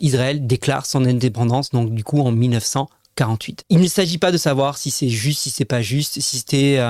Israël 0.00 0.48
déclare 0.48 0.84
son 0.84 1.04
indépendance, 1.04 1.70
donc 1.70 1.94
du 1.94 2.02
coup 2.02 2.20
en 2.20 2.32
1948. 2.32 3.62
Il 3.70 3.78
ne 3.78 3.86
s'agit 3.86 4.18
pas 4.18 4.32
de 4.32 4.36
savoir 4.36 4.78
si 4.78 4.90
c'est 4.90 5.08
juste, 5.08 5.42
si 5.42 5.50
c'est 5.50 5.64
pas 5.64 5.80
juste, 5.80 6.14
si 6.14 6.38
c'était 6.38 6.80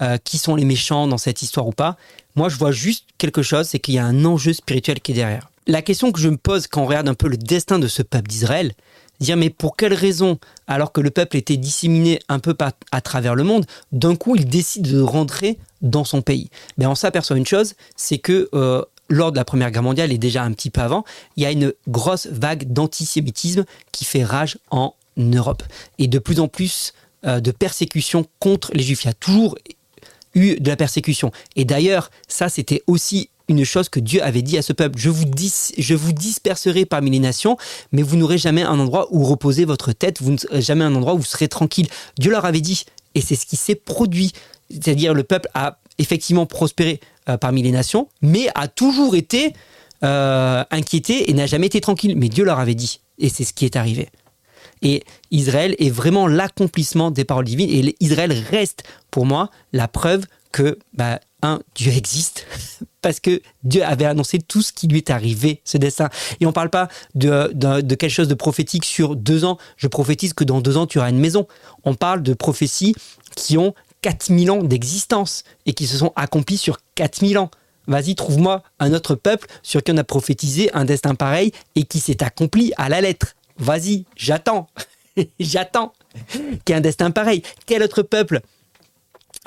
euh, 0.00 0.16
qui 0.16 0.38
sont 0.38 0.54
les 0.54 0.64
méchants 0.64 1.08
dans 1.08 1.18
cette 1.18 1.42
histoire 1.42 1.66
ou 1.66 1.72
pas. 1.72 1.96
Moi, 2.36 2.48
je 2.48 2.56
vois 2.56 2.70
juste 2.70 3.06
quelque 3.18 3.42
chose, 3.42 3.66
c'est 3.66 3.80
qu'il 3.80 3.94
y 3.94 3.98
a 3.98 4.04
un 4.04 4.24
enjeu 4.24 4.52
spirituel 4.52 5.00
qui 5.00 5.10
est 5.10 5.16
derrière. 5.16 5.50
La 5.66 5.82
question 5.82 6.12
que 6.12 6.20
je 6.20 6.28
me 6.28 6.36
pose 6.36 6.68
quand 6.68 6.82
on 6.82 6.86
regarde 6.86 7.08
un 7.08 7.14
peu 7.14 7.26
le 7.26 7.36
destin 7.36 7.80
de 7.80 7.88
ce 7.88 8.02
peuple 8.02 8.28
d'Israël, 8.28 8.74
dire 9.20 9.36
mais 9.36 9.50
pour 9.50 9.76
quelle 9.76 9.94
raison, 9.94 10.38
alors 10.66 10.92
que 10.92 11.00
le 11.00 11.10
peuple 11.10 11.36
était 11.36 11.56
disséminé 11.56 12.20
un 12.28 12.38
peu 12.38 12.56
à 12.92 13.00
travers 13.00 13.34
le 13.34 13.44
monde, 13.44 13.66
d'un 13.92 14.16
coup 14.16 14.36
il 14.36 14.46
décide 14.46 14.90
de 14.90 15.00
rentrer 15.00 15.58
dans 15.82 16.04
son 16.04 16.22
pays? 16.22 16.50
Mais 16.76 16.84
ben, 16.84 16.90
on 16.90 16.94
s'aperçoit 16.94 17.36
une 17.36 17.46
chose, 17.46 17.74
c'est 17.96 18.18
que 18.18 18.48
euh, 18.54 18.84
lors 19.08 19.32
de 19.32 19.36
la 19.36 19.44
Première 19.44 19.70
Guerre 19.70 19.82
mondiale 19.82 20.12
et 20.12 20.18
déjà 20.18 20.42
un 20.42 20.52
petit 20.52 20.70
peu 20.70 20.80
avant, 20.80 21.04
il 21.36 21.42
y 21.42 21.46
a 21.46 21.50
une 21.50 21.72
grosse 21.88 22.26
vague 22.26 22.72
d'antisémitisme 22.72 23.64
qui 23.92 24.04
fait 24.04 24.24
rage 24.24 24.58
en 24.70 24.94
Europe. 25.16 25.62
Et 25.98 26.06
de 26.08 26.18
plus 26.18 26.40
en 26.40 26.48
plus 26.48 26.92
euh, 27.26 27.40
de 27.40 27.50
persécutions 27.50 28.26
contre 28.38 28.70
les 28.74 28.82
juifs. 28.82 29.04
Il 29.04 29.08
y 29.08 29.10
a 29.10 29.14
toujours 29.14 29.56
eu 30.34 30.60
de 30.60 30.68
la 30.68 30.76
persécution. 30.76 31.32
Et 31.56 31.64
d'ailleurs, 31.64 32.10
ça 32.28 32.48
c'était 32.48 32.82
aussi 32.86 33.30
une 33.48 33.64
chose 33.64 33.88
que 33.88 34.00
Dieu 34.00 34.22
avait 34.22 34.42
dit 34.42 34.58
à 34.58 34.62
ce 34.62 34.72
peuple. 34.72 34.98
Je 34.98 35.10
vous, 35.10 35.24
je 35.78 35.94
vous 35.94 36.12
disperserai 36.12 36.84
parmi 36.84 37.10
les 37.10 37.18
nations, 37.18 37.56
mais 37.92 38.02
vous 38.02 38.16
n'aurez 38.16 38.38
jamais 38.38 38.62
un 38.62 38.78
endroit 38.78 39.08
où 39.10 39.24
reposer 39.24 39.64
votre 39.64 39.92
tête, 39.92 40.20
vous 40.20 40.32
n'aurez 40.32 40.62
jamais 40.62 40.84
un 40.84 40.94
endroit 40.94 41.14
où 41.14 41.18
vous 41.18 41.24
serez 41.24 41.48
tranquille. 41.48 41.88
Dieu 42.18 42.30
leur 42.30 42.44
avait 42.44 42.60
dit, 42.60 42.84
et 43.14 43.20
c'est 43.20 43.36
ce 43.36 43.46
qui 43.46 43.56
s'est 43.56 43.74
produit. 43.74 44.32
C'est-à-dire 44.70 45.14
le 45.14 45.24
peuple 45.24 45.48
a 45.54 45.78
effectivement 45.98 46.46
prospéré 46.46 47.00
euh, 47.28 47.36
parmi 47.36 47.62
les 47.62 47.72
nations, 47.72 48.08
mais 48.22 48.48
a 48.54 48.68
toujours 48.68 49.16
été 49.16 49.54
euh, 50.04 50.64
inquiété 50.70 51.30
et 51.30 51.34
n'a 51.34 51.46
jamais 51.46 51.66
été 51.66 51.80
tranquille. 51.80 52.14
Mais 52.16 52.28
Dieu 52.28 52.44
leur 52.44 52.58
avait 52.58 52.74
dit, 52.74 53.00
et 53.18 53.28
c'est 53.28 53.44
ce 53.44 53.52
qui 53.52 53.64
est 53.64 53.76
arrivé. 53.76 54.08
Et 54.82 55.02
Israël 55.30 55.74
est 55.78 55.90
vraiment 55.90 56.26
l'accomplissement 56.26 57.10
des 57.10 57.24
paroles 57.24 57.46
divines. 57.46 57.70
Et 57.70 57.96
Israël 58.00 58.32
reste, 58.50 58.84
pour 59.10 59.26
moi, 59.26 59.50
la 59.72 59.88
preuve 59.88 60.26
que 60.52 60.78
bah, 60.94 61.18
un, 61.42 61.60
Dieu 61.74 61.92
existe, 61.92 62.46
parce 63.02 63.20
que 63.20 63.40
Dieu 63.62 63.84
avait 63.84 64.04
annoncé 64.04 64.38
tout 64.38 64.62
ce 64.62 64.72
qui 64.72 64.88
lui 64.88 64.98
est 64.98 65.10
arrivé, 65.10 65.60
ce 65.64 65.78
destin. 65.78 66.08
Et 66.40 66.46
on 66.46 66.50
ne 66.50 66.54
parle 66.54 66.70
pas 66.70 66.88
de, 67.14 67.52
de, 67.54 67.94
quelque 67.94 68.10
chose 68.10 68.28
de 68.28 68.34
prophétique 68.34 68.84
sur 68.84 69.16
deux 69.16 69.44
ans. 69.44 69.58
Je 69.76 69.86
prophétise 69.86 70.34
que 70.34 70.44
dans 70.44 70.60
deux 70.60 70.76
ans, 70.76 70.86
tu 70.86 70.98
auras 70.98 71.10
une 71.10 71.18
maison. 71.20 71.46
On 71.84 71.94
parle 71.94 72.22
de 72.22 72.34
prophéties 72.34 72.94
qui 73.36 73.56
ont 73.58 73.74
4000 74.02 74.50
ans 74.50 74.62
d'existence 74.62 75.44
et 75.66 75.72
qui 75.72 75.86
se 75.86 75.98
sont 75.98 76.12
accomplies 76.16 76.58
sur 76.58 76.78
4000 76.94 77.38
ans. 77.38 77.50
Vas-y, 77.86 78.14
trouve-moi 78.14 78.62
un 78.80 78.92
autre 78.92 79.14
peuple 79.14 79.48
sur 79.62 79.82
qui 79.82 79.92
on 79.92 79.96
a 79.96 80.04
prophétisé 80.04 80.70
un 80.74 80.84
destin 80.84 81.14
pareil 81.14 81.52
et 81.74 81.84
qui 81.84 82.00
s'est 82.00 82.22
accompli 82.22 82.72
à 82.76 82.88
la 82.88 83.00
lettre. 83.00 83.34
Vas-y, 83.58 84.04
j'attends. 84.14 84.68
j'attends 85.40 85.94
qu'il 86.22 86.50
y 86.68 86.72
ait 86.72 86.74
un 86.74 86.80
destin 86.80 87.10
pareil. 87.10 87.42
Quel 87.66 87.82
autre 87.82 88.02
peuple? 88.02 88.40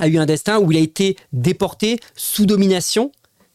A 0.01 0.07
eu 0.07 0.17
un 0.17 0.25
destin 0.25 0.59
où 0.59 0.71
il 0.71 0.77
a 0.77 0.81
été 0.81 1.15
déporté 1.31 1.99
sous 2.15 2.45
domination 2.45 3.11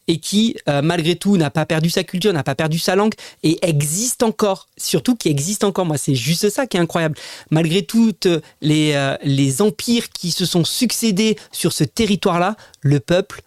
et 0.07 0.19
qui, 0.19 0.55
euh, 0.69 0.81
malgré 0.81 1.15
tout, 1.15 1.35
n'a 1.35 1.51
pas 1.51 1.65
perdu 1.65 1.89
sa 1.89 2.03
culture, 2.03 2.31
n'a 2.31 2.43
pas 2.43 2.55
perdu 2.55 2.79
sa 2.79 2.95
langue 2.95 3.13
et 3.43 3.59
existe 3.61 4.23
encore. 4.23 4.69
Surtout 4.77 5.15
qui 5.15 5.27
existe 5.27 5.65
encore. 5.65 5.85
Moi, 5.85 5.97
c'est 5.97 6.15
juste 6.15 6.49
ça 6.49 6.65
qui 6.65 6.77
est 6.77 6.79
incroyable. 6.79 7.17
Malgré 7.51 7.83
toutes 7.83 8.27
les, 8.61 8.93
euh, 8.93 9.17
les 9.21 9.61
empires 9.61 10.09
qui 10.09 10.31
se 10.31 10.45
sont 10.45 10.63
succédés 10.63 11.37
sur 11.51 11.73
ce 11.73 11.83
territoire-là, 11.83 12.55
le 12.81 13.01
peuple 13.01 13.41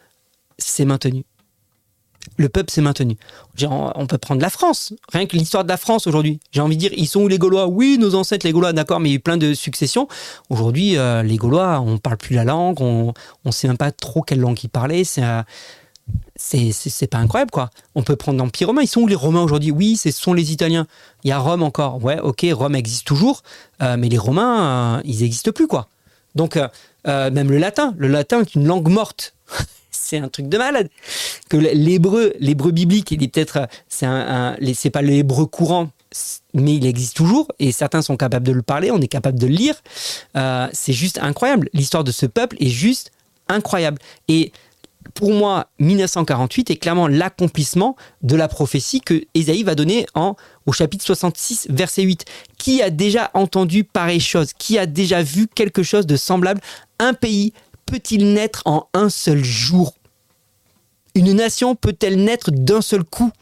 s'est 0.59 0.85
maintenu 0.85 1.25
le 2.37 2.49
peuple 2.49 2.71
s'est 2.71 2.81
maintenu. 2.81 3.17
On 3.63 4.07
peut 4.07 4.19
prendre 4.19 4.41
la 4.41 4.51
France, 4.51 4.95
rien 5.13 5.27
que 5.27 5.37
l'histoire 5.37 5.65
de 5.65 5.69
la 5.69 5.77
France 5.77 6.07
aujourd'hui. 6.07 6.41
J'ai 6.53 6.61
envie 6.61 6.77
de 6.77 6.81
dire, 6.81 6.93
ils 6.97 7.07
sont 7.07 7.21
où 7.21 7.29
les 7.29 7.39
Gaulois? 7.39 7.67
Oui, 7.67 7.99
nos 7.99 8.15
ancêtres, 8.15 8.47
les 8.47 8.53
Gaulois, 8.53 8.73
d'accord, 8.73 9.01
mais 9.01 9.09
il 9.11 9.13
y 9.13 9.15
a 9.15 9.17
eu 9.17 9.21
plein 9.21 9.37
de 9.37 9.53
successions. 9.53 10.09
Aujourd'hui, 10.49 10.97
euh, 10.97 11.23
les 11.23 11.37
Gaulois, 11.37 11.81
on 11.81 11.99
parle 11.99 12.17
plus 12.17 12.35
la 12.35 12.45
langue, 12.45 12.81
on 12.81 13.13
ne 13.45 13.51
sait 13.51 13.69
même 13.69 13.77
pas 13.77 13.93
trop 13.93 14.23
quelle 14.23 14.41
langue 14.41 14.59
ils 14.63 14.69
parlaient. 14.69 15.05
C'est 15.05 15.23
c'est 16.37 17.07
pas 17.07 17.19
incroyable 17.19 17.51
quoi. 17.51 17.71
On 17.95 18.03
peut 18.03 18.17
prendre 18.17 18.39
l'Empire 18.39 18.69
romain. 18.69 18.83
Ils 18.83 18.89
sont 18.89 19.03
où 19.03 19.07
les 19.07 19.15
Romains 19.15 19.43
aujourd'hui? 19.43 19.71
Oui, 19.71 19.97
ce 19.97 20.11
sont 20.11 20.33
les 20.33 20.51
Italiens. 20.51 20.87
Il 21.23 21.29
y 21.29 21.33
a 21.33 21.39
Rome 21.39 21.63
encore. 21.63 22.03
Ouais, 22.03 22.19
ok, 22.19 22.47
Rome 22.53 22.75
existe 22.75 23.07
toujours, 23.07 23.43
euh, 23.83 23.97
mais 23.99 24.09
les 24.09 24.19
Romains, 24.19 24.99
euh, 24.99 25.03
ils 25.05 25.21
n'existent 25.21 25.53
plus 25.53 25.67
quoi. 25.67 25.89
Donc 26.35 26.59
même 27.05 27.51
le 27.51 27.59
latin, 27.59 27.95
le 27.99 28.09
latin 28.09 28.41
est 28.41 28.55
une 28.55 28.67
langue 28.67 28.89
morte 28.89 29.35
c'est 29.91 30.19
un 30.19 30.29
truc 30.29 30.49
de 30.49 30.59
malade. 30.59 30.89
Que 31.49 31.57
l'hébreu, 31.57 32.33
l'hébreu 32.41 32.71
biblique, 32.73 33.11
il 33.11 33.23
est 33.23 33.29
peut-être, 33.29 33.69
c'est 33.89 34.07
un, 34.07 34.57
c'est 34.75 34.91
pas 34.91 35.03
l'hébreu 35.03 35.47
courant, 35.47 35.91
mais 36.55 36.75
il 36.75 36.87
existe 36.87 37.17
toujours 37.17 37.49
et 37.59 37.73
certains 37.73 38.03
sont 38.03 38.17
capables 38.17 38.47
de 38.47 38.53
le 38.53 38.63
parler, 38.63 38.91
on 38.91 39.01
est 39.01 39.09
capable 39.09 39.39
de 39.39 39.47
le 39.47 39.55
lire. 39.55 39.77
Euh, 40.37 40.69
c'est 40.73 40.93
juste 40.93 41.19
incroyable. 41.19 41.69
L'histoire 41.73 42.05
de 42.05 42.13
ce 42.13 42.27
peuple 42.27 42.57
est 42.61 42.69
juste 42.69 43.13
incroyable. 43.49 43.99
Et 44.29 44.53
pour 45.15 45.33
moi, 45.33 45.69
1948 45.79 46.71
est 46.71 46.77
clairement 46.77 47.09
l'accomplissement 47.09 47.97
de 48.23 48.37
la 48.37 48.49
prophétie 48.49 49.01
que 49.01 49.25
Ésaïe 49.35 49.63
va 49.63 49.75
donner 49.75 50.07
en, 50.15 50.37
au 50.67 50.73
chapitre 50.73 51.05
66, 51.05 51.69
verset 51.71 52.03
8. 52.03 52.25
Qui 52.59 52.83
a 52.83 52.91
déjà 52.91 53.31
entendu 53.35 53.85
pareille 53.85 54.21
chose? 54.21 54.53
Qui 54.57 54.79
a 54.79 54.87
déjà 54.87 55.23
vu 55.23 55.47
quelque 55.49 55.83
chose 55.83 56.07
de 56.07 56.17
semblable? 56.17 56.61
Un 56.99 57.15
pays 57.15 57.53
peut-il 57.91 58.33
naître 58.33 58.63
en 58.67 58.89
un 58.95 59.11
seul 59.11 59.43
jour? 59.43 59.95
Une 61.15 61.33
nation 61.33 61.75
peut-elle 61.75 62.23
naître 62.23 62.51
d'un 62.51 62.81
seul 62.81 63.03
coup? 63.03 63.33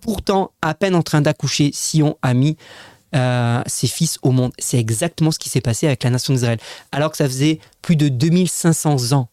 Pourtant, 0.00 0.52
à 0.62 0.74
peine 0.74 0.94
en 0.94 1.02
train 1.02 1.20
d'accoucher, 1.20 1.70
Sion 1.72 2.16
a 2.22 2.34
mis 2.34 2.56
euh, 3.14 3.62
ses 3.66 3.86
fils 3.86 4.18
au 4.22 4.32
monde. 4.32 4.52
C'est 4.58 4.78
exactement 4.78 5.30
ce 5.30 5.38
qui 5.38 5.48
s'est 5.48 5.60
passé 5.60 5.86
avec 5.86 6.02
la 6.02 6.10
nation 6.10 6.32
d'Israël. 6.32 6.58
Alors 6.92 7.10
que 7.10 7.16
ça 7.16 7.26
faisait 7.26 7.60
plus 7.82 7.96
de 7.96 8.08
2500 8.08 9.12
ans 9.12 9.28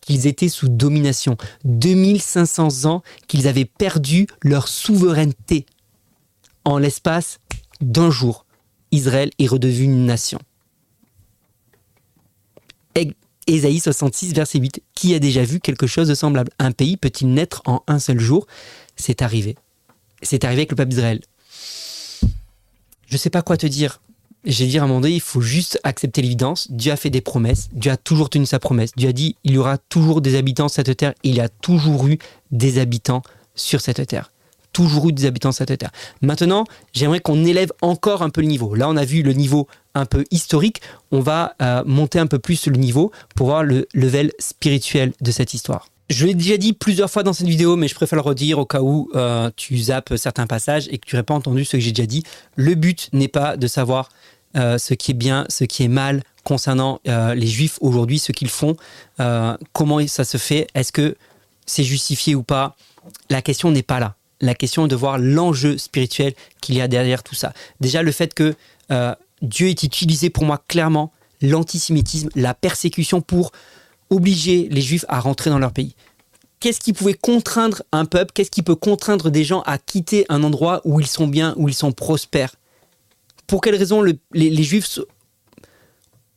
qu'ils 0.00 0.26
étaient 0.26 0.48
sous 0.48 0.68
domination. 0.68 1.36
2500 1.64 2.86
ans 2.86 3.02
qu'ils 3.28 3.46
avaient 3.48 3.64
perdu 3.64 4.26
leur 4.42 4.68
souveraineté. 4.68 5.66
En 6.64 6.78
l'espace 6.78 7.38
d'un 7.80 8.10
jour, 8.10 8.46
Israël 8.90 9.30
est 9.38 9.46
redevenu 9.46 9.84
une 9.84 10.06
nation. 10.06 10.38
Ésaïe 13.46 13.80
66, 13.80 14.32
verset 14.32 14.58
8. 14.58 14.82
Qui 14.94 15.14
a 15.14 15.18
déjà 15.18 15.42
vu 15.44 15.60
quelque 15.60 15.86
chose 15.86 16.08
de 16.08 16.14
semblable? 16.14 16.50
Un 16.58 16.72
pays 16.72 16.96
peut-il 16.96 17.28
naître 17.32 17.62
en 17.66 17.82
un 17.86 17.98
seul 17.98 18.18
jour? 18.18 18.46
C'est 18.96 19.22
arrivé. 19.22 19.56
C'est 20.22 20.44
arrivé 20.44 20.60
avec 20.60 20.70
le 20.70 20.76
peuple 20.76 20.90
d'Israël. 20.90 21.20
Je 23.06 23.14
ne 23.14 23.18
sais 23.18 23.30
pas 23.30 23.42
quoi 23.42 23.56
te 23.56 23.66
dire. 23.66 24.00
J'ai 24.44 24.66
dit 24.66 24.78
à 24.78 24.84
un 24.84 24.86
moment 24.86 25.00
donné, 25.00 25.14
il 25.14 25.20
faut 25.20 25.40
juste 25.40 25.80
accepter 25.84 26.20
l'évidence. 26.20 26.70
Dieu 26.70 26.92
a 26.92 26.96
fait 26.96 27.10
des 27.10 27.20
promesses. 27.20 27.68
Dieu 27.72 27.90
a 27.90 27.96
toujours 27.96 28.28
tenu 28.28 28.44
sa 28.44 28.58
promesse. 28.58 28.90
Dieu 28.96 29.08
a 29.08 29.12
dit, 29.12 29.36
il 29.44 29.52
y 29.52 29.58
aura 29.58 29.78
toujours 29.78 30.20
des 30.20 30.36
habitants 30.36 30.68
sur 30.68 30.84
cette 30.84 30.96
terre. 30.96 31.14
Il 31.22 31.34
y 31.34 31.40
a 31.40 31.48
toujours 31.48 32.06
eu 32.06 32.18
des 32.50 32.78
habitants 32.78 33.22
sur 33.54 33.80
cette 33.80 34.06
terre 34.06 34.30
toujours 34.74 35.08
eu 35.08 35.12
des 35.12 35.24
habitants 35.24 35.52
sur 35.52 35.64
cette 35.66 35.78
terre. 35.78 35.92
Maintenant, 36.20 36.64
j'aimerais 36.92 37.20
qu'on 37.20 37.44
élève 37.44 37.72
encore 37.80 38.22
un 38.22 38.28
peu 38.28 38.42
le 38.42 38.48
niveau. 38.48 38.74
Là, 38.74 38.90
on 38.90 38.96
a 38.96 39.04
vu 39.06 39.22
le 39.22 39.32
niveau 39.32 39.68
un 39.94 40.06
peu 40.06 40.24
historique. 40.30 40.80
On 41.10 41.20
va 41.20 41.54
euh, 41.62 41.82
monter 41.86 42.18
un 42.18 42.26
peu 42.26 42.38
plus 42.38 42.66
le 42.66 42.76
niveau 42.76 43.12
pour 43.34 43.48
voir 43.48 43.62
le 43.62 43.86
level 43.94 44.32
spirituel 44.38 45.12
de 45.20 45.30
cette 45.30 45.54
histoire. 45.54 45.88
Je 46.10 46.26
l'ai 46.26 46.34
déjà 46.34 46.56
dit 46.58 46.74
plusieurs 46.74 47.10
fois 47.10 47.22
dans 47.22 47.32
cette 47.32 47.46
vidéo, 47.46 47.76
mais 47.76 47.88
je 47.88 47.94
préfère 47.94 48.16
le 48.16 48.22
redire 48.22 48.58
au 48.58 48.66
cas 48.66 48.82
où 48.82 49.10
euh, 49.14 49.50
tu 49.56 49.76
zappes 49.78 50.14
certains 50.16 50.46
passages 50.46 50.86
et 50.90 50.98
que 50.98 51.06
tu 51.06 51.16
n'aurais 51.16 51.24
pas 51.24 51.34
entendu 51.34 51.64
ce 51.64 51.72
que 51.72 51.80
j'ai 51.80 51.92
déjà 51.92 52.06
dit. 52.06 52.22
Le 52.56 52.74
but 52.74 53.08
n'est 53.12 53.28
pas 53.28 53.56
de 53.56 53.66
savoir 53.66 54.10
euh, 54.56 54.76
ce 54.76 54.92
qui 54.92 55.12
est 55.12 55.14
bien, 55.14 55.46
ce 55.48 55.64
qui 55.64 55.82
est 55.82 55.88
mal 55.88 56.22
concernant 56.44 57.00
les 57.06 57.46
juifs 57.46 57.78
aujourd'hui, 57.80 58.18
ce 58.18 58.30
qu'ils 58.30 58.50
font, 58.50 58.76
comment 59.72 60.06
ça 60.06 60.24
se 60.24 60.36
fait, 60.36 60.66
est-ce 60.74 60.92
que 60.92 61.16
c'est 61.64 61.84
justifié 61.84 62.34
ou 62.34 62.42
pas? 62.42 62.76
La 63.30 63.40
question 63.40 63.70
n'est 63.70 63.82
pas 63.82 63.98
là 63.98 64.14
la 64.40 64.54
question 64.54 64.86
de 64.86 64.94
voir 64.94 65.18
l'enjeu 65.18 65.78
spirituel 65.78 66.34
qu'il 66.60 66.76
y 66.76 66.80
a 66.80 66.88
derrière 66.88 67.22
tout 67.22 67.34
ça. 67.34 67.52
Déjà, 67.80 68.02
le 68.02 68.12
fait 68.12 68.34
que 68.34 68.54
Dieu 69.42 69.68
est 69.68 69.82
utilisé 69.82 70.30
pour 70.30 70.44
moi 70.44 70.62
clairement 70.68 71.12
l'antisémitisme, 71.40 72.28
la 72.34 72.54
persécution 72.54 73.20
pour 73.20 73.52
obliger 74.10 74.68
les 74.70 74.80
juifs 74.80 75.04
à 75.08 75.20
rentrer 75.20 75.50
dans 75.50 75.58
leur 75.58 75.72
pays. 75.72 75.94
Qu'est-ce 76.60 76.80
qui 76.80 76.92
pouvait 76.92 77.14
contraindre 77.14 77.82
un 77.92 78.06
peuple 78.06 78.32
Qu'est-ce 78.32 78.50
qui 78.50 78.62
peut 78.62 78.74
contraindre 78.74 79.30
des 79.30 79.44
gens 79.44 79.60
à 79.62 79.76
quitter 79.76 80.24
un 80.28 80.42
endroit 80.42 80.80
où 80.84 81.00
ils 81.00 81.06
sont 81.06 81.26
bien, 81.26 81.54
où 81.56 81.68
ils 81.68 81.74
sont 81.74 81.92
prospères? 81.92 82.54
Pour 83.46 83.60
quelles 83.60 83.76
raisons 83.76 84.02
les, 84.02 84.62
juifs 84.62 84.98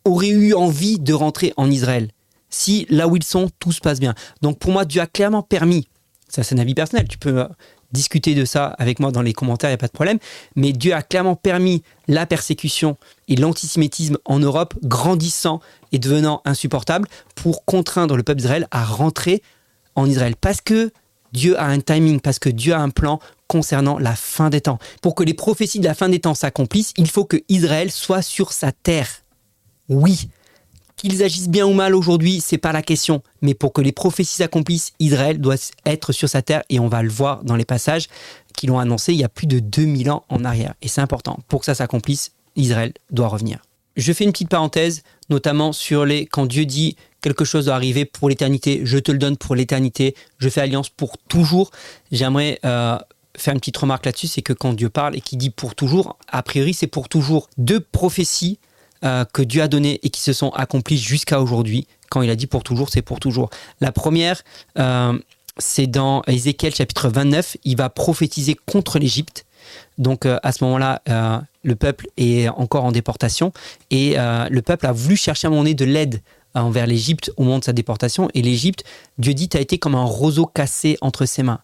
auraient 0.03 0.27
eu 0.27 0.53
envie 0.53 0.99
de 0.99 1.13
rentrer 1.13 1.53
en 1.55 1.71
Israël? 1.71 2.11
Si 2.49 2.85
là 2.89 3.07
où 3.07 3.15
ils 3.15 3.23
sont, 3.23 3.49
tout 3.59 3.71
se 3.71 3.79
passe 3.79 3.99
bien. 3.99 4.15
Donc 4.41 4.59
pour 4.59 4.71
moi, 4.71 4.83
Dieu 4.83 4.99
a 5.01 5.07
clairement 5.07 5.43
permis, 5.43 5.87
ça 6.27 6.43
c'est 6.43 6.55
un 6.55 6.59
avis 6.59 6.75
personnel, 6.75 7.07
tu 7.07 7.17
peux 7.17 7.47
discuter 7.91 8.35
de 8.35 8.45
ça 8.45 8.67
avec 8.77 8.99
moi 8.99 9.11
dans 9.11 9.21
les 9.21 9.33
commentaires, 9.33 9.69
il 9.69 9.73
n'y 9.73 9.75
a 9.75 9.79
pas 9.79 9.87
de 9.87 9.91
problème. 9.91 10.19
Mais 10.55 10.73
Dieu 10.73 10.93
a 10.93 11.01
clairement 11.01 11.35
permis 11.35 11.83
la 12.07 12.25
persécution 12.25 12.97
et 13.27 13.35
l'antisémitisme 13.35 14.17
en 14.25 14.39
Europe 14.39 14.75
grandissant 14.83 15.61
et 15.91 15.99
devenant 15.99 16.41
insupportable 16.45 17.07
pour 17.35 17.65
contraindre 17.65 18.17
le 18.17 18.23
peuple 18.23 18.41
d'Israël 18.41 18.67
à 18.71 18.83
rentrer 18.83 19.41
en 19.95 20.05
Israël. 20.07 20.35
Parce 20.39 20.61
que 20.61 20.91
Dieu 21.33 21.59
a 21.59 21.65
un 21.65 21.79
timing, 21.79 22.19
parce 22.19 22.39
que 22.39 22.49
Dieu 22.49 22.73
a 22.73 22.79
un 22.79 22.89
plan 22.89 23.19
concernant 23.47 23.97
la 23.97 24.15
fin 24.15 24.49
des 24.49 24.61
temps. 24.61 24.79
Pour 25.01 25.15
que 25.15 25.23
les 25.23 25.33
prophéties 25.33 25.79
de 25.79 25.85
la 25.85 25.93
fin 25.93 26.09
des 26.09 26.19
temps 26.19 26.33
s'accomplissent, 26.33 26.93
il 26.97 27.09
faut 27.09 27.25
que 27.25 27.37
Israël 27.49 27.91
soit 27.91 28.21
sur 28.21 28.51
sa 28.51 28.71
terre. 28.71 29.09
Oui, 29.89 30.29
Qu'ils 30.97 31.23
agissent 31.23 31.49
bien 31.49 31.67
ou 31.67 31.73
mal 31.73 31.93
aujourd'hui, 31.93 32.41
c'est 32.41 32.57
pas 32.57 32.71
la 32.71 32.81
question. 32.81 33.21
Mais 33.41 33.53
pour 33.53 33.71
que 33.71 33.81
les 33.81 33.91
prophéties 33.91 34.33
s'accomplissent, 34.33 34.93
Israël 34.99 35.39
doit 35.39 35.55
être 35.85 36.11
sur 36.11 36.27
sa 36.27 36.41
terre 36.41 36.63
et 36.69 36.79
on 36.79 36.87
va 36.87 37.03
le 37.03 37.09
voir 37.09 37.43
dans 37.43 37.55
les 37.55 37.65
passages 37.65 38.07
qui 38.55 38.65
l'ont 38.65 38.79
annoncé 38.79 39.13
il 39.13 39.19
y 39.19 39.23
a 39.23 39.29
plus 39.29 39.45
de 39.45 39.59
2000 39.59 40.09
ans 40.09 40.25
en 40.29 40.43
arrière. 40.43 40.73
Et 40.81 40.87
c'est 40.87 41.01
important. 41.01 41.39
Pour 41.47 41.59
que 41.59 41.67
ça 41.67 41.75
s'accomplisse, 41.75 42.31
Israël 42.55 42.93
doit 43.11 43.27
revenir. 43.27 43.59
Je 43.95 44.11
fais 44.11 44.23
une 44.23 44.31
petite 44.31 44.49
parenthèse, 44.49 45.03
notamment 45.29 45.71
sur 45.71 46.03
les 46.03 46.25
quand 46.25 46.47
Dieu 46.47 46.65
dit 46.65 46.97
quelque 47.21 47.45
chose 47.45 47.65
doit 47.65 47.75
arriver 47.75 48.05
pour 48.05 48.29
l'éternité, 48.29 48.81
je 48.83 48.97
te 48.97 49.11
le 49.11 49.19
donne 49.19 49.37
pour 49.37 49.55
l'éternité, 49.55 50.15
je 50.39 50.49
fais 50.49 50.61
alliance 50.61 50.89
pour 50.89 51.17
toujours. 51.17 51.71
J'aimerais 52.11 52.59
euh, 52.65 52.97
faire 53.35 53.53
une 53.53 53.59
petite 53.59 53.77
remarque 53.77 54.05
là-dessus, 54.05 54.27
c'est 54.27 54.41
que 54.41 54.53
quand 54.53 54.73
Dieu 54.73 54.89
parle 54.89 55.15
et 55.15 55.21
qu'il 55.21 55.37
dit 55.37 55.49
pour 55.51 55.75
toujours, 55.75 56.17
a 56.27 56.41
priori 56.43 56.73
c'est 56.73 56.87
pour 56.87 57.09
toujours. 57.09 57.49
Deux 57.57 57.79
prophéties 57.79 58.59
euh, 59.03 59.25
que 59.31 59.41
Dieu 59.41 59.61
a 59.61 59.67
données 59.67 59.99
et 60.03 60.09
qui 60.09 60.21
se 60.21 60.33
sont 60.33 60.49
accomplies 60.49 60.97
jusqu'à 60.97 61.41
aujourd'hui. 61.41 61.87
Quand 62.09 62.21
il 62.21 62.29
a 62.29 62.35
dit 62.35 62.47
pour 62.47 62.63
toujours, 62.63 62.89
c'est 62.89 63.01
pour 63.01 63.19
toujours. 63.19 63.49
La 63.81 63.91
première, 63.91 64.41
euh, 64.79 65.17
c'est 65.57 65.87
dans 65.87 66.21
Ézéchiel 66.27 66.73
chapitre 66.73 67.09
29, 67.09 67.57
il 67.63 67.77
va 67.77 67.89
prophétiser 67.89 68.55
contre 68.65 68.99
l'Égypte. 68.99 69.45
Donc 69.97 70.25
euh, 70.25 70.37
à 70.43 70.51
ce 70.51 70.63
moment-là, 70.63 71.01
le 71.63 71.75
peuple 71.75 72.07
est 72.17 72.47
encore 72.49 72.85
en 72.85 72.91
déportation 72.91 73.51
et 73.91 74.15
le 74.17 74.59
peuple 74.61 74.85
a 74.85 74.91
voulu 74.93 75.17
chercher 75.17 75.47
à 75.47 75.49
un 75.49 75.51
moment 75.51 75.63
donné 75.63 75.73
de 75.73 75.85
l'aide 75.85 76.21
envers 76.55 76.87
l'Égypte 76.87 77.31
au 77.37 77.43
moment 77.43 77.59
de 77.59 77.63
sa 77.63 77.73
déportation. 77.73 78.29
Et 78.33 78.41
l'Égypte, 78.41 78.83
Dieu 79.17 79.33
dit, 79.33 79.49
a 79.53 79.59
été 79.59 79.77
comme 79.77 79.95
un 79.95 80.03
roseau 80.03 80.45
cassé 80.45 80.97
entre 81.01 81.25
ses 81.25 81.43
mains. 81.43 81.59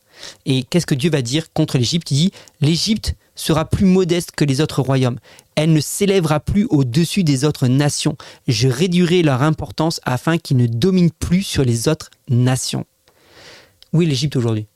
Et 0.45 0.63
qu'est-ce 0.63 0.85
que 0.85 0.95
Dieu 0.95 1.09
va 1.09 1.21
dire 1.21 1.51
contre 1.53 1.77
l'Égypte? 1.77 2.11
Il 2.11 2.15
dit, 2.15 2.31
l'Égypte 2.61 3.15
sera 3.35 3.65
plus 3.65 3.85
modeste 3.85 4.31
que 4.35 4.45
les 4.45 4.61
autres 4.61 4.81
royaumes. 4.81 5.19
Elle 5.55 5.73
ne 5.73 5.79
s'élèvera 5.79 6.39
plus 6.39 6.65
au-dessus 6.69 7.23
des 7.23 7.45
autres 7.45 7.67
nations. 7.67 8.17
Je 8.47 8.67
réduirai 8.67 9.21
leur 9.21 9.41
importance 9.41 9.99
afin 10.03 10.37
qu'ils 10.37 10.57
ne 10.57 10.67
dominent 10.67 11.11
plus 11.11 11.43
sur 11.43 11.63
les 11.63 11.87
autres 11.87 12.09
nations. 12.29 12.85
Oui, 13.91 14.05
l'Égypte 14.05 14.35
aujourd'hui. 14.35 14.67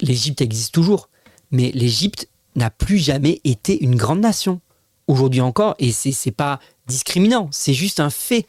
L'Égypte 0.00 0.40
existe 0.40 0.72
toujours, 0.72 1.08
mais 1.50 1.72
l'Égypte 1.74 2.28
n'a 2.56 2.70
plus 2.70 2.98
jamais 2.98 3.40
été 3.44 3.82
une 3.82 3.96
grande 3.96 4.20
nation. 4.20 4.60
Aujourd'hui 5.06 5.40
encore, 5.40 5.74
et 5.78 5.90
c'est 5.92 6.30
pas 6.30 6.60
discriminant, 6.86 7.48
c'est 7.50 7.74
juste 7.74 8.00
un 8.00 8.10
fait 8.10 8.46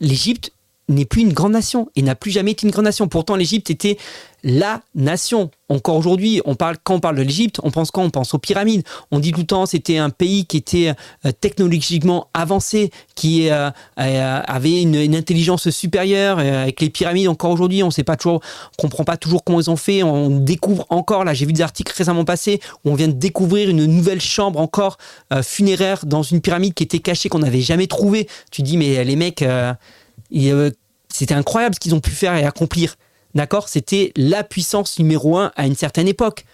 l'Égypte 0.00 0.52
n'est 0.90 1.04
plus 1.04 1.22
une 1.22 1.32
grande 1.32 1.52
nation 1.52 1.88
et 1.96 2.02
n'a 2.02 2.14
plus 2.14 2.30
jamais 2.30 2.52
été 2.52 2.66
une 2.66 2.72
grande 2.72 2.84
nation. 2.84 3.08
Pourtant, 3.08 3.36
l'Égypte 3.36 3.70
était 3.70 3.96
la 4.42 4.82
nation. 4.94 5.50
Encore 5.68 5.96
aujourd'hui, 5.96 6.40
on 6.44 6.54
parle 6.54 6.76
quand 6.82 6.94
on 6.94 7.00
parle 7.00 7.16
de 7.16 7.22
l'Égypte, 7.22 7.60
on 7.62 7.70
pense 7.70 7.90
quand 7.90 8.02
on 8.02 8.10
pense 8.10 8.34
aux 8.34 8.38
pyramides. 8.38 8.82
On 9.10 9.18
dit 9.18 9.32
tout 9.32 9.40
le 9.40 9.46
temps 9.46 9.66
c'était 9.66 9.98
un 9.98 10.10
pays 10.10 10.46
qui 10.46 10.56
était 10.56 10.94
euh, 11.24 11.32
technologiquement 11.38 12.28
avancé, 12.34 12.90
qui 13.14 13.50
euh, 13.50 13.70
euh, 13.98 14.40
avait 14.46 14.82
une, 14.82 15.14
intelligence 15.14 15.68
supérieure. 15.70 16.38
avec 16.38 16.80
les 16.80 16.90
pyramides, 16.90 17.28
encore 17.28 17.50
aujourd'hui, 17.50 17.82
on 17.82 17.86
ne 17.86 17.92
sait 17.92 18.04
pas 18.04 18.16
toujours, 18.16 18.40
on 18.78 18.82
comprend 18.82 19.04
pas 19.04 19.16
toujours 19.16 19.44
comment 19.44 19.60
ils 19.60 19.70
ont 19.70 19.76
fait. 19.76 20.02
On 20.02 20.30
découvre 20.30 20.86
encore 20.88 21.24
là, 21.24 21.34
j'ai 21.34 21.46
vu 21.46 21.52
des 21.52 21.62
articles 21.62 21.92
récemment 21.96 22.24
passés 22.24 22.60
où 22.84 22.90
on 22.90 22.94
vient 22.94 23.08
de 23.08 23.12
découvrir 23.12 23.68
une 23.68 23.84
nouvelle 23.86 24.20
chambre 24.20 24.58
encore 24.60 24.98
funéraire 25.42 26.06
dans 26.06 26.22
une 26.22 26.40
pyramide 26.40 26.74
qui 26.74 26.82
était 26.82 26.98
cachée 26.98 27.28
qu'on 27.28 27.40
n'avait 27.40 27.60
jamais 27.60 27.86
trouvée. 27.86 28.28
Tu 28.50 28.62
dis 28.62 28.76
mais 28.76 29.04
les 29.04 29.16
mecs 29.16 29.44
c'était 31.12 31.34
incroyable 31.34 31.74
ce 31.74 31.80
qu'ils 31.80 31.94
ont 31.94 32.00
pu 32.00 32.10
faire 32.10 32.34
et 32.34 32.44
accomplir. 32.44 32.96
D'accord? 33.34 33.68
C'était 33.68 34.12
la 34.16 34.42
puissance 34.42 34.98
numéro 34.98 35.38
un 35.38 35.52
à 35.56 35.66
une 35.66 35.76
certaine 35.76 36.08
époque. 36.08 36.44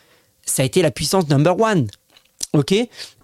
Ça 0.44 0.62
a 0.62 0.66
été 0.66 0.82
la 0.82 0.90
puissance 0.90 1.28
number 1.28 1.58
one. 1.58 1.86
OK? 2.52 2.74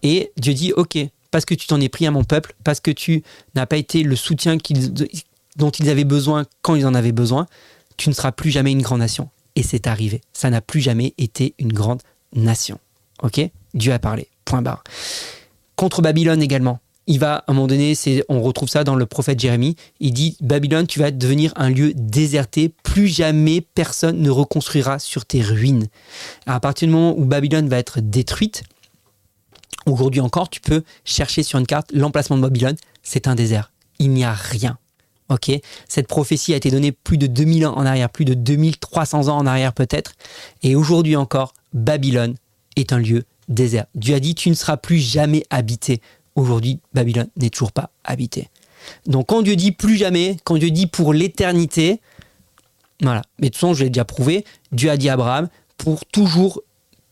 Et 0.02 0.32
Dieu 0.36 0.54
dit 0.54 0.72
OK, 0.72 0.98
parce 1.30 1.44
que 1.44 1.54
tu 1.54 1.66
t'en 1.66 1.80
es 1.80 1.88
pris 1.88 2.06
à 2.06 2.10
mon 2.10 2.24
peuple, 2.24 2.54
parce 2.64 2.80
que 2.80 2.90
tu 2.90 3.22
n'as 3.54 3.66
pas 3.66 3.76
été 3.76 4.02
le 4.02 4.16
soutien 4.16 4.56
dont 5.56 5.70
ils 5.70 5.90
avaient 5.90 6.04
besoin 6.04 6.44
quand 6.62 6.74
ils 6.74 6.86
en 6.86 6.94
avaient 6.94 7.12
besoin, 7.12 7.46
tu 7.96 8.08
ne 8.08 8.14
seras 8.14 8.32
plus 8.32 8.50
jamais 8.50 8.72
une 8.72 8.82
grande 8.82 9.00
nation. 9.00 9.28
Et 9.54 9.62
c'est 9.62 9.86
arrivé. 9.86 10.22
Ça 10.32 10.50
n'a 10.50 10.60
plus 10.60 10.80
jamais 10.80 11.14
été 11.18 11.54
une 11.58 11.72
grande 11.72 12.02
nation. 12.34 12.78
OK? 13.22 13.40
Dieu 13.74 13.92
a 13.92 13.98
parlé. 13.98 14.28
Point 14.44 14.62
barre. 14.62 14.82
Contre 15.76 16.02
Babylone 16.02 16.42
également 16.42 16.80
il 17.06 17.18
va, 17.18 17.36
à 17.36 17.44
un 17.48 17.54
moment 17.54 17.66
donné, 17.66 17.94
on 18.28 18.42
retrouve 18.42 18.68
ça 18.68 18.84
dans 18.84 18.94
le 18.94 19.06
prophète 19.06 19.40
Jérémie, 19.40 19.76
il 20.00 20.12
dit, 20.12 20.36
Babylone, 20.40 20.86
tu 20.86 20.98
vas 21.00 21.10
devenir 21.10 21.52
un 21.56 21.68
lieu 21.68 21.92
déserté, 21.94 22.72
plus 22.82 23.08
jamais 23.08 23.60
personne 23.60 24.20
ne 24.20 24.30
reconstruira 24.30 24.98
sur 24.98 25.24
tes 25.24 25.42
ruines. 25.42 25.88
à 26.46 26.60
partir 26.60 26.88
du 26.88 26.94
moment 26.94 27.14
où 27.16 27.24
Babylone 27.24 27.68
va 27.68 27.78
être 27.78 28.00
détruite, 28.00 28.62
aujourd'hui 29.86 30.20
encore, 30.20 30.48
tu 30.48 30.60
peux 30.60 30.82
chercher 31.04 31.42
sur 31.42 31.58
une 31.58 31.66
carte 31.66 31.90
l'emplacement 31.92 32.36
de 32.36 32.42
Babylone, 32.42 32.76
c'est 33.02 33.26
un 33.26 33.34
désert. 33.34 33.72
Il 33.98 34.10
n'y 34.10 34.24
a 34.24 34.32
rien. 34.32 34.78
Ok, 35.28 35.50
cette 35.88 36.08
prophétie 36.08 36.52
a 36.52 36.56
été 36.56 36.70
donnée 36.70 36.92
plus 36.92 37.16
de 37.16 37.26
2000 37.26 37.66
ans 37.66 37.74
en 37.76 37.86
arrière, 37.86 38.10
plus 38.10 38.24
de 38.24 38.34
2300 38.34 39.28
ans 39.28 39.38
en 39.38 39.46
arrière 39.46 39.72
peut-être, 39.72 40.12
et 40.62 40.76
aujourd'hui 40.76 41.16
encore, 41.16 41.54
Babylone 41.72 42.34
est 42.76 42.92
un 42.92 42.98
lieu 42.98 43.24
désert. 43.48 43.86
Dieu 43.94 44.14
a 44.14 44.20
dit, 44.20 44.34
tu 44.34 44.50
ne 44.50 44.54
seras 44.54 44.76
plus 44.76 44.98
jamais 44.98 45.44
habité 45.50 46.00
aujourd'hui, 46.34 46.80
Babylone 46.94 47.28
n'est 47.36 47.50
toujours 47.50 47.72
pas 47.72 47.90
habitée. 48.04 48.48
Donc 49.06 49.28
quand 49.28 49.42
Dieu 49.42 49.56
dit 49.56 49.72
plus 49.72 49.96
jamais, 49.96 50.36
quand 50.44 50.56
Dieu 50.56 50.70
dit 50.70 50.86
pour 50.86 51.12
l'éternité, 51.12 52.00
voilà. 53.00 53.22
Mais 53.38 53.48
de 53.48 53.52
toute 53.52 53.60
façon, 53.60 53.74
je 53.74 53.84
l'ai 53.84 53.90
déjà 53.90 54.04
prouvé, 54.04 54.44
Dieu 54.70 54.90
a 54.90 54.96
dit 54.96 55.08
à 55.08 55.14
Abraham, 55.14 55.48
pour 55.76 56.04
toujours, 56.06 56.62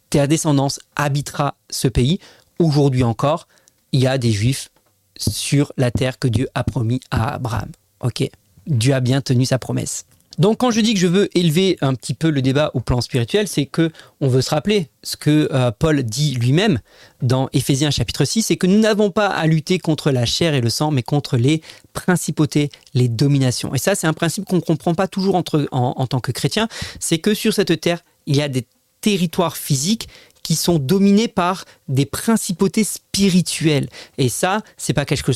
ta 0.09 0.27
descendance 0.27 0.81
habitera 0.97 1.57
ce 1.69 1.89
pays. 1.89 2.21
Aujourd'hui 2.59 3.03
encore, 3.03 3.49
il 3.93 4.01
y 4.01 4.07
a 4.07 4.19
des 4.19 4.31
juifs 4.31 4.71
sur 5.17 5.73
la 5.77 5.91
terre 5.91 6.19
que 6.19 6.29
Dieu 6.29 6.49
a 6.55 6.65
promis 6.65 7.01
à 7.11 7.35
Abraham. 7.35 7.71
Ok 8.01 8.29
Dieu 8.67 8.95
a 8.95 9.01
bien 9.01 9.21
tenu 9.21 9.45
sa 9.45 9.59
promesse. 9.59 10.05
Donc 10.41 10.57
quand 10.57 10.71
je 10.71 10.81
dis 10.81 10.95
que 10.95 11.01
je 11.01 11.07
veux 11.07 11.29
élever 11.39 11.77
un 11.83 11.95
petit 11.95 12.15
peu 12.15 12.31
le 12.31 12.41
débat 12.41 12.71
au 12.73 12.81
plan 12.81 13.03
spirituel, 13.03 13.47
c'est 13.47 13.67
que 13.67 13.93
on 14.23 14.29
veut 14.29 14.41
se 14.41 14.49
rappeler 14.49 14.89
ce 15.03 15.19
que 15.19 15.51
euh, 15.53 15.71
Paul 15.71 16.03
dit 16.03 16.35
lui-même 16.35 16.81
dans 17.21 17.51
Éphésiens 17.53 17.91
chapitre 17.91 18.25
6, 18.25 18.45
c'est 18.45 18.57
que 18.57 18.67
nous 18.67 18.79
n'avons 18.79 19.11
pas 19.11 19.27
à 19.27 19.47
lutter 19.47 19.79
contre 19.79 20.11
la 20.11 20.25
chair 20.25 20.55
et 20.55 20.63
le 20.63 20.71
sang, 20.71 20.93
mais 20.93 21.03
contre 21.03 21.37
les 21.37 21.61
principautés, 21.93 22.71
les 22.95 23.09
dominations. 23.09 23.75
Et 23.75 23.79
ça, 23.79 23.95
c'est 23.95 24.07
un 24.07 24.15
principe 24.15 24.47
qu'on 24.47 24.57
ne 24.57 24.61
comprend 24.63 24.95
pas 24.95 25.09
toujours 25.09 25.35
en, 25.35 25.45
en 25.73 26.07
tant 26.07 26.21
que 26.21 26.33
chrétien, 26.33 26.69
c'est 27.01 27.19
que 27.19 27.35
sur 27.35 27.53
cette 27.53 27.79
terre, 27.79 28.01
il 28.25 28.35
y 28.35 28.41
a 28.41 28.49
des 28.49 28.67
territoires 29.03 29.59
physiques 29.59 30.09
qui 30.43 30.57
sont 30.57 30.79
dominés 30.79 31.29
par 31.29 31.65
des 31.89 32.07
principautés 32.07 32.85
spirituelles. 32.85 33.89
Et 34.19 34.29
ça, 34.29 34.63
c'est 34.77 34.95
pas 34.95 35.05
quelque 35.05 35.33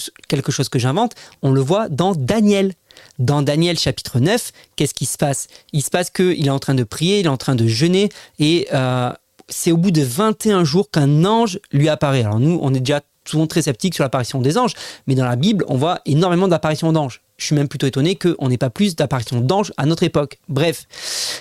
chose 0.52 0.68
que 0.68 0.78
j'invente, 0.78 1.14
on 1.42 1.52
le 1.52 1.60
voit 1.60 1.88
dans 1.88 2.14
Daniel. 2.14 2.72
Dans 3.18 3.42
Daniel 3.42 3.78
chapitre 3.78 4.20
9, 4.20 4.52
qu'est-ce 4.76 4.94
qui 4.94 5.06
se 5.06 5.18
passe? 5.18 5.48
Il 5.72 5.82
se 5.82 5.90
passe 5.90 6.10
qu'il 6.10 6.46
est 6.46 6.50
en 6.50 6.58
train 6.58 6.74
de 6.74 6.84
prier, 6.84 7.20
il 7.20 7.26
est 7.26 7.30
en 7.30 7.36
train 7.36 7.54
de 7.54 7.66
jeûner, 7.66 8.08
et 8.38 8.68
euh, 8.72 9.10
c'est 9.48 9.72
au 9.72 9.76
bout 9.76 9.90
de 9.90 10.02
21 10.02 10.64
jours 10.64 10.90
qu'un 10.90 11.24
ange 11.24 11.58
lui 11.72 11.88
apparaît. 11.88 12.22
Alors 12.22 12.40
nous, 12.40 12.58
on 12.62 12.72
est 12.74 12.80
déjà 12.80 13.00
souvent 13.26 13.46
très 13.46 13.62
sceptiques 13.62 13.94
sur 13.94 14.04
l'apparition 14.04 14.40
des 14.40 14.58
anges, 14.58 14.74
mais 15.06 15.14
dans 15.14 15.24
la 15.24 15.36
Bible, 15.36 15.64
on 15.68 15.76
voit 15.76 16.00
énormément 16.06 16.48
d'apparitions 16.48 16.92
d'anges. 16.92 17.22
Je 17.36 17.46
suis 17.46 17.54
même 17.54 17.68
plutôt 17.68 17.86
étonné 17.86 18.16
qu'on 18.16 18.48
n'ait 18.48 18.58
pas 18.58 18.70
plus 18.70 18.94
d'apparitions 18.94 19.40
d'anges 19.40 19.72
à 19.76 19.86
notre 19.86 20.02
époque. 20.02 20.38
Bref. 20.48 20.86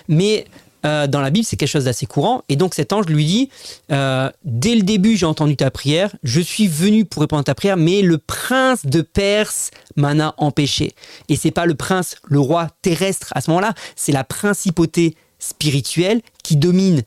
Mais 0.07 0.45
euh, 0.85 1.07
dans 1.07 1.21
la 1.21 1.29
Bible, 1.29 1.45
c'est 1.45 1.55
quelque 1.55 1.69
chose 1.69 1.85
d'assez 1.85 2.05
courant. 2.05 2.43
Et 2.49 2.55
donc 2.55 2.73
cet 2.73 2.93
ange 2.93 3.05
lui 3.05 3.25
dit, 3.25 3.49
euh, 3.91 4.29
dès 4.43 4.75
le 4.75 4.81
début, 4.81 5.17
j'ai 5.17 5.25
entendu 5.25 5.55
ta 5.55 5.71
prière, 5.71 6.15
je 6.23 6.41
suis 6.41 6.67
venu 6.67 7.05
pour 7.05 7.21
répondre 7.21 7.41
à 7.41 7.43
ta 7.43 7.55
prière, 7.55 7.77
mais 7.77 8.01
le 8.01 8.17
prince 8.17 8.85
de 8.85 9.01
Perse 9.01 9.71
m'en 9.95 10.19
a 10.19 10.33
empêché. 10.37 10.93
Et 11.29 11.35
c'est 11.35 11.51
pas 11.51 11.65
le 11.65 11.75
prince, 11.75 12.15
le 12.25 12.39
roi 12.39 12.67
terrestre 12.81 13.31
à 13.35 13.41
ce 13.41 13.49
moment-là, 13.51 13.73
c'est 13.95 14.11
la 14.11 14.23
principauté 14.23 15.15
spirituelle 15.39 16.21
qui 16.43 16.55
domine 16.55 17.03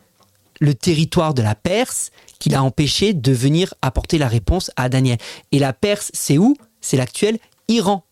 le 0.61 0.75
territoire 0.75 1.35
de 1.35 1.43
la 1.43 1.55
Perse 1.55 2.11
qui 2.39 2.49
l'a 2.51 2.63
empêché 2.63 3.15
de 3.15 3.33
venir 3.33 3.75
apporter 3.83 4.19
la 4.19 4.29
réponse 4.29 4.71
à 4.77 4.89
Daniel. 4.89 5.19
Et 5.53 5.59
la 5.59 5.73
Perse, 5.73 6.11
c'est 6.15 6.39
où? 6.39 6.57
C'est 6.81 6.97
l'actuel 6.97 7.39
Iran. 7.69 8.05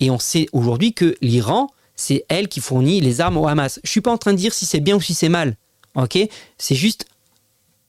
Et 0.00 0.10
on 0.10 0.18
sait 0.18 0.46
aujourd'hui 0.52 0.92
que 0.92 1.16
l'Iran, 1.22 1.68
c'est 1.96 2.24
elle 2.28 2.48
qui 2.48 2.60
fournit 2.60 3.00
les 3.00 3.20
armes 3.20 3.38
au 3.38 3.48
Hamas. 3.48 3.80
Je 3.82 3.90
suis 3.90 4.00
pas 4.00 4.12
en 4.12 4.18
train 4.18 4.32
de 4.32 4.38
dire 4.38 4.54
si 4.54 4.66
c'est 4.66 4.80
bien 4.80 4.96
ou 4.96 5.00
si 5.00 5.14
c'est 5.14 5.28
mal. 5.28 5.56
Ok? 5.94 6.18
C'est 6.58 6.74
juste, 6.74 7.06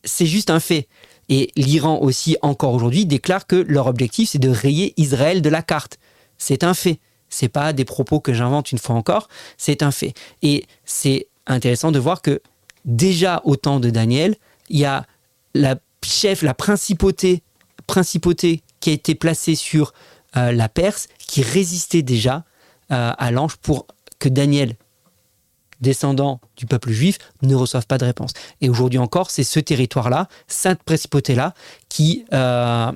c'est 0.04 0.26
juste 0.26 0.50
un 0.50 0.60
fait. 0.60 0.88
Et 1.30 1.52
l'Iran 1.58 2.00
aussi, 2.02 2.38
encore 2.42 2.74
aujourd'hui, 2.74 3.06
déclare 3.06 3.46
que 3.48 3.58
leur 3.58 3.88
objectif, 3.88 4.30
c'est 4.30 4.40
de 4.40 4.50
rayer 4.50 4.94
Israël 4.98 5.42
de 5.42 5.50
la 5.50 5.62
carte. 5.62 6.00
C'est 6.38 6.64
un 6.64 6.74
fait. 6.74 7.00
C'est 7.30 7.50
pas 7.50 7.74
des 7.74 7.84
propos 7.84 8.22
que 8.22 8.34
j'invente 8.34 8.72
une 8.72 8.78
fois 8.78 8.96
encore. 8.96 9.28
C'est 9.58 9.84
un 9.84 9.92
fait. 9.92 10.14
Et 10.42 10.66
c'est 10.86 11.28
intéressant 11.46 11.92
de 11.92 12.00
voir 12.00 12.22
que 12.22 12.42
déjà 12.86 13.42
au 13.44 13.58
temps 13.58 13.82
de 13.82 13.90
Daniel, 13.90 14.36
il 14.70 14.80
y 14.80 14.86
a 14.86 15.06
la 15.54 15.76
chef, 16.06 16.42
la 16.42 16.54
principauté, 16.54 17.44
qui 18.80 18.90
a 18.90 18.94
été 18.94 19.16
placée 19.16 19.56
sur 19.56 19.94
euh, 20.38 20.54
la 20.54 20.70
Perse, 20.70 21.08
qui 21.20 21.42
résistait 21.42 22.04
déjà 22.04 22.46
euh, 22.92 23.12
à 23.18 23.32
l'ange 23.32 23.58
pour 23.58 23.88
que 24.20 24.30
Daniel, 24.30 24.76
descendant 25.82 26.40
du 26.56 26.66
peuple 26.66 26.92
juif, 26.92 27.18
ne 27.42 27.56
reçoive 27.56 27.86
pas 27.86 27.98
de 27.98 28.06
réponse. 28.06 28.32
Et 28.62 28.70
aujourd'hui 28.70 29.00
encore, 29.00 29.32
c'est 29.32 29.44
ce 29.44 29.60
territoire-là, 29.60 30.28
cette 30.48 30.84
principauté-là, 30.84 31.54
qui 31.90 32.26
euh, 32.34 32.92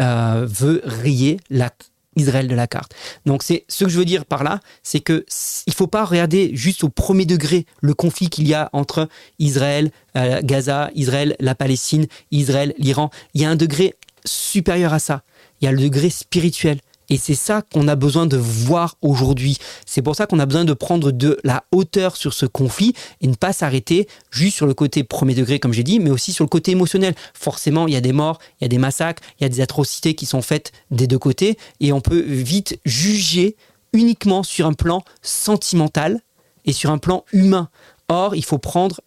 euh, 0.00 0.46
veut 0.48 0.82
rayer 0.84 1.38
la 1.50 1.70
Israël 2.16 2.48
de 2.48 2.54
la 2.54 2.66
carte. 2.66 2.94
Donc 3.24 3.42
c'est 3.42 3.64
ce 3.68 3.84
que 3.84 3.90
je 3.90 3.98
veux 3.98 4.04
dire 4.04 4.24
par 4.24 4.42
là, 4.42 4.60
c'est 4.82 5.00
que 5.00 5.24
il 5.66 5.72
faut 5.72 5.86
pas 5.86 6.04
regarder 6.04 6.50
juste 6.54 6.82
au 6.84 6.88
premier 6.88 7.24
degré 7.24 7.66
le 7.80 7.94
conflit 7.94 8.28
qu'il 8.28 8.48
y 8.48 8.54
a 8.54 8.68
entre 8.72 9.08
Israël, 9.38 9.90
euh, 10.16 10.40
Gaza, 10.42 10.90
Israël, 10.94 11.36
la 11.38 11.54
Palestine, 11.54 12.06
Israël, 12.30 12.74
l'Iran. 12.78 13.10
Il 13.34 13.40
y 13.40 13.44
a 13.44 13.50
un 13.50 13.56
degré 13.56 13.94
supérieur 14.24 14.92
à 14.92 14.98
ça. 14.98 15.22
Il 15.60 15.66
y 15.66 15.68
a 15.68 15.72
le 15.72 15.78
degré 15.78 16.10
spirituel. 16.10 16.80
Et 17.10 17.18
c'est 17.18 17.34
ça 17.34 17.62
qu'on 17.62 17.88
a 17.88 17.96
besoin 17.96 18.26
de 18.26 18.36
voir 18.36 18.96
aujourd'hui. 19.02 19.58
C'est 19.84 20.00
pour 20.00 20.14
ça 20.14 20.26
qu'on 20.26 20.38
a 20.38 20.46
besoin 20.46 20.64
de 20.64 20.72
prendre 20.72 21.10
de 21.10 21.38
la 21.42 21.64
hauteur 21.72 22.16
sur 22.16 22.32
ce 22.32 22.46
conflit 22.46 22.94
et 23.20 23.26
ne 23.26 23.34
pas 23.34 23.52
s'arrêter 23.52 24.06
juste 24.30 24.56
sur 24.56 24.66
le 24.66 24.74
côté 24.74 25.02
premier 25.02 25.34
degré, 25.34 25.58
comme 25.58 25.72
j'ai 25.72 25.82
dit, 25.82 25.98
mais 25.98 26.10
aussi 26.10 26.32
sur 26.32 26.44
le 26.44 26.48
côté 26.48 26.70
émotionnel. 26.70 27.14
Forcément, 27.34 27.88
il 27.88 27.94
y 27.94 27.96
a 27.96 28.00
des 28.00 28.12
morts, 28.12 28.38
il 28.60 28.64
y 28.64 28.66
a 28.66 28.68
des 28.68 28.78
massacres, 28.78 29.22
il 29.38 29.42
y 29.42 29.46
a 29.46 29.48
des 29.48 29.60
atrocités 29.60 30.14
qui 30.14 30.24
sont 30.24 30.40
faites 30.40 30.70
des 30.92 31.08
deux 31.08 31.18
côtés 31.18 31.58
et 31.80 31.92
on 31.92 32.00
peut 32.00 32.20
vite 32.20 32.78
juger 32.84 33.56
uniquement 33.92 34.44
sur 34.44 34.66
un 34.66 34.72
plan 34.72 35.02
sentimental 35.20 36.20
et 36.64 36.72
sur 36.72 36.90
un 36.90 36.98
plan 36.98 37.24
humain. 37.32 37.68
Or, 38.08 38.36
il 38.36 38.44
faut 38.44 38.58
prendre 38.58 39.00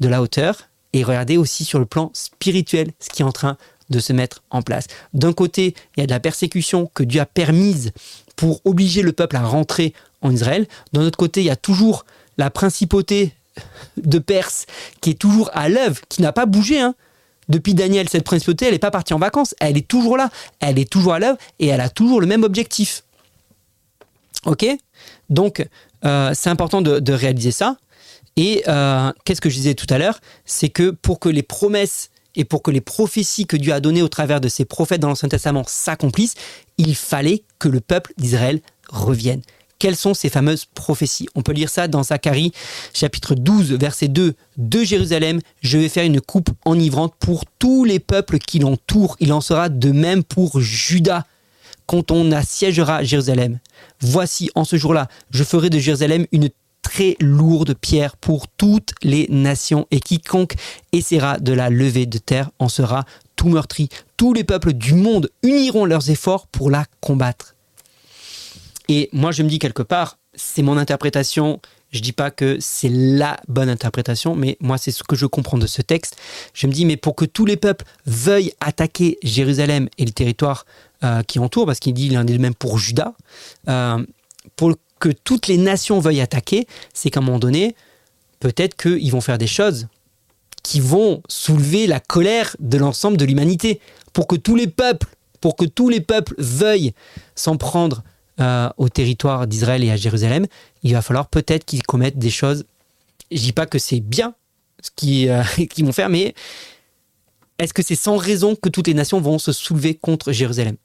de 0.00 0.08
la 0.08 0.22
hauteur 0.22 0.68
et 0.94 1.02
regarder 1.02 1.36
aussi 1.36 1.64
sur 1.64 1.78
le 1.78 1.86
plan 1.86 2.10
spirituel 2.14 2.92
ce 3.00 3.10
qui 3.10 3.22
est 3.22 3.24
en 3.24 3.32
train 3.32 3.52
de 3.52 3.58
se 4.00 4.12
mettre 4.12 4.42
en 4.50 4.62
place. 4.62 4.86
D'un 5.12 5.32
côté, 5.32 5.74
il 5.96 6.00
y 6.00 6.02
a 6.02 6.06
de 6.06 6.12
la 6.12 6.20
persécution 6.20 6.90
que 6.94 7.02
Dieu 7.02 7.20
a 7.20 7.26
permise 7.26 7.92
pour 8.36 8.60
obliger 8.64 9.02
le 9.02 9.12
peuple 9.12 9.36
à 9.36 9.42
rentrer 9.46 9.92
en 10.22 10.30
Israël. 10.30 10.66
D'un 10.92 11.02
autre 11.02 11.18
côté, 11.18 11.40
il 11.40 11.46
y 11.46 11.50
a 11.50 11.56
toujours 11.56 12.04
la 12.38 12.50
principauté 12.50 13.32
de 13.96 14.18
Perse 14.18 14.66
qui 15.00 15.10
est 15.10 15.18
toujours 15.18 15.50
à 15.54 15.68
l'œuvre, 15.68 16.00
qui 16.08 16.22
n'a 16.22 16.32
pas 16.32 16.46
bougé. 16.46 16.80
Hein. 16.80 16.94
Depuis 17.48 17.74
Daniel, 17.74 18.08
cette 18.08 18.24
principauté, 18.24 18.66
elle 18.66 18.72
n'est 18.72 18.78
pas 18.78 18.90
partie 18.90 19.14
en 19.14 19.18
vacances, 19.18 19.54
elle 19.60 19.76
est 19.76 19.86
toujours 19.86 20.16
là, 20.16 20.30
elle 20.60 20.78
est 20.78 20.90
toujours 20.90 21.12
à 21.12 21.18
l'œuvre 21.18 21.38
et 21.58 21.68
elle 21.68 21.80
a 21.80 21.90
toujours 21.90 22.20
le 22.20 22.26
même 22.26 22.42
objectif. 22.42 23.04
Ok? 24.46 24.66
Donc, 25.30 25.66
euh, 26.04 26.32
c'est 26.34 26.50
important 26.50 26.82
de, 26.82 27.12
réaliser 27.12 27.50
ça. 27.50 27.76
Et 28.36 28.64
euh, 28.66 29.12
qu'est-ce 29.24 29.40
que 29.40 29.48
je 29.48 29.54
disais 29.54 29.74
tout 29.74 29.86
à 29.90 29.98
l'heure? 29.98 30.20
C'est 30.44 30.68
que 30.68 30.90
pour 30.90 31.20
que 31.20 31.28
les 31.28 31.42
promesses 31.42 32.10
et 32.36 32.44
pour 32.44 32.62
que 32.62 32.70
les 32.70 32.80
prophéties 32.80 33.46
que 33.46 33.56
Dieu 33.56 33.72
a 33.72 33.80
données 33.80 34.02
au 34.02 34.08
travers 34.08 34.40
de 34.40 34.48
ses 34.48 34.64
prophètes 34.64 35.00
dans 35.00 35.08
l'Ancien 35.08 35.28
Testament 35.28 35.64
s'accomplissent, 35.66 36.34
il 36.78 36.94
fallait 36.94 37.44
que 37.58 37.68
le 37.68 37.80
peuple 37.80 38.12
d'Israël 38.18 38.60
revienne. 38.88 39.42
Quelles 39.78 39.96
sont 39.96 40.14
ces 40.14 40.30
fameuses 40.30 40.64
prophéties? 40.64 41.28
On 41.34 41.42
peut 41.42 41.52
lire 41.52 41.68
ça 41.68 41.88
dans 41.88 42.02
Zacharie 42.04 42.52
chapitre 42.94 43.34
12 43.34 43.72
verset 43.72 44.08
2 44.08 44.34
de 44.56 44.84
Jérusalem, 44.84 45.40
je 45.60 45.78
vais 45.78 45.88
faire 45.88 46.04
une 46.04 46.20
coupe 46.20 46.50
enivrante 46.64 47.14
pour 47.18 47.44
tous 47.58 47.84
les 47.84 47.98
peuples 47.98 48.38
qui 48.38 48.60
l'entourent, 48.60 49.16
il 49.20 49.32
en 49.32 49.40
sera 49.40 49.68
de 49.68 49.90
même 49.90 50.24
pour 50.24 50.60
Judas 50.60 51.24
quand 51.86 52.10
on 52.10 52.32
assiégera 52.32 53.04
Jérusalem. 53.04 53.58
Voici 54.00 54.50
en 54.54 54.64
ce 54.64 54.76
jour-là, 54.76 55.08
je 55.30 55.44
ferai 55.44 55.70
de 55.70 55.78
Jérusalem 55.78 56.26
une 56.32 56.48
très 56.84 57.16
lourde 57.18 57.74
pierre 57.74 58.16
pour 58.16 58.46
toutes 58.46 58.92
les 59.02 59.26
nations, 59.28 59.88
et 59.90 59.98
quiconque 59.98 60.54
essaiera 60.92 61.38
de 61.38 61.52
la 61.52 61.70
lever 61.70 62.06
de 62.06 62.18
terre 62.18 62.50
en 62.60 62.68
sera 62.68 63.04
tout 63.34 63.48
meurtri. 63.48 63.88
Tous 64.16 64.32
les 64.32 64.44
peuples 64.44 64.74
du 64.74 64.94
monde 64.94 65.28
uniront 65.42 65.86
leurs 65.86 66.10
efforts 66.10 66.46
pour 66.46 66.70
la 66.70 66.84
combattre. 67.00 67.56
Et 68.88 69.08
moi, 69.12 69.32
je 69.32 69.42
me 69.42 69.48
dis 69.48 69.58
quelque 69.58 69.82
part, 69.82 70.18
c'est 70.34 70.62
mon 70.62 70.76
interprétation. 70.76 71.60
Je 71.90 72.00
dis 72.00 72.12
pas 72.12 72.30
que 72.30 72.58
c'est 72.60 72.90
la 72.90 73.38
bonne 73.48 73.70
interprétation, 73.70 74.36
mais 74.36 74.56
moi, 74.60 74.78
c'est 74.78 74.90
ce 74.90 75.02
que 75.02 75.16
je 75.16 75.26
comprends 75.26 75.58
de 75.58 75.66
ce 75.66 75.80
texte. 75.80 76.16
Je 76.52 76.66
me 76.66 76.72
dis, 76.72 76.84
mais 76.84 76.96
pour 76.96 77.16
que 77.16 77.24
tous 77.24 77.46
les 77.46 77.56
peuples 77.56 77.84
veuillent 78.06 78.52
attaquer 78.60 79.18
Jérusalem 79.22 79.88
et 79.96 80.04
le 80.04 80.10
territoire 80.10 80.66
euh, 81.02 81.22
qui 81.22 81.38
entoure, 81.38 81.66
parce 81.66 81.78
qu'il 81.78 81.94
dit 81.94 82.06
il 82.06 82.18
en 82.18 82.26
est 82.26 82.38
même 82.38 82.54
pour 82.54 82.78
Judas, 82.78 83.14
euh, 83.68 84.04
pour 84.56 84.74
que 85.04 85.10
toutes 85.10 85.48
les 85.48 85.58
nations 85.58 86.00
veuillent 86.00 86.22
attaquer, 86.22 86.66
c'est 86.94 87.10
qu'à 87.10 87.20
un 87.20 87.22
moment 87.22 87.38
donné, 87.38 87.76
peut-être 88.40 88.74
qu'ils 88.74 89.12
vont 89.12 89.20
faire 89.20 89.36
des 89.36 89.46
choses 89.46 89.86
qui 90.62 90.80
vont 90.80 91.22
soulever 91.28 91.86
la 91.86 92.00
colère 92.00 92.56
de 92.58 92.78
l'ensemble 92.78 93.18
de 93.18 93.26
l'humanité. 93.26 93.80
Pour 94.14 94.26
que 94.26 94.34
tous 94.34 94.56
les 94.56 94.66
peuples, 94.66 95.08
pour 95.42 95.56
que 95.56 95.66
tous 95.66 95.90
les 95.90 96.00
peuples 96.00 96.34
veuillent 96.38 96.94
s'en 97.34 97.58
prendre 97.58 98.02
euh, 98.40 98.70
au 98.78 98.88
territoire 98.88 99.46
d'Israël 99.46 99.84
et 99.84 99.90
à 99.90 99.96
Jérusalem, 99.96 100.46
il 100.82 100.94
va 100.94 101.02
falloir 101.02 101.28
peut-être 101.28 101.66
qu'ils 101.66 101.82
commettent 101.82 102.18
des 102.18 102.30
choses. 102.30 102.64
Je 103.30 103.40
dis 103.40 103.52
pas 103.52 103.66
que 103.66 103.78
c'est 103.78 104.00
bien 104.00 104.34
ce 104.80 104.90
euh, 105.28 105.42
qu'ils 105.66 105.84
vont 105.84 105.92
faire, 105.92 106.08
mais 106.08 106.34
est-ce 107.58 107.74
que 107.74 107.82
c'est 107.82 107.94
sans 107.94 108.16
raison 108.16 108.56
que 108.56 108.70
toutes 108.70 108.86
les 108.86 108.94
nations 108.94 109.20
vont 109.20 109.38
se 109.38 109.52
soulever 109.52 109.96
contre 109.96 110.32
Jérusalem? 110.32 110.76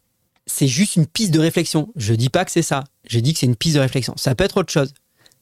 C'est 0.49 0.67
juste 0.67 0.95
une 0.95 1.05
piste 1.05 1.31
de 1.31 1.39
réflexion. 1.39 1.91
Je 1.95 2.13
dis 2.13 2.29
pas 2.29 2.43
que 2.43 2.51
c'est 2.51 2.61
ça. 2.61 2.83
Je 3.07 3.19
dis 3.19 3.33
que 3.33 3.39
c'est 3.39 3.45
une 3.45 3.55
piste 3.55 3.75
de 3.75 3.81
réflexion. 3.81 4.13
Ça 4.17 4.35
peut 4.35 4.43
être 4.43 4.57
autre 4.57 4.71
chose. 4.71 4.93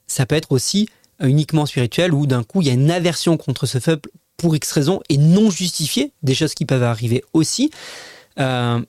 Ça 0.06 0.26
peut 0.26 0.36
être 0.36 0.52
aussi 0.52 0.90
uniquement 1.20 1.66
spirituel 1.66 2.14
où 2.14 2.28
d'un 2.28 2.44
coup 2.44 2.62
il 2.62 2.68
y 2.68 2.70
a 2.70 2.74
une 2.74 2.92
aversion 2.92 3.38
contre 3.38 3.66
ce 3.66 3.78
peuple 3.80 4.10
pour 4.38 4.56
X 4.56 4.72
raison 4.72 5.02
et 5.10 5.18
non 5.18 5.50
justifiée, 5.50 6.12
des 6.22 6.36
choses 6.36 6.54
qui 6.54 6.66
peuvent 6.66 6.84
arriver 6.84 7.24
aussi. 7.34 7.72
Euh, 8.40 8.80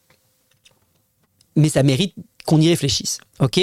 mais 1.57 1.71
ça 1.71 1.83
mérite 1.83 2.15
qu'on 2.49 2.63
y 2.63 2.69
réfléchisse. 2.71 3.19
Ok? 3.41 3.61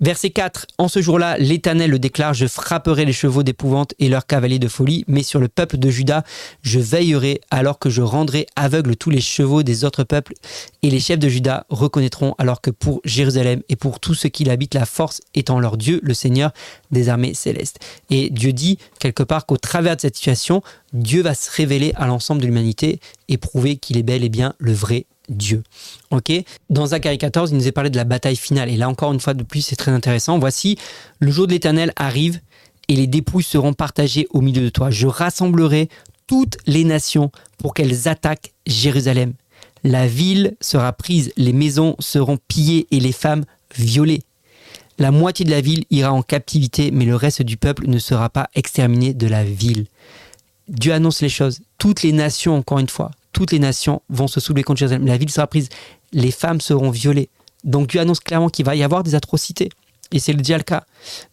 Verset 0.00 0.30
4. 0.30 0.66
En 0.78 0.88
ce 0.88 1.00
jour-là, 1.00 1.38
l'Éternel 1.38 1.90
le 1.90 2.00
déclare 2.00 2.34
Je 2.34 2.48
frapperai 2.48 3.04
les 3.04 3.12
chevaux 3.12 3.44
d'épouvante 3.44 3.94
et 4.00 4.08
leurs 4.08 4.26
cavaliers 4.26 4.58
de 4.58 4.66
folie, 4.66 5.04
mais 5.06 5.22
sur 5.22 5.38
le 5.38 5.46
peuple 5.46 5.78
de 5.78 5.90
Juda, 5.90 6.24
je 6.62 6.80
veillerai 6.80 7.40
alors 7.52 7.78
que 7.78 7.88
je 7.88 8.02
rendrai 8.02 8.46
aveugles 8.56 8.96
tous 8.96 9.10
les 9.10 9.20
chevaux 9.20 9.62
des 9.62 9.84
autres 9.84 10.02
peuples. 10.02 10.34
Et 10.82 10.90
les 10.90 10.98
chefs 10.98 11.20
de 11.20 11.28
Juda 11.28 11.66
reconnaîtront 11.68 12.34
alors 12.38 12.60
que 12.60 12.72
pour 12.72 13.00
Jérusalem 13.04 13.62
et 13.68 13.76
pour 13.76 14.00
tous 14.00 14.14
ceux 14.14 14.28
qui 14.28 14.42
l'habitent, 14.42 14.74
la 14.74 14.86
force 14.86 15.20
étant 15.36 15.60
leur 15.60 15.76
Dieu, 15.76 16.00
le 16.02 16.12
Seigneur 16.12 16.50
des 16.90 17.08
armées 17.10 17.34
célestes. 17.34 17.78
Et 18.10 18.28
Dieu 18.30 18.52
dit 18.52 18.78
quelque 18.98 19.22
part 19.22 19.46
qu'au 19.46 19.56
travers 19.56 19.94
de 19.94 20.00
cette 20.00 20.16
situation, 20.16 20.64
Dieu 20.92 21.22
va 21.22 21.34
se 21.34 21.48
révéler 21.48 21.92
à 21.94 22.08
l'ensemble 22.08 22.40
de 22.40 22.46
l'humanité 22.46 22.98
et 23.28 23.38
prouver 23.38 23.76
qu'il 23.76 23.98
est 23.98 24.02
bel 24.02 24.24
et 24.24 24.28
bien 24.28 24.54
le 24.58 24.72
vrai 24.72 25.06
Dieu. 25.30 25.62
Ok? 26.10 26.32
Dans 26.68 26.86
Zacharie 26.86 27.18
14, 27.18 27.50
il 27.50 27.56
nous 27.56 27.66
est 27.66 27.72
parlé 27.72 27.90
de 27.90 27.96
la 27.96 28.04
bataille 28.04 28.36
finale. 28.36 28.68
Et 28.68 28.76
là, 28.76 28.88
encore 28.88 29.12
une 29.12 29.20
fois 29.20 29.34
de 29.34 29.42
plus, 29.42 29.62
c'est 29.62 29.76
très 29.76 29.92
intéressant. 29.92 30.38
Voici, 30.38 30.76
le 31.20 31.30
jour 31.30 31.46
de 31.46 31.52
l'Éternel 31.52 31.92
arrive 31.96 32.40
et 32.88 32.96
les 32.96 33.06
dépouilles 33.06 33.44
seront 33.44 33.72
partagées 33.72 34.26
au 34.30 34.40
milieu 34.40 34.62
de 34.62 34.68
toi. 34.68 34.90
Je 34.90 35.06
rassemblerai 35.06 35.88
toutes 36.26 36.58
les 36.66 36.84
nations 36.84 37.30
pour 37.58 37.74
qu'elles 37.74 38.08
attaquent 38.08 38.52
Jérusalem. 38.66 39.32
La 39.84 40.06
ville 40.06 40.56
sera 40.60 40.92
prise, 40.92 41.32
les 41.36 41.52
maisons 41.52 41.96
seront 42.00 42.38
pillées 42.48 42.86
et 42.90 43.00
les 43.00 43.12
femmes 43.12 43.44
violées. 43.76 44.22
La 44.98 45.10
moitié 45.10 45.46
de 45.46 45.50
la 45.50 45.62
ville 45.62 45.84
ira 45.90 46.12
en 46.12 46.20
captivité, 46.22 46.90
mais 46.90 47.06
le 47.06 47.16
reste 47.16 47.42
du 47.42 47.56
peuple 47.56 47.88
ne 47.88 47.98
sera 47.98 48.28
pas 48.28 48.50
exterminé 48.54 49.14
de 49.14 49.26
la 49.26 49.44
ville. 49.44 49.86
Dieu 50.68 50.92
annonce 50.92 51.22
les 51.22 51.30
choses. 51.30 51.60
Toutes 51.78 52.02
les 52.02 52.12
nations, 52.12 52.56
encore 52.56 52.80
une 52.80 52.88
fois, 52.88 53.10
toutes 53.32 53.52
les 53.52 53.58
nations 53.58 54.02
vont 54.08 54.28
se 54.28 54.40
soulever 54.40 54.62
contre 54.62 54.78
Jérusalem. 54.78 55.06
La 55.06 55.16
ville 55.16 55.30
sera 55.30 55.46
prise, 55.46 55.68
les 56.12 56.30
femmes 56.30 56.60
seront 56.60 56.90
violées. 56.90 57.28
Donc 57.64 57.88
Dieu 57.88 58.00
annonce 58.00 58.20
clairement 58.20 58.48
qu'il 58.48 58.64
va 58.64 58.74
y 58.74 58.82
avoir 58.82 59.02
des 59.02 59.14
atrocités. 59.14 59.70
Et 60.12 60.18
c'est 60.18 60.34
déjà 60.34 60.56
le 60.56 60.64
cas. 60.64 60.84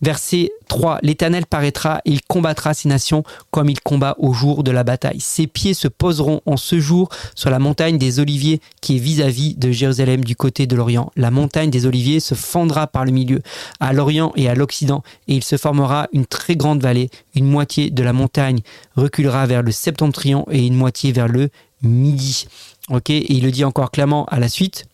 Verset 0.02 0.52
3, 0.68 1.00
l'Éternel 1.02 1.46
paraîtra 1.48 2.00
et 2.06 2.12
il 2.12 2.22
combattra 2.22 2.74
ces 2.76 2.88
nations 2.88 3.24
comme 3.50 3.70
il 3.70 3.82
combat 3.82 4.16
au 4.20 4.34
jour 4.34 4.64
de 4.64 4.70
la 4.70 4.84
bataille. 4.84 5.20
Ses 5.20 5.48
pieds 5.48 5.74
se 5.74 5.88
poseront 5.88 6.42
en 6.46 6.58
ce 6.58 6.80
jour 6.80 7.10
sur 7.34 7.50
la 7.50 7.58
montagne 7.58 7.98
des 7.98 8.20
Oliviers 8.20 8.62
qui 8.82 8.98
est 8.98 9.00
vis-à-vis 9.00 9.56
de 9.56 9.72
Jérusalem 9.72 10.24
du 10.24 10.36
côté 10.36 10.68
de 10.68 10.76
l'Orient. 10.76 11.12
La 11.16 11.32
montagne 11.32 11.72
des 11.72 11.88
Oliviers 11.88 12.20
se 12.20 12.36
fendra 12.36 12.86
par 12.86 13.04
le 13.04 13.12
milieu, 13.12 13.42
à 13.80 13.94
l'Orient 13.94 14.32
et 14.36 14.48
à 14.48 14.54
l'Occident, 14.54 15.02
et 15.28 15.34
il 15.34 15.44
se 15.44 15.58
formera 15.58 16.08
une 16.14 16.28
très 16.28 16.56
grande 16.56 16.82
vallée. 16.82 17.10
Une 17.34 17.46
moitié 17.46 17.90
de 17.90 18.04
la 18.04 18.14
montagne 18.14 18.60
reculera 18.96 19.48
vers 19.48 19.64
le 19.64 19.72
septentrion 19.72 20.46
et 20.52 20.66
une 20.66 20.76
moitié 20.76 21.12
vers 21.12 21.28
le 21.28 21.50
midi. 21.82 22.48
Ok, 22.90 23.10
et 23.10 23.34
il 23.34 23.44
le 23.44 23.52
dit 23.52 23.64
encore 23.64 23.92
clairement 23.92 24.26
à 24.26 24.40
la 24.40 24.50
suite 24.50 24.86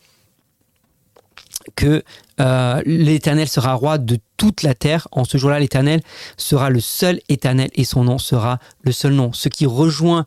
que 1.75 2.03
euh, 2.39 2.81
l'Éternel 2.85 3.47
sera 3.47 3.73
roi 3.73 3.97
de 3.97 4.17
toute 4.37 4.63
la 4.63 4.73
terre. 4.73 5.07
En 5.11 5.23
ce 5.23 5.37
jour-là, 5.37 5.59
l'Éternel 5.59 6.01
sera 6.37 6.69
le 6.69 6.79
seul 6.79 7.19
Éternel 7.29 7.69
et 7.75 7.83
son 7.83 8.03
nom 8.03 8.17
sera 8.17 8.59
le 8.81 8.91
seul 8.91 9.13
nom. 9.13 9.31
Ce 9.33 9.49
qui 9.49 9.65
rejoint 9.65 10.25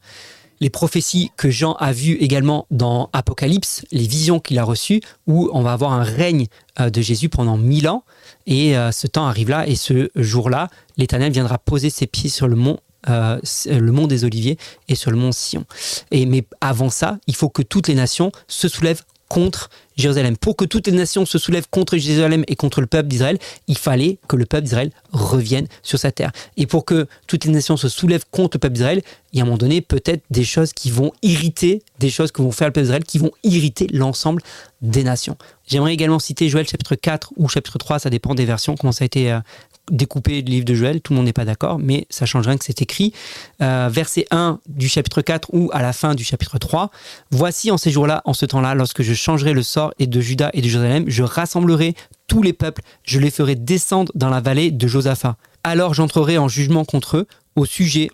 les 0.60 0.70
prophéties 0.70 1.30
que 1.36 1.50
Jean 1.50 1.74
a 1.74 1.92
vues 1.92 2.14
également 2.14 2.66
dans 2.70 3.10
Apocalypse, 3.12 3.84
les 3.92 4.06
visions 4.06 4.40
qu'il 4.40 4.58
a 4.58 4.64
reçues, 4.64 5.00
où 5.26 5.50
on 5.52 5.60
va 5.60 5.72
avoir 5.72 5.92
un 5.92 6.02
règne 6.02 6.46
euh, 6.80 6.88
de 6.88 7.02
Jésus 7.02 7.28
pendant 7.28 7.58
mille 7.58 7.88
ans. 7.88 8.04
Et 8.46 8.76
euh, 8.76 8.92
ce 8.92 9.06
temps 9.06 9.26
arrive 9.26 9.50
là, 9.50 9.66
et 9.66 9.76
ce 9.76 10.08
jour-là, 10.14 10.68
l'Éternel 10.96 11.32
viendra 11.32 11.58
poser 11.58 11.90
ses 11.90 12.06
pieds 12.06 12.30
sur 12.30 12.48
le 12.48 12.56
mont 12.56 12.78
euh, 13.08 13.38
le 13.66 13.92
mont 13.92 14.06
des 14.06 14.24
Oliviers 14.24 14.58
et 14.88 14.94
sur 14.94 15.10
le 15.10 15.16
mont 15.16 15.32
Sion. 15.32 15.64
Et, 16.10 16.26
mais 16.26 16.44
avant 16.60 16.90
ça, 16.90 17.18
il 17.26 17.34
faut 17.34 17.48
que 17.48 17.62
toutes 17.62 17.88
les 17.88 17.94
nations 17.94 18.32
se 18.48 18.68
soulèvent 18.68 19.02
contre 19.28 19.70
Jérusalem. 19.96 20.36
Pour 20.36 20.56
que 20.56 20.64
toutes 20.64 20.86
les 20.86 20.92
nations 20.92 21.26
se 21.26 21.38
soulèvent 21.38 21.68
contre 21.70 21.96
Jérusalem 21.96 22.44
et 22.48 22.56
contre 22.56 22.80
le 22.80 22.86
peuple 22.86 23.08
d'Israël, 23.08 23.38
il 23.66 23.78
fallait 23.78 24.18
que 24.28 24.36
le 24.36 24.46
peuple 24.46 24.64
d'Israël 24.64 24.90
revienne 25.10 25.66
sur 25.82 25.98
sa 25.98 26.12
terre. 26.12 26.32
Et 26.56 26.66
pour 26.66 26.84
que 26.84 27.06
toutes 27.26 27.44
les 27.44 27.50
nations 27.50 27.76
se 27.76 27.88
soulèvent 27.88 28.24
contre 28.30 28.56
le 28.56 28.60
peuple 28.60 28.74
d'Israël, 28.74 29.02
il 29.32 29.38
y 29.38 29.40
a 29.40 29.42
un 29.42 29.46
moment 29.46 29.58
donné 29.58 29.80
peut-être 29.80 30.22
des 30.30 30.44
choses 30.44 30.72
qui 30.72 30.90
vont 30.90 31.12
irriter, 31.22 31.82
des 31.98 32.10
choses 32.10 32.30
que 32.30 32.42
vont 32.42 32.52
faire 32.52 32.68
le 32.68 32.72
peuple 32.72 32.84
d'Israël 32.84 33.04
qui 33.04 33.18
vont 33.18 33.32
irriter 33.42 33.86
l'ensemble 33.92 34.42
des 34.82 35.02
nations. 35.02 35.36
J'aimerais 35.66 35.94
également 35.94 36.18
citer 36.18 36.48
Joël 36.48 36.68
chapitre 36.68 36.94
4 36.94 37.32
ou 37.36 37.48
chapitre 37.48 37.78
3, 37.78 37.98
ça 37.98 38.10
dépend 38.10 38.34
des 38.34 38.44
versions, 38.44 38.76
comment 38.76 38.92
ça 38.92 39.04
a 39.04 39.06
été 39.06 39.32
euh, 39.32 39.40
découpé 39.90 40.42
le 40.42 40.50
livre 40.50 40.64
de 40.64 40.74
Joël, 40.74 41.00
tout 41.00 41.12
le 41.12 41.16
monde 41.18 41.26
n'est 41.26 41.32
pas 41.32 41.44
d'accord, 41.44 41.78
mais 41.78 42.06
ça 42.10 42.26
change 42.26 42.46
rien 42.46 42.56
que 42.56 42.64
c'est 42.64 42.82
écrit. 42.82 43.12
Euh, 43.62 43.88
verset 43.90 44.26
1 44.30 44.60
du 44.68 44.88
chapitre 44.88 45.22
4 45.22 45.48
ou 45.52 45.70
à 45.72 45.82
la 45.82 45.92
fin 45.92 46.14
du 46.14 46.24
chapitre 46.24 46.58
3. 46.58 46.90
Voici 47.30 47.70
en 47.70 47.78
ces 47.78 47.90
jours-là, 47.90 48.22
en 48.24 48.32
ce 48.32 48.46
temps-là, 48.46 48.74
lorsque 48.74 49.02
je 49.02 49.14
changerai 49.14 49.52
le 49.52 49.62
sort 49.62 49.92
et 49.98 50.06
de 50.06 50.20
Juda 50.20 50.50
et 50.52 50.60
de 50.60 50.68
Jérusalem, 50.68 51.04
je 51.08 51.22
rassemblerai 51.22 51.94
tous 52.26 52.42
les 52.42 52.52
peuples, 52.52 52.82
je 53.04 53.18
les 53.18 53.30
ferai 53.30 53.54
descendre 53.54 54.12
dans 54.14 54.30
la 54.30 54.40
vallée 54.40 54.70
de 54.70 54.86
Josaphat. 54.86 55.36
Alors 55.64 55.94
j'entrerai 55.94 56.38
en 56.38 56.48
jugement 56.48 56.84
contre 56.84 57.18
eux 57.18 57.26
au 57.54 57.64
sujet 57.64 58.10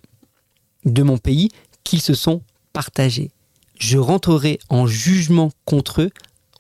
de 0.85 1.03
mon 1.03 1.19
pays 1.19 1.51
qu'ils 1.85 2.01
se 2.01 2.15
sont 2.15 2.43
partagés. 2.73 3.31
Je 3.79 3.99
rentrerai 3.99 4.59
en 4.69 4.87
jugement 4.87 5.51
contre 5.65 6.03
eux 6.03 6.11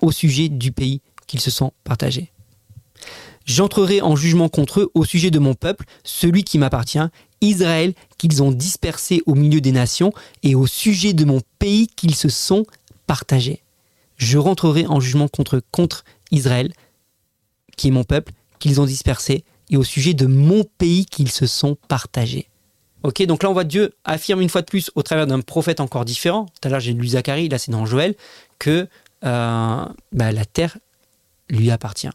au 0.01 0.11
sujet 0.11 0.49
du 0.49 0.73
pays 0.73 1.01
qu'ils 1.27 1.41
se 1.41 1.51
sont 1.51 1.73
partagés. 1.85 2.33
J'entrerai 3.45 4.01
en 4.01 4.17
jugement 4.17 4.49
contre 4.49 4.81
eux 4.81 4.91
au 4.95 5.05
sujet 5.05 5.31
de 5.31 5.39
mon 5.39 5.55
peuple, 5.55 5.85
celui 6.05 6.45
qui 6.45 6.59
m'appartient, 6.59 6.99
Israël, 7.41 7.95
qu'ils 8.19 8.43
ont 8.43 8.53
dispersé 8.53 9.23
au 9.27 9.35
milieu 9.35 9.61
des 9.61 9.73
nations, 9.73 10.13
et 10.43 10.55
au 10.55 10.67
sujet 10.67 11.13
de 11.13 11.25
mon 11.25 11.41
pays 11.59 11.89
qu'ils 11.89 12.15
se 12.15 12.29
sont 12.29 12.65
partagés. 13.07 13.63
Je 14.17 14.39
rentrerai 14.39 14.87
en 14.87 15.01
jugement 15.01 15.29
contre, 15.29 15.61
contre 15.73 16.05
Israël, 16.31 16.73
qui 17.77 17.89
est 17.89 17.93
mon 17.93 18.05
peuple, 18.05 18.33
qu'ils 18.59 18.81
ont 18.81 18.87
dispersé, 18.87 19.45
et 19.71 19.77
au 19.77 19.85
sujet 19.85 20.15
de 20.15 20.27
mon 20.27 20.65
pays 20.79 21.07
qu'ils 21.07 21.31
se 21.31 21.47
sont 21.47 21.77
partagés. 21.89 22.49
Ok, 23.03 23.23
donc 23.25 23.43
là 23.43 23.51
on 23.51 23.53
voit 23.53 23.65
Dieu 23.65 23.95
affirme 24.05 24.41
une 24.41 24.49
fois 24.49 24.61
de 24.61 24.67
plus 24.67 24.91
au 24.95 25.03
travers 25.03 25.27
d'un 25.27 25.41
prophète 25.41 25.81
encore 25.81 26.05
différent. 26.05 26.47
Tout 26.47 26.69
à 26.69 26.71
l'heure 26.71 26.81
j'ai 26.81 26.93
lu 26.93 27.09
Zacharie, 27.09 27.49
là 27.49 27.59
c'est 27.59 27.73
dans 27.73 27.85
Joël, 27.85 28.15
que 28.61 28.87
euh, 29.25 29.85
bah, 30.13 30.33
la 30.33 30.45
terre 30.45 30.79
lui 31.51 31.71
appartient. 31.71 32.11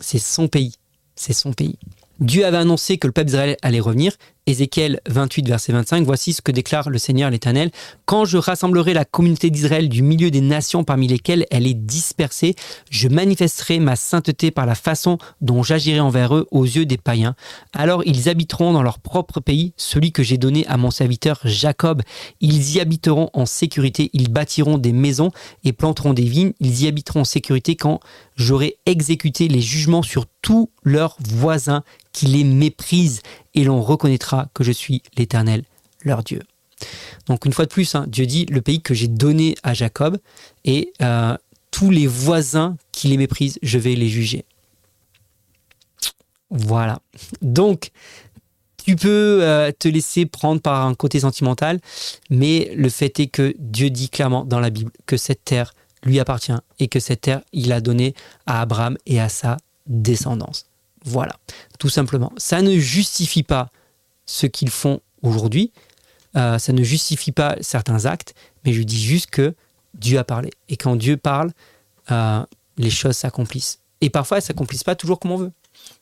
C'est 0.00 0.18
son 0.18 0.48
pays. 0.48 0.74
C'est 1.14 1.32
son 1.32 1.52
pays. 1.52 1.78
Dieu 2.20 2.44
avait 2.46 2.56
annoncé 2.56 2.98
que 2.98 3.06
le 3.06 3.12
peuple 3.12 3.26
d'Israël 3.26 3.56
allait 3.62 3.80
revenir. 3.80 4.16
Ézéchiel 4.48 5.00
28, 5.08 5.48
verset 5.48 5.72
25, 5.72 6.04
voici 6.04 6.32
ce 6.32 6.40
que 6.40 6.52
déclare 6.52 6.88
le 6.88 6.98
Seigneur 6.98 7.30
l'Éternel. 7.30 7.72
Quand 8.04 8.24
je 8.24 8.38
rassemblerai 8.38 8.94
la 8.94 9.04
communauté 9.04 9.50
d'Israël 9.50 9.88
du 9.88 10.02
milieu 10.02 10.30
des 10.30 10.40
nations 10.40 10.84
parmi 10.84 11.08
lesquelles 11.08 11.46
elle 11.50 11.66
est 11.66 11.74
dispersée, 11.74 12.54
je 12.88 13.08
manifesterai 13.08 13.80
ma 13.80 13.96
sainteté 13.96 14.52
par 14.52 14.64
la 14.64 14.76
façon 14.76 15.18
dont 15.40 15.64
j'agirai 15.64 15.98
envers 15.98 16.36
eux 16.36 16.46
aux 16.52 16.64
yeux 16.64 16.86
des 16.86 16.96
païens. 16.96 17.34
Alors 17.72 18.04
ils 18.06 18.28
habiteront 18.28 18.72
dans 18.72 18.84
leur 18.84 19.00
propre 19.00 19.40
pays, 19.40 19.72
celui 19.76 20.12
que 20.12 20.22
j'ai 20.22 20.38
donné 20.38 20.64
à 20.68 20.76
mon 20.76 20.92
serviteur 20.92 21.40
Jacob. 21.42 22.02
Ils 22.40 22.76
y 22.76 22.80
habiteront 22.80 23.30
en 23.32 23.46
sécurité, 23.46 24.10
ils 24.12 24.30
bâtiront 24.30 24.78
des 24.78 24.92
maisons 24.92 25.32
et 25.64 25.72
planteront 25.72 26.14
des 26.14 26.22
vignes, 26.22 26.52
ils 26.60 26.84
y 26.84 26.86
habiteront 26.86 27.22
en 27.22 27.24
sécurité 27.24 27.74
quand 27.74 27.98
j'aurai 28.36 28.76
exécuté 28.86 29.48
les 29.48 29.60
jugements 29.60 30.02
sur 30.02 30.26
tous 30.40 30.70
leurs 30.84 31.16
voisins 31.20 31.82
qui 32.12 32.26
les 32.26 32.44
méprisent 32.44 33.20
et 33.56 33.64
l'on 33.64 33.82
reconnaîtra 33.82 34.48
que 34.54 34.62
je 34.62 34.70
suis 34.70 35.02
l'Éternel, 35.16 35.64
leur 36.04 36.22
Dieu. 36.22 36.40
Donc 37.26 37.44
une 37.46 37.52
fois 37.52 37.64
de 37.64 37.70
plus, 37.70 37.94
hein, 37.94 38.04
Dieu 38.06 38.26
dit 38.26 38.46
le 38.46 38.60
pays 38.60 38.80
que 38.80 38.94
j'ai 38.94 39.08
donné 39.08 39.56
à 39.62 39.74
Jacob 39.74 40.18
et 40.64 40.92
euh, 41.02 41.36
tous 41.70 41.90
les 41.90 42.06
voisins 42.06 42.76
qui 42.92 43.08
les 43.08 43.16
méprisent, 43.16 43.58
je 43.62 43.78
vais 43.78 43.94
les 43.94 44.08
juger. 44.08 44.44
Voilà. 46.50 47.00
Donc 47.42 47.90
tu 48.76 48.94
peux 48.94 49.40
euh, 49.42 49.72
te 49.76 49.88
laisser 49.88 50.26
prendre 50.26 50.60
par 50.60 50.86
un 50.86 50.94
côté 50.94 51.20
sentimental, 51.20 51.80
mais 52.30 52.70
le 52.76 52.88
fait 52.88 53.18
est 53.18 53.26
que 53.26 53.54
Dieu 53.58 53.90
dit 53.90 54.10
clairement 54.10 54.44
dans 54.44 54.60
la 54.60 54.70
Bible 54.70 54.92
que 55.06 55.16
cette 55.16 55.44
terre 55.44 55.74
lui 56.04 56.20
appartient 56.20 56.52
et 56.78 56.86
que 56.86 57.00
cette 57.00 57.22
terre, 57.22 57.42
il 57.52 57.72
a 57.72 57.80
donné 57.80 58.14
à 58.46 58.60
Abraham 58.60 58.96
et 59.06 59.18
à 59.18 59.28
sa 59.28 59.56
descendance. 59.86 60.66
Voilà, 61.06 61.36
tout 61.78 61.88
simplement. 61.88 62.32
Ça 62.36 62.62
ne 62.62 62.76
justifie 62.78 63.44
pas 63.44 63.70
ce 64.26 64.46
qu'ils 64.46 64.70
font 64.70 65.00
aujourd'hui, 65.22 65.72
euh, 66.36 66.58
ça 66.58 66.72
ne 66.72 66.82
justifie 66.82 67.32
pas 67.32 67.56
certains 67.60 68.04
actes, 68.04 68.34
mais 68.64 68.72
je 68.72 68.82
dis 68.82 69.00
juste 69.00 69.30
que 69.30 69.54
Dieu 69.94 70.18
a 70.18 70.24
parlé. 70.24 70.50
Et 70.68 70.76
quand 70.76 70.96
Dieu 70.96 71.16
parle, 71.16 71.52
euh, 72.10 72.44
les 72.76 72.90
choses 72.90 73.16
s'accomplissent. 73.16 73.78
Et 74.00 74.10
parfois, 74.10 74.38
elles 74.38 74.42
ne 74.42 74.46
s'accomplissent 74.46 74.84
pas 74.84 74.96
toujours 74.96 75.18
comme 75.18 75.30
on 75.30 75.36
veut, 75.36 75.52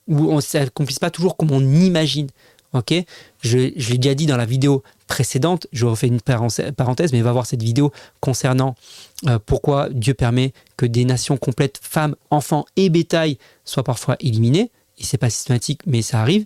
ou 0.08 0.30
elles 0.30 0.36
ne 0.36 0.40
s'accomplissent 0.40 0.98
pas 0.98 1.10
toujours 1.10 1.36
comme 1.36 1.52
on 1.52 1.60
imagine. 1.60 2.28
Je, 3.42 3.58
l'ai 3.58 3.98
déjà 3.98 4.14
dit 4.14 4.26
dans 4.26 4.36
la 4.36 4.46
vidéo 4.46 4.82
précédente, 5.06 5.66
je 5.72 5.86
refais 5.86 6.08
une 6.08 6.20
parenthèse, 6.20 7.12
mais 7.12 7.20
va 7.20 7.32
voir 7.32 7.46
cette 7.46 7.62
vidéo 7.62 7.92
concernant 8.20 8.74
euh, 9.26 9.38
pourquoi 9.44 9.88
Dieu 9.90 10.14
permet 10.14 10.52
que 10.76 10.86
des 10.86 11.04
nations 11.04 11.36
complètes, 11.36 11.78
femmes, 11.82 12.16
enfants 12.30 12.64
et 12.76 12.88
bétail, 12.88 13.38
soient 13.64 13.84
parfois 13.84 14.16
éliminées. 14.20 14.70
Et 14.98 15.04
c'est 15.04 15.18
pas 15.18 15.30
systématique, 15.30 15.80
mais 15.86 16.02
ça 16.02 16.20
arrive. 16.20 16.44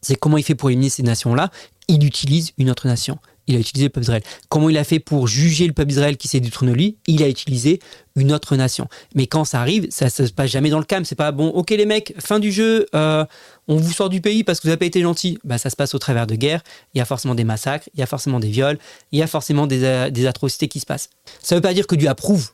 C'est 0.00 0.14
comment 0.14 0.38
il 0.38 0.44
fait 0.44 0.54
pour 0.54 0.70
éliminer 0.70 0.90
ces 0.90 1.02
nations-là. 1.02 1.50
Il 1.88 2.04
utilise 2.04 2.52
une 2.58 2.70
autre 2.70 2.86
nation 2.86 3.18
il 3.48 3.56
a 3.56 3.58
utilisé 3.58 3.86
le 3.86 3.90
peuple 3.90 4.02
d'Israël. 4.02 4.22
Comment 4.48 4.68
il 4.68 4.76
a 4.76 4.84
fait 4.84 5.00
pour 5.00 5.26
juger 5.26 5.66
le 5.66 5.72
peuple 5.72 5.88
d'Israël 5.88 6.16
qui 6.16 6.28
s'est 6.28 6.38
détourné 6.38 6.72
de 6.72 6.76
lui? 6.76 6.96
Il 7.06 7.22
a 7.22 7.28
utilisé 7.28 7.80
une 8.14 8.32
autre 8.32 8.54
nation. 8.56 8.88
Mais 9.14 9.26
quand 9.26 9.44
ça 9.44 9.60
arrive, 9.60 9.86
ça 9.90 10.04
ne 10.06 10.10
se 10.10 10.32
passe 10.32 10.50
jamais 10.50 10.68
dans 10.70 10.78
le 10.78 10.84
calme. 10.84 11.04
C'est 11.04 11.14
pas 11.14 11.32
bon, 11.32 11.48
ok 11.48 11.70
les 11.70 11.86
mecs, 11.86 12.14
fin 12.18 12.38
du 12.38 12.52
jeu, 12.52 12.86
euh, 12.94 13.24
on 13.66 13.76
vous 13.76 13.92
sort 13.92 14.10
du 14.10 14.20
pays 14.20 14.44
parce 14.44 14.60
que 14.60 14.64
vous 14.64 14.68
n'avez 14.68 14.78
pas 14.78 14.84
été 14.84 15.00
gentil. 15.00 15.38
Bah, 15.44 15.56
ça 15.56 15.70
se 15.70 15.76
passe 15.76 15.94
au 15.94 15.98
travers 15.98 16.26
de 16.26 16.34
guerres. 16.34 16.62
Il 16.94 16.98
y 16.98 17.00
a 17.00 17.06
forcément 17.06 17.34
des 17.34 17.44
massacres, 17.44 17.88
il 17.94 18.00
y 18.00 18.02
a 18.02 18.06
forcément 18.06 18.38
des 18.38 18.50
viols, 18.50 18.78
il 19.12 19.18
y 19.18 19.22
a 19.22 19.26
forcément 19.26 19.66
des, 19.66 19.82
euh, 19.82 20.28
atrocités 20.28 20.68
qui 20.68 20.80
se 20.80 20.86
passent. 20.86 21.08
Ça 21.42 21.54
ne 21.54 21.58
veut 21.58 21.62
pas 21.62 21.74
dire 21.74 21.86
que 21.86 21.96
Dieu 21.96 22.08
approuve. 22.08 22.50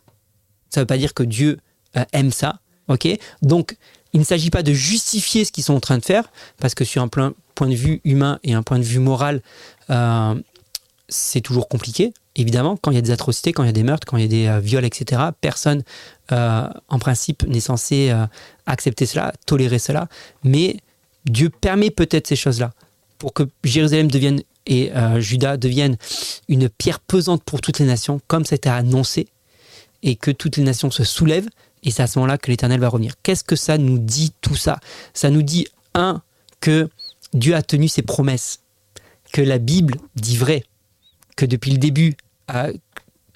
Ça 0.71 0.81
ne 0.81 0.83
veut 0.83 0.87
pas 0.87 0.99
dire 0.99 1.13
que 1.13 1.25
Dieu 1.25 1.59
euh, 1.97 2.05
aime 2.13 2.31
ça. 2.31 2.61
Ok? 2.87 3.09
Donc, 3.43 3.77
il 4.15 4.21
ne 4.21 4.25
s'agit 4.25 4.51
pas 4.51 4.63
de 4.63 4.73
justifier 4.73 5.45
ce 5.45 5.53
qu'ils 5.53 5.65
sont 5.65 5.75
en 5.75 5.81
train 5.81 5.99
de 5.99 6.05
faire, 6.05 6.25
parce 6.59 6.75
que 6.75 6.85
sur 6.85 7.03
un 7.03 7.09
point 7.09 7.35
de 7.61 7.75
vue 7.75 8.01
humain 8.05 8.39
et 8.43 8.55
un 8.55 8.63
point 8.63 8.79
de 8.79 8.85
vue 8.85 9.01
moral, 9.01 9.43
c'est 11.09 11.41
toujours 11.43 11.69
compliqué, 11.69 12.13
évidemment, 12.37 12.77
quand 12.77 12.91
il 12.91 12.95
y 12.95 12.99
a 12.99 13.03
des 13.03 13.11
atrocités, 13.11 13.53
quand 13.53 13.63
il 13.63 13.67
y 13.67 13.71
a 13.71 13.73
des 13.73 13.83
meurtres, 13.83 14.07
quand 14.07 14.17
il 14.17 14.23
y 14.23 14.25
a 14.25 14.29
des 14.29 14.47
euh, 14.47 14.61
viols, 14.61 14.85
etc. 14.85 15.23
Personne, 15.41 15.83
euh, 16.33 16.69
en 16.89 16.99
principe, 16.99 17.47
n'est 17.47 17.61
censé 17.61 18.11
euh, 18.11 18.27
accepter 18.67 19.07
cela, 19.07 19.33
tolérer 19.47 19.79
cela. 19.79 20.09
Mais 20.43 20.79
Dieu 21.27 21.51
permet 21.51 21.91
peut-être 21.91 22.27
ces 22.27 22.37
choses-là 22.37 22.73
pour 23.19 23.33
que 23.33 23.45
Jérusalem 23.63 24.11
devienne 24.11 24.43
et 24.67 24.93
Juda 25.19 25.59
deviennent 25.59 25.99
une 26.49 26.71
pierre 26.71 26.99
pesante 26.99 27.43
pour 27.45 27.61
toutes 27.61 27.79
les 27.79 27.85
nations, 27.85 28.19
comme 28.29 28.47
c'était 28.47 28.71
annoncé, 28.71 29.29
et 30.03 30.17
que 30.17 30.31
toutes 30.31 30.57
les 30.57 30.63
nations 30.63 30.91
se 30.91 31.05
soulèvent. 31.05 31.49
Et 31.85 31.91
c'est 31.91 32.03
à 32.03 32.07
ce 32.07 32.19
moment-là 32.19 32.39
que 32.39 32.51
l'Éternel 32.51 32.81
va 32.81 32.89
revenir. 32.89 33.15
Qu'est-ce 33.23 33.45
que 33.45 33.57
ça 33.57 33.79
nous 33.79 33.99
dit 33.99 34.33
tout 34.41 34.57
ça? 34.57 34.79
Ça 35.13 35.31
nous 35.31 35.43
dit, 35.43 35.67
un, 35.95 36.23
que 36.61 36.89
Dieu 37.33 37.55
a 37.55 37.63
tenu 37.63 37.89
ses 37.89 38.03
promesses, 38.03 38.61
que 39.33 39.43
la 39.43 39.59
Bible 39.59 39.97
dit 40.17 40.37
vrai 40.37 40.65
que 41.37 41.45
depuis 41.45 41.73
le 41.73 41.79
début, 41.79 42.17
euh, 42.55 42.73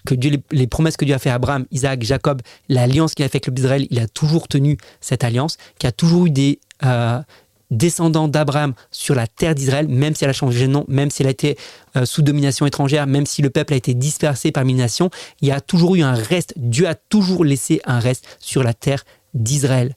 que 0.06 0.14
Dieu, 0.14 0.40
les, 0.50 0.66
promesses 0.66 0.96
que 0.96 1.04
Dieu 1.04 1.14
a 1.14 1.18
fait 1.18 1.30
à 1.30 1.34
Abraham, 1.34 1.66
Isaac, 1.70 2.02
Jacob, 2.02 2.40
l'alliance 2.68 3.14
qu'il 3.14 3.24
a 3.24 3.28
fait 3.28 3.36
avec 3.36 3.46
le 3.48 3.52
d'Israël, 3.52 3.86
il 3.90 3.98
a 3.98 4.08
toujours 4.08 4.48
tenu 4.48 4.78
cette 5.00 5.24
alliance, 5.24 5.58
qu'il 5.78 5.88
a 5.88 5.92
toujours 5.92 6.26
eu 6.26 6.30
des 6.30 6.60
euh, 6.84 7.20
descendants 7.70 8.28
d'Abraham 8.28 8.74
sur 8.90 9.14
la 9.14 9.26
terre 9.26 9.54
d'Israël, 9.54 9.88
même 9.88 10.14
si 10.14 10.24
elle 10.24 10.30
a 10.30 10.34
changé 10.34 10.66
de 10.66 10.72
nom, 10.72 10.84
même 10.88 11.10
si 11.10 11.22
elle 11.22 11.28
a 11.28 11.32
été 11.32 11.56
euh, 11.96 12.04
sous 12.04 12.22
domination 12.22 12.66
étrangère, 12.66 13.06
même 13.06 13.26
si 13.26 13.42
le 13.42 13.50
peuple 13.50 13.74
a 13.74 13.76
été 13.76 13.94
dispersé 13.94 14.52
parmi 14.52 14.72
les 14.72 14.78
nations, 14.78 15.10
il 15.40 15.48
y 15.48 15.50
a 15.50 15.60
toujours 15.60 15.96
eu 15.96 16.02
un 16.02 16.14
reste. 16.14 16.54
Dieu 16.56 16.88
a 16.88 16.94
toujours 16.94 17.44
laissé 17.44 17.80
un 17.84 18.00
reste 18.00 18.24
sur 18.40 18.62
la 18.62 18.74
terre 18.74 19.04
d'Israël. 19.34 19.94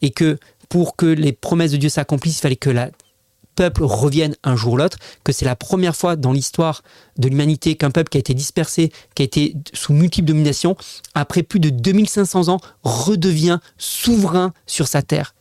Et 0.00 0.10
que 0.10 0.38
pour 0.68 0.96
que 0.96 1.06
les 1.06 1.32
promesses 1.32 1.72
de 1.72 1.76
Dieu 1.76 1.88
s'accomplissent, 1.88 2.38
il 2.38 2.42
fallait 2.42 2.56
que 2.56 2.70
la 2.70 2.90
peuple 3.54 3.84
revienne 3.84 4.34
un 4.42 4.56
jour 4.56 4.74
ou 4.74 4.76
l'autre, 4.76 4.98
que 5.22 5.32
c'est 5.32 5.44
la 5.44 5.56
première 5.56 5.94
fois 5.94 6.16
dans 6.16 6.32
l'histoire 6.32 6.82
de 7.18 7.28
l'humanité 7.28 7.76
qu'un 7.76 7.90
peuple 7.90 8.08
qui 8.08 8.18
a 8.18 8.20
été 8.20 8.34
dispersé, 8.34 8.92
qui 9.14 9.22
a 9.22 9.24
été 9.24 9.54
sous 9.72 9.92
multiples 9.92 10.26
dominations, 10.26 10.76
après 11.14 11.42
plus 11.42 11.60
de 11.60 11.70
2500 11.70 12.48
ans, 12.48 12.60
redevient 12.82 13.60
souverain 13.78 14.52
sur 14.66 14.88
sa 14.88 15.02
terre. 15.02 15.34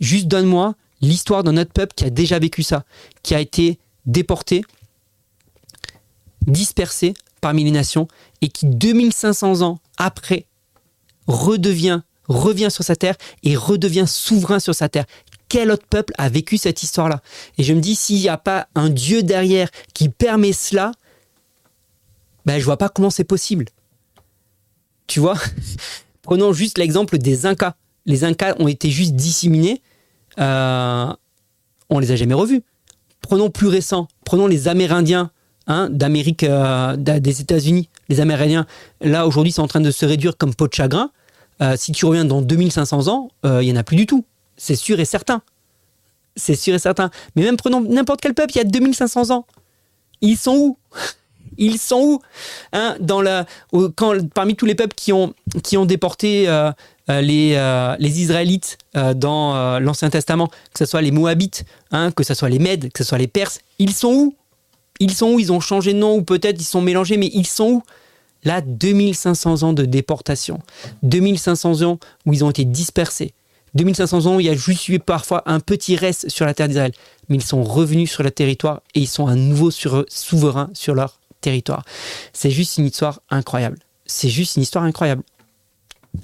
Juste 0.00 0.26
donne-moi 0.26 0.74
l'histoire 1.00 1.42
d'un 1.44 1.56
autre 1.56 1.72
peuple 1.72 1.94
qui 1.94 2.04
a 2.04 2.10
déjà 2.10 2.38
vécu 2.38 2.62
ça, 2.62 2.84
qui 3.22 3.34
a 3.34 3.40
été 3.40 3.78
déporté, 4.06 4.64
dispersé 6.46 7.14
parmi 7.40 7.64
les 7.64 7.70
nations, 7.70 8.08
et 8.40 8.48
qui 8.48 8.66
2500 8.66 9.62
ans 9.62 9.78
après 9.96 10.46
redevient 11.26 12.00
revient 12.26 12.70
sur 12.70 12.84
sa 12.84 12.94
terre 12.94 13.16
et 13.42 13.56
redevient 13.56 14.04
souverain 14.06 14.60
sur 14.60 14.74
sa 14.74 14.90
terre 14.90 15.06
quel 15.48 15.70
autre 15.70 15.86
peuple 15.88 16.12
a 16.18 16.28
vécu 16.28 16.58
cette 16.58 16.82
histoire-là? 16.82 17.22
Et 17.56 17.64
je 17.64 17.72
me 17.72 17.80
dis, 17.80 17.94
s'il 17.94 18.20
n'y 18.20 18.28
a 18.28 18.36
pas 18.36 18.68
un 18.74 18.90
Dieu 18.90 19.22
derrière 19.22 19.70
qui 19.94 20.08
permet 20.08 20.52
cela, 20.52 20.92
ben, 22.44 22.58
je 22.58 22.64
vois 22.64 22.76
pas 22.76 22.88
comment 22.88 23.10
c'est 23.10 23.24
possible. 23.24 23.66
Tu 25.06 25.20
vois? 25.20 25.38
Prenons 26.22 26.52
juste 26.52 26.78
l'exemple 26.78 27.18
des 27.18 27.46
Incas. 27.46 27.74
Les 28.04 28.24
Incas 28.24 28.54
ont 28.58 28.68
été 28.68 28.90
juste 28.90 29.14
disséminés. 29.14 29.82
Euh, 30.38 31.12
on 31.90 31.98
les 31.98 32.12
a 32.12 32.16
jamais 32.16 32.34
revus. 32.34 32.62
Prenons 33.20 33.50
plus 33.50 33.68
récent. 33.68 34.08
Prenons 34.24 34.46
les 34.46 34.68
Amérindiens 34.68 35.30
hein, 35.66 35.88
d'Amérique, 35.90 36.44
euh, 36.44 36.96
des 36.96 37.40
États-Unis. 37.40 37.88
Les 38.08 38.20
Amérindiens, 38.20 38.66
là, 39.00 39.26
aujourd'hui, 39.26 39.52
sont 39.52 39.62
en 39.62 39.68
train 39.68 39.80
de 39.80 39.90
se 39.90 40.06
réduire 40.06 40.36
comme 40.36 40.54
peau 40.54 40.68
de 40.68 40.74
chagrin. 40.74 41.10
Euh, 41.60 41.74
si 41.76 41.92
tu 41.92 42.06
reviens 42.06 42.24
dans 42.24 42.40
2500 42.40 43.08
ans, 43.08 43.30
il 43.44 43.60
n'y 43.60 43.72
en 43.72 43.76
a 43.76 43.82
plus 43.82 43.96
du 43.96 44.06
tout. 44.06 44.24
C'est 44.56 44.76
sûr 44.76 45.00
et 45.00 45.04
certain. 45.04 45.42
C'est 46.36 46.54
sûr 46.54 46.74
et 46.74 46.78
certain. 46.78 47.10
Mais 47.34 47.42
même 47.42 47.56
prenons 47.56 47.80
n'importe 47.80 48.20
quel 48.20 48.34
peuple, 48.34 48.52
il 48.54 48.58
y 48.58 48.60
a 48.60 48.64
2500 48.64 49.30
ans. 49.30 49.46
Ils 50.20 50.36
sont 50.36 50.56
où? 50.56 50.78
Ils 51.58 51.78
sont 51.78 52.00
où 52.00 52.20
hein, 52.72 52.96
dans 53.00 53.20
la, 53.20 53.44
quand, 53.96 54.14
Parmi 54.32 54.56
tous 54.56 54.66
les 54.66 54.74
peuples 54.74 54.94
qui 54.96 55.12
ont, 55.12 55.34
qui 55.62 55.76
ont 55.76 55.84
déporté 55.84 56.48
euh, 56.48 56.70
euh, 57.10 57.20
les, 57.20 57.54
euh, 57.56 57.96
les, 57.98 58.20
Israélites 58.20 58.78
dans 58.94 59.78
l'Ancien 59.80 60.10
Testament, 60.10 60.48
que 60.48 60.78
ce 60.78 60.86
soit 60.86 61.02
les 61.02 61.10
Moabites, 61.10 61.64
hein, 61.90 62.10
que 62.12 62.24
ce 62.24 62.34
soit 62.34 62.48
les 62.48 62.58
Mèdes, 62.58 62.90
que 62.92 63.02
ce 63.02 63.08
soit 63.08 63.18
les 63.18 63.28
Perses, 63.28 63.60
ils 63.78 63.92
sont 63.92 64.12
où? 64.12 64.34
Ils 65.00 65.12
sont 65.12 65.32
où? 65.32 65.40
Ils 65.40 65.52
ont 65.52 65.60
changé 65.60 65.92
de 65.92 65.98
nom 65.98 66.16
ou 66.16 66.22
peut-être 66.22 66.60
ils 66.60 66.64
sont 66.64 66.80
mélangés, 66.80 67.16
mais 67.16 67.30
ils 67.32 67.46
sont 67.46 67.68
où? 67.68 67.82
Là, 68.44 68.60
2500 68.60 69.64
ans 69.64 69.72
de 69.72 69.84
déportation, 69.84 70.60
2500 71.02 71.82
ans 71.82 71.98
où 72.24 72.32
ils 72.32 72.44
ont 72.44 72.50
été 72.50 72.64
dispersés, 72.64 73.32
2500 73.74 74.26
ans, 74.26 74.38
il 74.38 74.46
y 74.46 74.48
a 74.48 74.54
juste 74.54 74.88
eu 74.88 74.98
parfois 74.98 75.42
un 75.46 75.60
petit 75.60 75.96
reste 75.96 76.28
sur 76.28 76.46
la 76.46 76.54
terre 76.54 76.68
d'Israël, 76.68 76.92
mais 77.28 77.36
ils 77.36 77.42
sont 77.42 77.62
revenus 77.62 78.10
sur 78.10 78.22
le 78.22 78.30
territoire 78.30 78.82
et 78.94 79.00
ils 79.00 79.08
sont 79.08 79.26
à 79.26 79.34
nouveau 79.34 79.70
sur, 79.70 80.04
souverains 80.08 80.70
sur 80.72 80.94
leur 80.94 81.18
C'est 82.32 82.50
juste 82.50 82.78
une 82.78 82.86
histoire 82.86 83.20
incroyable. 83.30 83.78
C'est 84.06 84.28
juste 84.28 84.56
une 84.56 84.62
histoire 84.62 84.84
incroyable. 84.84 85.22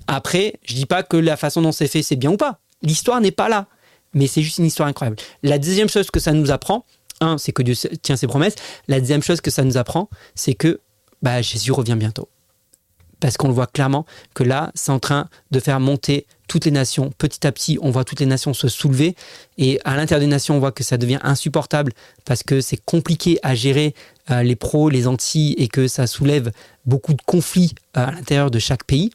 Après, 0.06 0.54
je 0.64 0.74
dis 0.74 0.86
pas 0.86 1.02
que 1.02 1.16
la 1.16 1.36
façon 1.36 1.62
dont 1.62 1.72
c'est 1.72 1.88
fait, 1.88 2.02
c'est 2.02 2.16
bien 2.16 2.32
ou 2.32 2.36
pas. 2.36 2.60
L'histoire 2.82 3.20
n'est 3.20 3.30
pas 3.30 3.48
là, 3.48 3.66
mais 4.14 4.26
c'est 4.26 4.42
juste 4.42 4.58
une 4.58 4.66
histoire 4.66 4.88
incroyable. 4.88 5.16
La 5.42 5.58
deuxième 5.58 5.88
chose 5.88 6.10
que 6.10 6.20
ça 6.20 6.32
nous 6.32 6.50
apprend, 6.50 6.84
un, 7.20 7.38
c'est 7.38 7.52
que 7.52 7.62
Dieu 7.62 7.74
tient 8.02 8.16
ses 8.16 8.26
promesses. 8.26 8.54
La 8.88 9.00
deuxième 9.00 9.22
chose 9.22 9.40
que 9.40 9.50
ça 9.50 9.62
nous 9.62 9.76
apprend, 9.76 10.08
c'est 10.34 10.54
que 10.54 10.80
bah, 11.22 11.42
Jésus 11.42 11.72
revient 11.72 11.96
bientôt 11.96 12.28
parce 13.24 13.38
qu'on 13.38 13.48
le 13.48 13.54
voit 13.54 13.66
clairement 13.66 14.04
que 14.34 14.44
là, 14.44 14.70
c'est 14.74 14.92
en 14.92 14.98
train 14.98 15.28
de 15.50 15.58
faire 15.58 15.80
monter 15.80 16.26
toutes 16.48 16.64
les 16.64 16.70
nations. 16.70 17.10
Petit 17.16 17.46
à 17.46 17.52
petit, 17.52 17.78
on 17.80 17.90
voit 17.90 18.04
toutes 18.04 18.20
les 18.20 18.26
nations 18.26 18.54
se 18.54 18.68
soulever. 18.68 19.14
Et 19.58 19.80
à 19.84 19.96
l'intérieur 19.96 20.20
des 20.20 20.30
nations, 20.30 20.56
on 20.56 20.60
voit 20.60 20.72
que 20.72 20.84
ça 20.84 20.96
devient 20.96 21.20
insupportable 21.22 21.92
parce 22.24 22.42
que 22.42 22.60
c'est 22.60 22.82
compliqué 22.84 23.38
à 23.42 23.54
gérer 23.54 23.94
euh, 24.30 24.42
les 24.42 24.56
pros, 24.56 24.88
les 24.88 25.06
anti, 25.06 25.54
et 25.58 25.68
que 25.68 25.88
ça 25.88 26.06
soulève 26.06 26.50
beaucoup 26.86 27.14
de 27.14 27.22
conflits 27.22 27.74
euh, 27.96 28.06
à 28.06 28.10
l'intérieur 28.10 28.50
de 28.50 28.58
chaque 28.58 28.84
pays. 28.84 29.10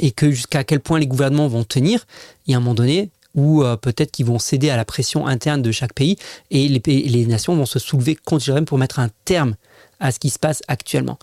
Et 0.00 0.10
que 0.10 0.30
jusqu'à 0.30 0.64
quel 0.64 0.80
point 0.80 0.98
les 0.98 1.06
gouvernements 1.06 1.48
vont 1.48 1.64
tenir. 1.64 2.06
Et 2.46 2.54
à 2.54 2.58
un 2.58 2.60
moment 2.60 2.74
donné, 2.74 3.10
ou 3.34 3.62
euh, 3.62 3.76
peut-être 3.76 4.10
qu'ils 4.10 4.26
vont 4.26 4.38
céder 4.38 4.70
à 4.70 4.76
la 4.76 4.84
pression 4.84 5.26
interne 5.26 5.62
de 5.62 5.72
chaque 5.72 5.94
pays 5.94 6.16
et 6.50 6.68
les, 6.68 6.80
les 6.84 7.26
nations 7.26 7.54
vont 7.54 7.66
se 7.66 7.78
soulever 7.78 8.16
contre 8.16 8.60
pour 8.60 8.78
mettre 8.78 8.98
un 8.98 9.08
terme 9.24 9.54
à 10.00 10.10
ce 10.10 10.18
qui 10.18 10.30
se 10.30 10.38
passe 10.38 10.62
actuellement. 10.66 11.18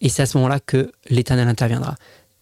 Et 0.00 0.08
c'est 0.08 0.22
à 0.22 0.26
ce 0.26 0.36
moment-là 0.38 0.60
que 0.60 0.92
l'Éternel 1.08 1.48
interviendra. 1.48 1.94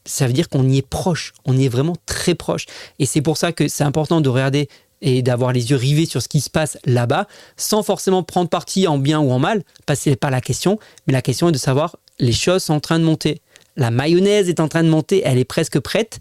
Ça 0.04 0.26
veut 0.26 0.32
dire 0.32 0.48
qu'on 0.48 0.68
y 0.68 0.78
est 0.78 0.86
proche, 0.86 1.32
on 1.44 1.56
y 1.56 1.66
est 1.66 1.68
vraiment 1.68 1.96
très 2.06 2.34
proche. 2.34 2.66
Et 2.98 3.06
c'est 3.06 3.22
pour 3.22 3.36
ça 3.36 3.52
que 3.52 3.68
c'est 3.68 3.84
important 3.84 4.20
de 4.20 4.28
regarder 4.28 4.68
et 5.00 5.22
d'avoir 5.22 5.52
les 5.52 5.70
yeux 5.70 5.76
rivés 5.76 6.06
sur 6.06 6.22
ce 6.22 6.28
qui 6.28 6.40
se 6.40 6.50
passe 6.50 6.78
là-bas, 6.84 7.26
sans 7.56 7.82
forcément 7.82 8.22
prendre 8.22 8.48
parti 8.48 8.86
en 8.86 8.98
bien 8.98 9.18
ou 9.18 9.32
en 9.32 9.38
mal, 9.38 9.62
parce 9.84 10.00
que 10.00 10.04
ce 10.04 10.10
n'est 10.10 10.16
pas 10.16 10.30
la 10.30 10.40
question, 10.40 10.78
mais 11.06 11.12
la 11.12 11.22
question 11.22 11.48
est 11.48 11.52
de 11.52 11.58
savoir 11.58 11.96
les 12.18 12.32
choses 12.32 12.62
sont 12.62 12.74
en 12.74 12.80
train 12.80 12.98
de 12.98 13.04
monter. 13.04 13.40
La 13.76 13.90
mayonnaise 13.90 14.48
est 14.48 14.60
en 14.60 14.68
train 14.68 14.84
de 14.84 14.88
monter, 14.88 15.22
elle 15.24 15.38
est 15.38 15.44
presque 15.44 15.80
prête. 15.80 16.20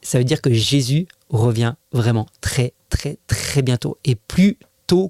Ça 0.00 0.18
veut 0.18 0.24
dire 0.24 0.40
que 0.40 0.52
Jésus 0.52 1.06
revient 1.28 1.74
vraiment 1.92 2.26
très, 2.40 2.72
très, 2.88 3.18
très 3.26 3.60
bientôt. 3.60 3.98
Et 4.04 4.14
plus 4.14 4.56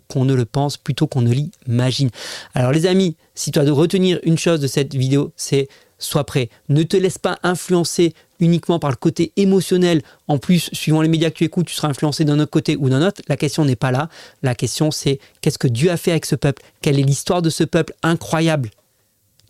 qu'on 0.08 0.24
ne 0.24 0.34
le 0.34 0.44
pense, 0.44 0.76
plutôt 0.76 1.06
qu'on 1.06 1.22
ne 1.22 1.32
l'imagine. 1.32 2.10
Alors 2.54 2.72
les 2.72 2.86
amis, 2.86 3.16
si 3.34 3.50
tu 3.50 3.58
as 3.58 3.64
de 3.64 3.70
retenir 3.70 4.20
une 4.22 4.38
chose 4.38 4.60
de 4.60 4.66
cette 4.66 4.94
vidéo, 4.94 5.32
c'est 5.36 5.68
sois 6.04 6.24
prêt. 6.24 6.48
Ne 6.68 6.82
te 6.82 6.96
laisse 6.96 7.18
pas 7.18 7.38
influencer 7.42 8.14
uniquement 8.40 8.78
par 8.78 8.90
le 8.90 8.96
côté 8.96 9.32
émotionnel. 9.36 10.02
En 10.28 10.38
plus, 10.38 10.70
suivant 10.72 11.02
les 11.02 11.08
médias 11.08 11.30
que 11.30 11.36
tu 11.36 11.44
écoutes, 11.44 11.66
tu 11.66 11.74
seras 11.74 11.88
influencé 11.88 12.24
d'un 12.24 12.38
autre 12.38 12.50
côté 12.50 12.76
ou 12.76 12.88
d'un 12.88 13.06
autre. 13.06 13.22
La 13.28 13.36
question 13.36 13.64
n'est 13.64 13.76
pas 13.76 13.90
là. 13.90 14.08
La 14.42 14.54
question, 14.54 14.90
c'est 14.90 15.20
qu'est-ce 15.40 15.58
que 15.58 15.68
Dieu 15.68 15.90
a 15.90 15.96
fait 15.96 16.10
avec 16.10 16.26
ce 16.26 16.34
peuple? 16.34 16.62
Quelle 16.80 16.98
est 16.98 17.04
l'histoire 17.04 17.42
de 17.42 17.50
ce 17.50 17.64
peuple 17.64 17.94
incroyable? 18.02 18.70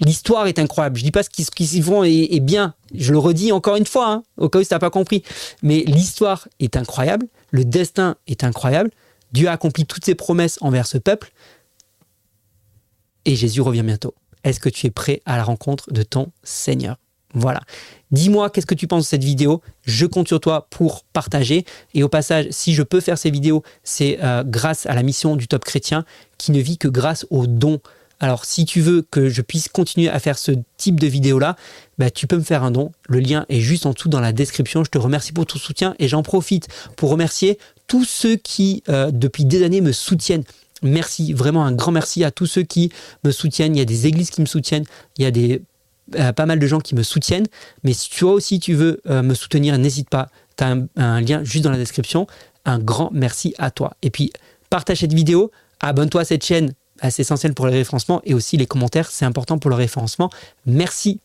L'histoire 0.01 0.47
est 0.47 0.59
incroyable. 0.59 0.99
Je 0.99 1.05
dis 1.05 1.11
pas 1.11 1.23
ce 1.23 1.31
qu'ils 1.31 1.69
s'y 1.69 1.81
font 1.81 2.03
est, 2.03 2.41
bien. 2.41 2.75
Je 2.95 3.13
le 3.13 3.19
redis 3.19 3.53
encore 3.53 3.77
une 3.77 3.87
fois, 3.87 4.11
hein, 4.11 4.23
au 4.37 4.49
cas 4.49 4.59
où 4.59 4.63
tu 4.63 4.69
n'as 4.71 4.79
pas 4.79 4.91
compris. 4.91 5.23
Mais 5.63 5.85
l'histoire 5.87 6.49
est 6.61 6.77
incroyable. 6.77 7.27
Le 7.51 7.65
destin 7.65 8.17
est 8.27 8.43
incroyable. 8.43 8.91
Dieu 9.33 9.49
a 9.49 9.53
accompli 9.53 9.87
toutes 9.87 10.05
ses 10.05 10.15
promesses 10.15 10.59
envers 10.61 10.87
ce 10.87 10.99
peuple 10.99 11.33
et 13.25 13.37
Jésus 13.37 13.61
revient 13.61 13.83
bientôt. 13.83 14.15
Est-ce 14.45 14.61
que 14.61 14.69
tu 14.69 14.87
es 14.87 14.91
prêt 14.91 15.23
à 15.27 15.37
la 15.37 15.45
rencontre 15.45 15.93
de 15.93 16.03
ton 16.03 16.33
Seigneur? 16.43 16.97
Voilà. 17.35 17.61
Dis-moi 18.11 18.51
qu'est-ce 18.51 18.67
que 18.67 18.75
tu 18.75 18.87
penses 18.87 19.05
de 19.05 19.09
cette 19.09 19.25
vidéo? 19.25 19.63
Je 19.85 20.05
compte 20.05 20.29
sur 20.29 20.41
toi 20.41 20.67
pour 20.71 21.05
partager. 21.13 21.65
Et 21.95 22.03
au 22.03 22.09
passage, 22.09 22.47
si 22.51 22.75
je 22.75 22.83
peux 22.83 23.01
faire 23.01 23.17
ces 23.17 23.31
vidéos, 23.31 23.63
c'est 23.85 24.19
euh, 24.23 24.45
grâce 24.45 24.87
à 24.87 24.95
la 24.95 25.03
mission 25.03 25.37
du 25.37 25.49
Top 25.49 25.65
Chrétien 25.65 26.05
qui 26.37 26.53
ne 26.53 26.61
vit 26.61 26.77
que 26.77 26.89
grâce 26.89 27.27
aux 27.31 27.47
dons. 27.47 27.81
Alors, 28.21 28.45
si 28.45 28.65
tu 28.67 28.81
veux 28.81 29.03
que 29.03 29.29
je 29.29 29.43
puisse 29.43 29.69
continuer 29.69 30.09
à 30.09 30.21
faire 30.21 30.39
ce 30.39 30.53
type 30.77 31.01
de 31.01 31.09
vidéo-là, 31.09 31.57
bah, 31.99 32.09
tu 32.11 32.29
peux 32.29 32.37
me 32.37 32.43
faire 32.43 32.63
un 32.63 32.71
don. 32.71 32.93
Le 33.09 33.19
lien 33.19 33.47
est 33.49 33.61
juste 33.61 33.85
en 33.85 33.95
dessous 33.95 34.09
dans 34.09 34.21
la 34.21 34.33
description. 34.33 34.85
Je 34.85 34.91
te 34.91 34.99
remercie 34.99 35.33
pour 35.33 35.47
ton 35.47 35.59
soutien 35.59 35.97
et 35.99 36.07
j'en 36.07 36.23
profite 36.23 36.69
pour 36.97 37.11
remercier 37.11 37.59
tous 37.89 38.05
ceux 38.05 38.37
qui, 38.37 38.85
euh, 38.89 39.11
depuis 39.11 39.45
des 39.45 39.65
années, 39.65 39.81
me 39.81 39.91
soutiennent. 39.91 40.45
Merci, 40.83 41.33
vraiment 41.33 41.65
un 41.65 41.73
grand 41.73 41.93
merci 41.93 42.25
à 42.25 42.31
tous 42.31 42.47
ceux 42.47 42.63
qui 42.63 42.91
me 43.25 43.31
soutiennent. 43.31 43.77
Il 43.77 43.79
y 43.79 43.83
a 43.83 43.87
des 43.87 44.07
églises 44.07 44.31
qui 44.31 44.41
me 44.41 44.47
soutiennent, 44.47 44.85
il 45.19 45.23
y 45.23 45.27
a 45.27 45.31
des, 45.31 45.63
euh, 46.17 46.33
pas 46.33 46.47
mal 46.47 46.59
de 46.59 46.67
gens 46.67 46.81
qui 46.81 46.95
me 46.95 47.03
soutiennent. 47.03 47.47
Mais 47.85 47.93
si 47.93 48.11
toi 48.11 48.33
aussi 48.33 48.61
tu 48.61 48.75
veux 48.75 49.01
euh, 49.09 49.23
me 49.23 49.35
soutenir, 49.35 49.79
n'hésite 49.79 50.11
pas. 50.11 50.29
Tu 50.57 50.65
as 50.65 50.77
un, 50.97 51.21
lien 51.21 51.43
juste 51.45 51.65
dans 51.65 51.71
la 51.71 51.79
description. 51.79 52.27
Un 52.65 52.79
grand 52.79 53.11
merci 53.13 53.55
à 53.59 53.71
toi. 53.71 53.95
Et 54.03 54.11
puis, 54.11 54.33
partage 54.71 55.01
cette 55.01 55.15
vidéo, 55.15 55.51
abonne-toi 55.81 56.21
à 56.21 56.25
cette 56.25 56.45
chaîne, 56.45 56.75
c'est 57.11 57.23
essentiel 57.23 57.55
pour 57.55 57.67
le 57.67 57.73
référencement. 57.73 58.21
Et 58.25 58.35
aussi 58.35 58.57
les 58.57 58.67
commentaires, 58.67 59.11
c'est 59.11 59.25
important 59.25 59.59
pour 59.59 59.71
le 59.71 59.77
référencement. 59.77 60.31
Merci 60.67 61.21